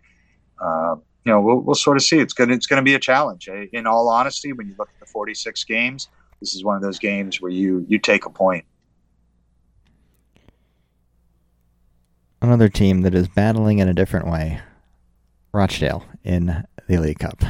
Um, 0.61 1.01
you 1.25 1.31
know, 1.31 1.39
we'll, 1.39 1.59
we'll 1.59 1.75
sort 1.75 1.95
of 1.95 2.03
see. 2.03 2.19
It's 2.19 2.34
gonna 2.34 2.53
it's 2.53 2.67
gonna 2.67 2.84
be 2.84 2.95
a 2.95 2.99
challenge. 2.99 3.47
In 3.47 3.88
all 3.88 4.09
honesty, 4.09 4.51
when 4.51 4.67
you 4.67 4.75
look 4.77 4.89
at 4.89 4.99
the 4.99 5.05
46 5.05 5.63
games, 5.63 6.09
this 6.41 6.53
is 6.53 6.65
one 6.65 6.75
of 6.75 6.81
those 6.81 6.99
games 6.99 7.41
where 7.41 7.51
you 7.51 7.86
you 7.88 7.97
take 7.97 8.25
a 8.25 8.29
point 8.29 8.65
another 12.43 12.67
team 12.67 13.01
that 13.01 13.15
is 13.15 13.27
battling 13.27 13.79
in 13.79 13.88
a 13.88 13.93
different 13.93 14.27
way 14.27 14.59
Rochdale 15.53 16.05
in 16.23 16.65
the 16.88 16.97
League 16.97 17.19
Cup. 17.19 17.41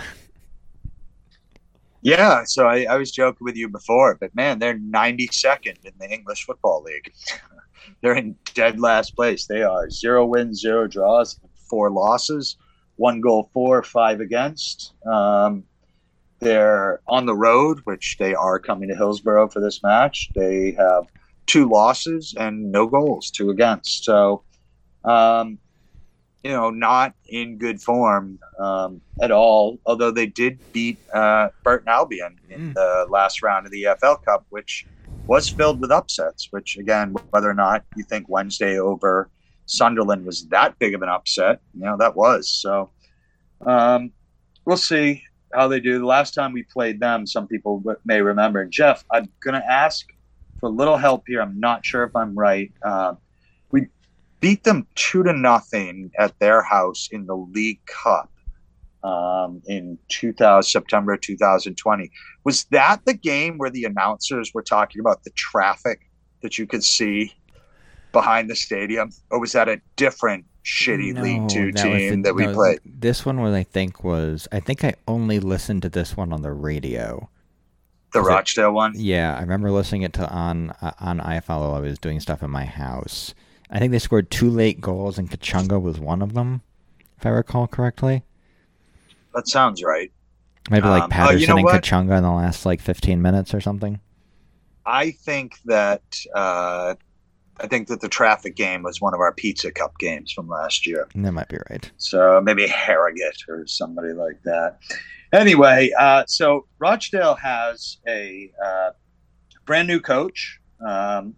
Yeah, 2.04 2.44
so 2.44 2.68
I, 2.68 2.84
I, 2.84 2.98
was 2.98 3.12
joking 3.12 3.46
with 3.46 3.56
you 3.56 3.70
before, 3.70 4.18
but 4.20 4.36
man, 4.36 4.60
they're 4.60 4.78
92nd 4.78 5.86
in 5.86 5.94
the 5.98 6.12
English 6.12 6.44
Football 6.46 6.84
League. 6.84 7.14
they're 8.02 8.16
in 8.16 8.36
dead 8.54 8.78
last 8.78 9.16
place. 9.16 9.48
They 9.48 9.64
are 9.64 9.90
zero 9.90 10.26
wins, 10.26 10.60
zero 10.60 10.86
draws, 10.86 11.40
four 11.70 11.90
losses, 11.90 12.58
one 12.98 13.22
goal 13.22 13.50
for, 13.54 13.84
five 13.84 14.20
against. 14.20 14.94
Um, 15.06 15.64
they're 16.40 17.00
on 17.08 17.26
the 17.26 17.36
road, 17.36 17.80
which 17.86 18.18
they 18.20 18.36
are 18.36 18.60
coming 18.60 18.90
to 18.90 18.96
Hillsborough 18.96 19.48
for 19.48 19.62
this 19.62 19.82
match. 19.82 20.30
They 20.36 20.72
have 20.72 21.06
two 21.46 21.70
losses 21.70 22.36
and 22.38 22.70
no 22.70 22.86
goals, 22.86 23.32
two 23.32 23.50
against. 23.50 24.04
So 24.04 24.44
um, 25.06 25.58
you 26.44 26.52
know, 26.52 26.70
not 26.70 27.14
in 27.28 27.58
good 27.58 27.82
form 27.82 28.40
um, 28.60 29.02
at 29.22 29.32
all. 29.32 29.80
Although 29.86 30.12
they 30.12 30.28
did 30.28 30.60
beat 30.74 30.98
uh, 31.14 31.50
Burton 31.64 31.88
Albion 31.88 32.38
in 32.50 32.70
mm. 32.70 32.74
the 32.74 33.08
last 33.10 33.42
round 33.42 33.66
of 33.66 33.72
the 33.72 33.84
EFL 33.84 34.24
Cup, 34.24 34.46
which 34.50 34.86
was 35.26 35.50
filled 35.50 35.80
with 35.80 35.92
upsets. 35.92 36.50
Which 36.52 36.78
again, 36.78 37.16
whether 37.30 37.50
or 37.50 37.54
not 37.54 37.86
you 37.96 38.04
think 38.04 38.28
Wednesday 38.28 38.78
over 38.78 39.30
Sunderland 39.66 40.26
was 40.26 40.46
that 40.48 40.78
big 40.80 40.94
of 40.94 41.02
an 41.02 41.10
upset, 41.10 41.62
you 41.74 41.86
know, 41.86 41.98
that 41.98 42.16
was. 42.16 42.50
So 42.50 42.90
um, 43.66 44.12
we'll 44.66 44.78
see 44.78 45.24
how 45.54 45.68
they 45.68 45.80
do. 45.80 46.00
The 46.00 46.06
last 46.06 46.34
time 46.34 46.52
we 46.52 46.64
played 46.64 47.00
them, 47.00 47.26
some 47.26 47.48
people 47.48 47.84
may 48.06 48.22
remember. 48.22 48.62
And 48.62 48.72
Jeff, 48.72 49.04
I'm 49.12 49.30
going 49.40 49.60
to 49.60 49.72
ask 49.72 50.06
for 50.60 50.68
a 50.68 50.72
little 50.72 50.98
help 50.98 51.24
here. 51.28 51.42
I'm 51.42 51.60
not 51.60 51.86
sure 51.86 52.04
if 52.04 52.16
I'm 52.16 52.36
right. 52.36 52.72
Uh, 52.84 53.16
beat 54.44 54.66
them 54.66 54.86
two 54.96 55.24
to 55.24 55.32
nothing 55.32 56.12
at 56.20 56.38
their 56.40 56.62
house 56.62 57.08
in 57.14 57.26
the 57.28 57.36
League 57.36 57.80
Cup 57.86 58.30
um, 59.02 59.62
in 59.68 59.98
2000 60.10 60.70
September 60.70 61.16
2020. 61.16 62.12
Was 62.44 62.66
that 62.66 63.06
the 63.06 63.14
game 63.14 63.58
where 63.58 63.70
the 63.70 63.86
announcers 63.86 64.52
were 64.54 64.62
talking 64.62 65.00
about 65.00 65.24
the 65.24 65.30
traffic 65.30 66.02
that 66.42 66.58
you 66.58 66.68
could 66.68 66.84
see 66.84 67.34
behind 68.12 68.50
the 68.50 68.56
stadium, 68.58 69.12
or 69.32 69.40
was 69.40 69.54
that 69.54 69.70
a 69.70 69.80
different 69.96 70.44
shitty 70.66 71.14
no, 71.14 71.22
League 71.22 71.48
Two 71.48 71.72
that 71.72 71.82
team 71.82 72.24
the, 72.24 72.28
that 72.28 72.36
we 72.36 72.46
no, 72.46 72.54
played? 72.54 72.82
This 72.84 73.26
one 73.26 73.40
was, 73.40 73.56
I 73.56 73.64
think, 73.64 74.04
was 74.04 74.50
I 74.52 74.60
think 74.60 74.84
I 74.84 74.96
only 75.08 75.40
listened 75.40 75.84
to 75.84 75.90
this 75.90 76.18
one 76.18 76.34
on 76.34 76.42
the 76.42 76.52
radio. 76.52 77.30
The 78.12 78.22
Rochdale 78.22 78.68
it, 78.68 78.74
one. 78.74 78.92
Yeah, 78.98 79.38
I 79.38 79.40
remember 79.40 79.72
listening 79.72 80.02
it 80.02 80.12
to 80.14 80.30
on 80.30 80.72
uh, 80.82 80.92
on 81.00 81.22
iFollow. 81.22 81.78
I 81.78 81.80
was 81.80 81.98
doing 81.98 82.20
stuff 82.20 82.44
in 82.44 82.52
my 82.52 82.66
house 82.66 83.34
I 83.74 83.80
think 83.80 83.92
they 83.92 84.00
scored 84.00 84.30
two 84.30 84.52
late 84.52 84.80
goals, 84.80 85.18
and 85.18 85.30
Kachunga 85.30 85.82
was 85.82 86.00
one 86.00 86.22
of 86.22 86.36
them, 86.36 86.62
if 87.18 87.26
I 87.26 87.30
recall 87.30 87.68
correctly. 87.68 88.22
That 89.34 89.48
sounds 89.48 89.84
right. 89.84 90.12
Maybe 90.70 90.88
like 90.88 91.04
um, 91.04 91.10
Paterson 91.10 91.40
you 91.42 91.48
know 91.48 91.56
and 91.58 91.66
what? 91.66 91.84
Kachunga 91.84 92.16
in 92.16 92.24
the 92.24 92.32
last 92.32 92.68
like 92.68 92.80
15 92.80 93.20
minutes 93.20 93.52
or 93.52 93.60
something. 93.60 94.00
I 94.86 95.10
think 95.12 95.58
that 95.66 96.04
uh, 96.36 96.94
I 97.60 97.68
think 97.68 97.88
that 97.88 98.00
the 98.00 98.10
traffic 98.10 98.56
game 98.56 98.84
was 98.84 99.02
one 99.02 99.16
of 99.16 99.20
our 99.20 99.34
Pizza 99.34 99.72
Cup 99.72 99.98
games 99.98 100.32
from 100.32 100.48
last 100.48 100.86
year. 100.86 101.08
That 101.16 101.32
might 101.32 101.48
be 101.48 101.58
right. 101.72 101.92
So 101.98 102.42
maybe 102.44 102.68
Harrogate 102.68 103.44
or 103.50 103.66
somebody 103.66 104.14
like 104.14 104.42
that. 104.44 104.78
Anyway, 105.32 105.90
uh, 105.98 106.26
so 106.28 106.68
Rochdale 106.78 107.36
has 107.36 107.98
a 108.08 108.52
uh, 108.64 108.92
brand 109.66 109.88
new 109.88 110.00
coach. 110.00 110.60
Um, 110.86 111.36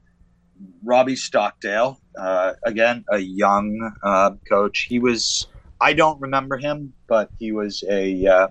Robbie 0.84 1.16
Stockdale, 1.16 2.00
uh, 2.18 2.54
again, 2.64 3.04
a 3.12 3.20
young 3.20 3.92
uh, 4.04 4.32
coach. 4.48 4.86
He 4.90 5.00
was, 5.00 5.48
I 5.82 5.94
don't 5.94 6.20
remember 6.22 6.58
him, 6.58 6.94
but 7.08 7.30
he 7.40 7.52
was 7.52 7.84
a 7.90 8.26
uh, 8.26 8.48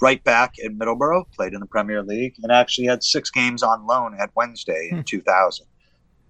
right 0.00 0.22
back 0.24 0.58
in 0.58 0.78
Middlesbrough, 0.78 1.32
played 1.32 1.54
in 1.54 1.60
the 1.60 1.66
Premier 1.66 2.02
League, 2.02 2.34
and 2.42 2.50
actually 2.50 2.86
had 2.86 3.02
six 3.02 3.30
games 3.30 3.62
on 3.62 3.86
loan 3.86 4.16
at 4.18 4.30
Wednesday 4.34 4.88
in 4.90 4.98
hmm. 4.98 5.02
2000. 5.02 5.66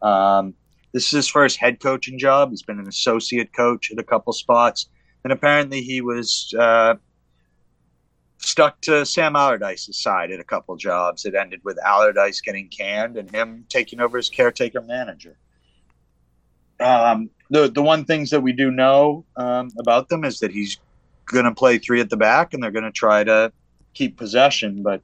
Um, 0.03 0.55
this 0.93 1.07
is 1.07 1.11
his 1.11 1.29
first 1.29 1.59
head 1.59 1.81
coaching 1.81 2.19
job. 2.19 2.51
He's 2.51 2.63
been 2.63 2.79
an 2.79 2.89
associate 2.89 3.53
coach 3.55 3.91
at 3.91 3.99
a 3.99 4.03
couple 4.03 4.33
spots, 4.33 4.89
and 5.25 5.33
apparently 5.33 5.81
he 5.81 6.01
was 6.01 6.53
uh, 6.59 6.95
stuck 8.45 8.81
to 8.83 9.07
Sam 9.07 9.37
Allardyce's 9.37 10.01
side 10.01 10.31
at 10.31 10.41
a 10.41 10.45
couple 10.45 10.77
jobs. 10.77 11.25
It 11.25 11.35
ended 11.35 11.61
with 11.65 11.79
Allardyce 11.85 12.41
getting 12.41 12.69
canned 12.69 13.17
and 13.17 13.31
him 13.31 13.65
taking 13.69 14.01
over 14.01 14.19
as 14.19 14.29
caretaker 14.29 14.81
manager. 14.81 15.37
Um, 16.81 17.31
the 17.51 17.69
the 17.69 17.83
one 17.83 18.05
things 18.05 18.31
that 18.31 18.41
we 18.41 18.53
do 18.53 18.71
know 18.71 19.25
um, 19.37 19.71
about 19.79 20.09
them 20.09 20.25
is 20.25 20.41
that 20.41 20.51
he's 20.51 20.79
going 21.27 21.45
to 21.45 21.55
play 21.55 21.79
three 21.79 22.01
at 22.01 22.11
the 22.11 22.17
back 22.17 22.53
and 22.53 22.63
they're 22.63 22.71
going 22.71 22.85
to 22.85 22.91
try 22.91 23.23
to 23.23 23.53
keep 23.95 24.17
possession, 24.17 24.83
but 24.83 25.03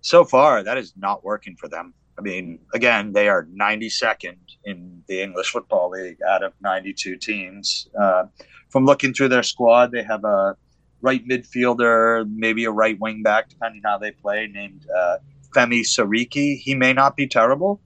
so 0.00 0.24
far 0.24 0.62
that 0.62 0.76
is 0.76 0.92
not 0.96 1.24
working 1.24 1.56
for 1.56 1.68
them. 1.68 1.94
I 2.18 2.20
mean, 2.20 2.58
again, 2.74 3.12
they 3.12 3.28
are 3.28 3.44
92nd 3.44 4.36
in 4.64 5.02
the 5.06 5.22
English 5.22 5.50
Football 5.50 5.90
League 5.90 6.18
out 6.28 6.42
of 6.42 6.52
92 6.60 7.16
teams. 7.16 7.88
Uh, 7.98 8.24
from 8.70 8.84
looking 8.84 9.14
through 9.14 9.28
their 9.28 9.44
squad, 9.44 9.92
they 9.92 10.02
have 10.02 10.24
a 10.24 10.56
right 11.00 11.26
midfielder, 11.26 12.28
maybe 12.34 12.64
a 12.64 12.70
right 12.70 12.98
wing 12.98 13.22
back, 13.22 13.48
depending 13.48 13.82
how 13.84 13.98
they 13.98 14.10
play, 14.10 14.48
named 14.48 14.86
uh, 14.94 15.18
Femi 15.54 15.80
Seriki. 15.80 16.58
He 16.58 16.74
may 16.74 16.92
not 16.92 17.16
be 17.16 17.26
terrible. 17.26 17.80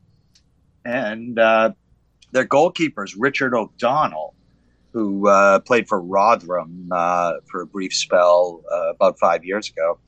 And 0.84 1.38
uh, 1.38 1.72
their 2.32 2.44
goalkeeper 2.44 3.04
is 3.04 3.14
Richard 3.14 3.54
O'Donnell, 3.54 4.34
who 4.92 5.28
uh, 5.28 5.60
played 5.60 5.88
for 5.88 6.00
Rotherham 6.00 6.88
uh, 6.90 7.34
for 7.50 7.62
a 7.62 7.66
brief 7.66 7.94
spell 7.94 8.62
uh, 8.70 8.90
about 8.90 9.18
five 9.18 9.44
years 9.44 9.68
ago. 9.68 9.98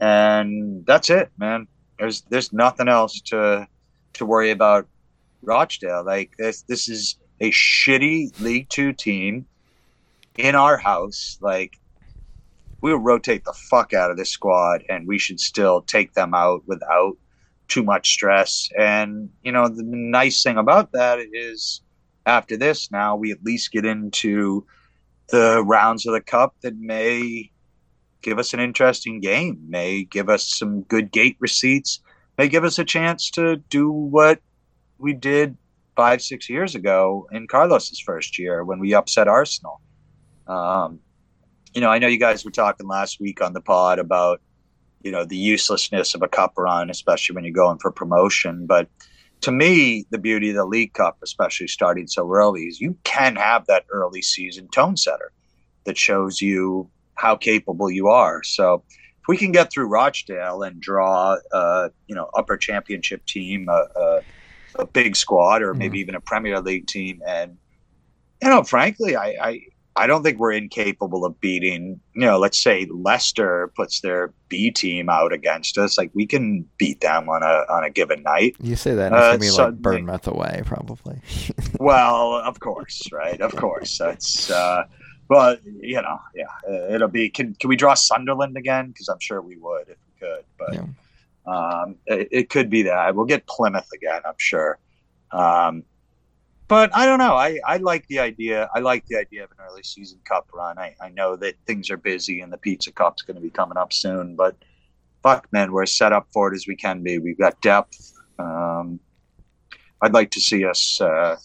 And 0.00 0.84
that's 0.86 1.10
it, 1.10 1.30
man. 1.38 1.66
There's 1.98 2.22
there's 2.28 2.52
nothing 2.52 2.88
else 2.88 3.20
to 3.22 3.66
to 4.14 4.26
worry 4.26 4.50
about 4.50 4.86
Rochdale. 5.42 6.04
Like 6.04 6.32
this 6.38 6.62
this 6.62 6.88
is 6.88 7.16
a 7.40 7.50
shitty 7.50 8.38
League 8.40 8.68
Two 8.68 8.92
team 8.92 9.46
in 10.36 10.54
our 10.54 10.76
house. 10.76 11.38
Like 11.40 11.78
we'll 12.86 12.98
rotate 12.98 13.42
the 13.42 13.52
fuck 13.52 13.92
out 13.92 14.12
of 14.12 14.16
this 14.16 14.30
squad 14.30 14.84
and 14.88 15.08
we 15.08 15.18
should 15.18 15.40
still 15.40 15.82
take 15.82 16.14
them 16.14 16.32
out 16.34 16.62
without 16.68 17.16
too 17.66 17.82
much 17.82 18.12
stress. 18.12 18.70
And, 18.78 19.28
you 19.42 19.50
know, 19.50 19.66
the 19.66 19.82
nice 19.82 20.44
thing 20.44 20.56
about 20.56 20.92
that 20.92 21.18
is 21.32 21.80
after 22.26 22.56
this, 22.56 22.92
now 22.92 23.16
we 23.16 23.32
at 23.32 23.42
least 23.42 23.72
get 23.72 23.84
into 23.84 24.64
the 25.30 25.64
rounds 25.66 26.06
of 26.06 26.12
the 26.12 26.20
cup 26.20 26.54
that 26.60 26.76
may 26.78 27.50
give 28.22 28.38
us 28.38 28.54
an 28.54 28.60
interesting 28.60 29.18
game, 29.18 29.58
may 29.68 30.04
give 30.04 30.28
us 30.28 30.46
some 30.46 30.82
good 30.82 31.10
gate 31.10 31.36
receipts, 31.40 31.98
may 32.38 32.46
give 32.46 32.62
us 32.62 32.78
a 32.78 32.84
chance 32.84 33.32
to 33.32 33.56
do 33.68 33.90
what 33.90 34.38
we 34.98 35.12
did 35.12 35.56
five, 35.96 36.22
six 36.22 36.48
years 36.48 36.76
ago 36.76 37.26
in 37.32 37.48
Carlos's 37.48 37.98
first 37.98 38.38
year 38.38 38.62
when 38.62 38.78
we 38.78 38.94
upset 38.94 39.26
Arsenal. 39.26 39.80
Um, 40.46 41.00
you 41.76 41.82
know, 41.82 41.90
I 41.90 41.98
know 41.98 42.06
you 42.06 42.18
guys 42.18 42.42
were 42.42 42.50
talking 42.50 42.88
last 42.88 43.20
week 43.20 43.42
on 43.42 43.52
the 43.52 43.60
pod 43.60 43.98
about, 43.98 44.40
you 45.02 45.12
know, 45.12 45.26
the 45.26 45.36
uselessness 45.36 46.14
of 46.14 46.22
a 46.22 46.28
cup 46.28 46.54
run, 46.56 46.88
especially 46.88 47.34
when 47.34 47.44
you're 47.44 47.52
going 47.52 47.76
for 47.78 47.90
promotion. 47.90 48.64
But 48.64 48.88
to 49.42 49.52
me, 49.52 50.06
the 50.10 50.16
beauty 50.16 50.48
of 50.48 50.56
the 50.56 50.64
League 50.64 50.94
Cup, 50.94 51.18
especially 51.22 51.68
starting 51.68 52.06
so 52.06 52.32
early, 52.32 52.62
is 52.62 52.80
you 52.80 52.96
can 53.04 53.36
have 53.36 53.66
that 53.66 53.84
early 53.90 54.22
season 54.22 54.68
tone 54.68 54.96
setter 54.96 55.32
that 55.84 55.98
shows 55.98 56.40
you 56.40 56.88
how 57.16 57.36
capable 57.36 57.90
you 57.90 58.08
are. 58.08 58.42
So 58.42 58.82
if 58.90 59.28
we 59.28 59.36
can 59.36 59.52
get 59.52 59.70
through 59.70 59.88
Rochdale 59.88 60.62
and 60.62 60.80
draw, 60.80 61.36
uh, 61.52 61.90
you 62.06 62.14
know, 62.14 62.30
upper 62.34 62.56
championship 62.56 63.22
team, 63.26 63.68
a, 63.68 63.86
a, 63.94 64.20
a 64.76 64.86
big 64.86 65.14
squad, 65.14 65.60
or 65.60 65.74
maybe 65.74 65.98
mm. 65.98 66.00
even 66.00 66.14
a 66.14 66.22
Premier 66.22 66.58
League 66.58 66.86
team, 66.86 67.20
and 67.26 67.58
you 68.40 68.48
know, 68.48 68.62
frankly, 68.62 69.14
I, 69.14 69.36
I 69.42 69.60
I 69.96 70.06
don't 70.06 70.22
think 70.22 70.38
we're 70.38 70.52
incapable 70.52 71.24
of 71.24 71.40
beating, 71.40 72.00
you 72.14 72.26
know, 72.26 72.38
let's 72.38 72.62
say 72.62 72.86
Leicester 72.90 73.72
puts 73.74 74.02
their 74.02 74.32
B 74.48 74.70
team 74.70 75.08
out 75.08 75.32
against 75.32 75.78
us. 75.78 75.96
Like 75.96 76.10
we 76.12 76.26
can 76.26 76.68
beat 76.76 77.00
them 77.00 77.30
on 77.30 77.42
a 77.42 77.64
on 77.70 77.82
a 77.82 77.90
given 77.90 78.22
night. 78.22 78.56
You 78.60 78.76
say 78.76 78.94
that, 78.94 79.12
uh, 79.12 79.36
it's 79.40 79.58
uh, 79.58 79.68
be 79.68 79.72
like 79.72 79.82
Bournemouth 79.82 80.26
away, 80.26 80.62
probably. 80.66 81.20
well, 81.80 82.34
of 82.34 82.60
course, 82.60 83.08
right? 83.10 83.40
Of 83.40 83.56
course. 83.56 83.96
That's 83.98 84.50
uh 84.50 84.84
but 85.28 85.62
you 85.64 86.00
know, 86.02 86.20
yeah, 86.34 86.94
it'll 86.94 87.08
be 87.08 87.30
can 87.30 87.54
can 87.54 87.68
we 87.68 87.76
draw 87.76 87.94
Sunderland 87.94 88.56
again? 88.58 88.88
Because 88.88 89.08
I'm 89.08 89.20
sure 89.20 89.40
we 89.40 89.56
would 89.56 89.88
if 89.88 89.96
we 90.06 90.26
could. 90.26 90.44
But 90.58 90.74
yeah. 90.74 91.82
um 91.82 91.96
it, 92.06 92.28
it 92.30 92.50
could 92.50 92.68
be 92.68 92.82
that. 92.82 93.16
We'll 93.16 93.24
get 93.24 93.46
Plymouth 93.46 93.88
again, 93.94 94.20
I'm 94.26 94.34
sure. 94.36 94.78
Um 95.32 95.84
but 96.68 96.94
I 96.94 97.06
don't 97.06 97.18
know. 97.18 97.34
I, 97.34 97.60
I 97.64 97.76
like 97.78 98.06
the 98.08 98.18
idea. 98.18 98.68
I 98.74 98.80
like 98.80 99.06
the 99.06 99.16
idea 99.16 99.44
of 99.44 99.50
an 99.52 99.58
early 99.68 99.82
season 99.82 100.18
cup 100.24 100.48
run. 100.52 100.78
I, 100.78 100.94
I 101.00 101.10
know 101.10 101.36
that 101.36 101.54
things 101.66 101.90
are 101.90 101.96
busy 101.96 102.40
and 102.40 102.52
the 102.52 102.58
Pizza 102.58 102.92
Cup's 102.92 103.22
going 103.22 103.36
to 103.36 103.40
be 103.42 103.50
coming 103.50 103.76
up 103.76 103.92
soon, 103.92 104.36
but 104.36 104.56
fuck, 105.22 105.46
man, 105.52 105.72
we're 105.72 105.86
set 105.86 106.12
up 106.12 106.28
for 106.32 106.52
it 106.52 106.56
as 106.56 106.66
we 106.66 106.76
can 106.76 107.02
be. 107.02 107.18
We've 107.18 107.38
got 107.38 107.60
depth. 107.60 108.12
Um, 108.38 109.00
I'd 110.02 110.12
like 110.12 110.30
to 110.32 110.40
see 110.40 110.64
us 110.64 111.00
uh, 111.00 111.36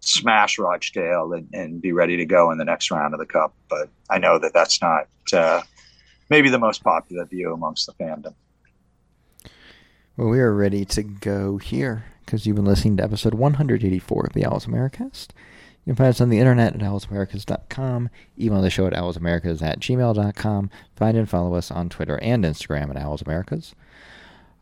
smash 0.00 0.58
Rochdale 0.58 1.32
and, 1.32 1.48
and, 1.52 1.82
be 1.82 1.92
ready 1.92 2.16
to 2.16 2.24
go 2.24 2.50
in 2.50 2.58
the 2.58 2.64
next 2.64 2.90
round 2.90 3.14
of 3.14 3.20
the 3.20 3.26
cup. 3.26 3.54
But 3.68 3.88
I 4.08 4.18
know 4.18 4.38
that 4.38 4.54
that's 4.54 4.80
not 4.80 5.08
uh, 5.32 5.62
maybe 6.28 6.48
the 6.48 6.58
most 6.58 6.82
popular 6.82 7.24
view 7.24 7.52
amongst 7.52 7.86
the 7.86 7.92
fandom. 7.94 8.34
Well, 10.20 10.28
we 10.28 10.40
are 10.40 10.52
ready 10.54 10.84
to 10.84 11.02
go 11.02 11.56
here 11.56 12.04
because 12.26 12.44
you've 12.44 12.56
been 12.56 12.66
listening 12.66 12.98
to 12.98 13.02
episode 13.02 13.32
184 13.32 14.26
of 14.26 14.34
the 14.34 14.44
Owls 14.44 14.66
Americast. 14.66 15.28
You 15.86 15.94
can 15.94 15.94
find 15.94 16.10
us 16.10 16.20
on 16.20 16.28
the 16.28 16.38
internet 16.38 16.74
at 16.74 16.82
owlsamericas.com, 16.82 18.10
email 18.38 18.60
the 18.60 18.68
show 18.68 18.86
at 18.86 18.92
owlsamericas 18.92 19.62
at 19.62 19.80
gmail.com, 19.80 20.70
find 20.94 21.16
and 21.16 21.26
follow 21.26 21.54
us 21.54 21.70
on 21.70 21.88
Twitter 21.88 22.18
and 22.18 22.44
Instagram 22.44 22.90
at 22.90 23.02
owlsamericas. 23.02 23.72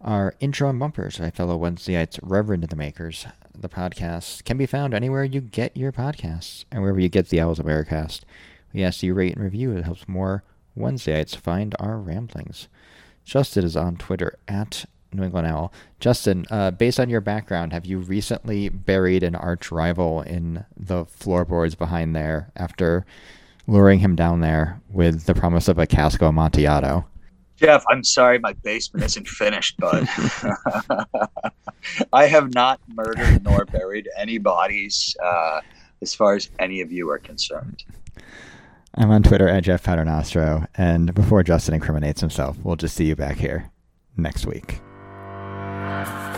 Our 0.00 0.36
intro 0.38 0.70
and 0.70 0.78
bumpers 0.78 1.18
by 1.18 1.32
fellow 1.32 1.58
Wednesdayites 1.58 2.20
Reverend 2.22 2.62
the 2.62 2.76
Makers. 2.76 3.26
The 3.52 3.68
podcast 3.68 4.44
can 4.44 4.58
be 4.58 4.66
found 4.66 4.94
anywhere 4.94 5.24
you 5.24 5.40
get 5.40 5.76
your 5.76 5.90
podcasts 5.90 6.66
and 6.70 6.82
wherever 6.82 7.00
you 7.00 7.08
get 7.08 7.30
the 7.30 7.40
Owls 7.40 7.58
Americast. 7.58 8.20
We 8.72 8.84
ask 8.84 9.02
you 9.02 9.12
rate 9.12 9.34
and 9.34 9.42
review. 9.42 9.76
It 9.76 9.82
helps 9.82 10.06
more 10.06 10.44
Wednesdayites 10.78 11.34
find 11.34 11.74
our 11.80 11.98
ramblings. 11.98 12.68
Justin 13.24 13.64
is 13.64 13.76
on 13.76 13.96
Twitter 13.96 14.38
at 14.46 14.84
New 15.12 15.24
England 15.24 15.46
Owl. 15.46 15.72
Justin, 16.00 16.46
uh, 16.50 16.70
based 16.70 17.00
on 17.00 17.08
your 17.08 17.20
background, 17.20 17.72
have 17.72 17.86
you 17.86 17.98
recently 17.98 18.68
buried 18.68 19.22
an 19.22 19.34
arch 19.34 19.70
rival 19.70 20.22
in 20.22 20.64
the 20.76 21.04
floorboards 21.06 21.74
behind 21.74 22.14
there 22.14 22.50
after 22.56 23.06
luring 23.66 24.00
him 24.00 24.16
down 24.16 24.40
there 24.40 24.80
with 24.88 25.24
the 25.24 25.34
promise 25.34 25.68
of 25.68 25.78
a 25.78 25.86
cask 25.86 26.20
of 26.20 26.28
Amontillado? 26.28 27.06
Jeff, 27.56 27.82
I'm 27.88 28.04
sorry 28.04 28.38
my 28.38 28.52
basement 28.52 29.04
isn't 29.04 29.26
finished, 29.26 29.76
but 29.78 30.02
I 32.12 32.26
have 32.26 32.54
not 32.54 32.80
murdered 32.86 33.42
nor 33.42 33.64
buried 33.64 34.08
any 34.16 34.38
bodies 34.38 35.16
uh, 35.22 35.60
as 36.00 36.14
far 36.14 36.34
as 36.34 36.50
any 36.60 36.80
of 36.80 36.92
you 36.92 37.10
are 37.10 37.18
concerned. 37.18 37.84
I'm 38.94 39.10
on 39.10 39.22
Twitter 39.22 39.48
at 39.48 39.64
Jeff 39.64 39.84
Paternostro, 39.84 40.66
and 40.76 41.14
before 41.14 41.42
Justin 41.42 41.74
incriminates 41.74 42.20
himself, 42.20 42.56
we'll 42.62 42.76
just 42.76 42.96
see 42.96 43.06
you 43.06 43.16
back 43.16 43.36
here 43.36 43.70
next 44.16 44.46
week. 44.46 44.80
Yeah. 45.88 46.37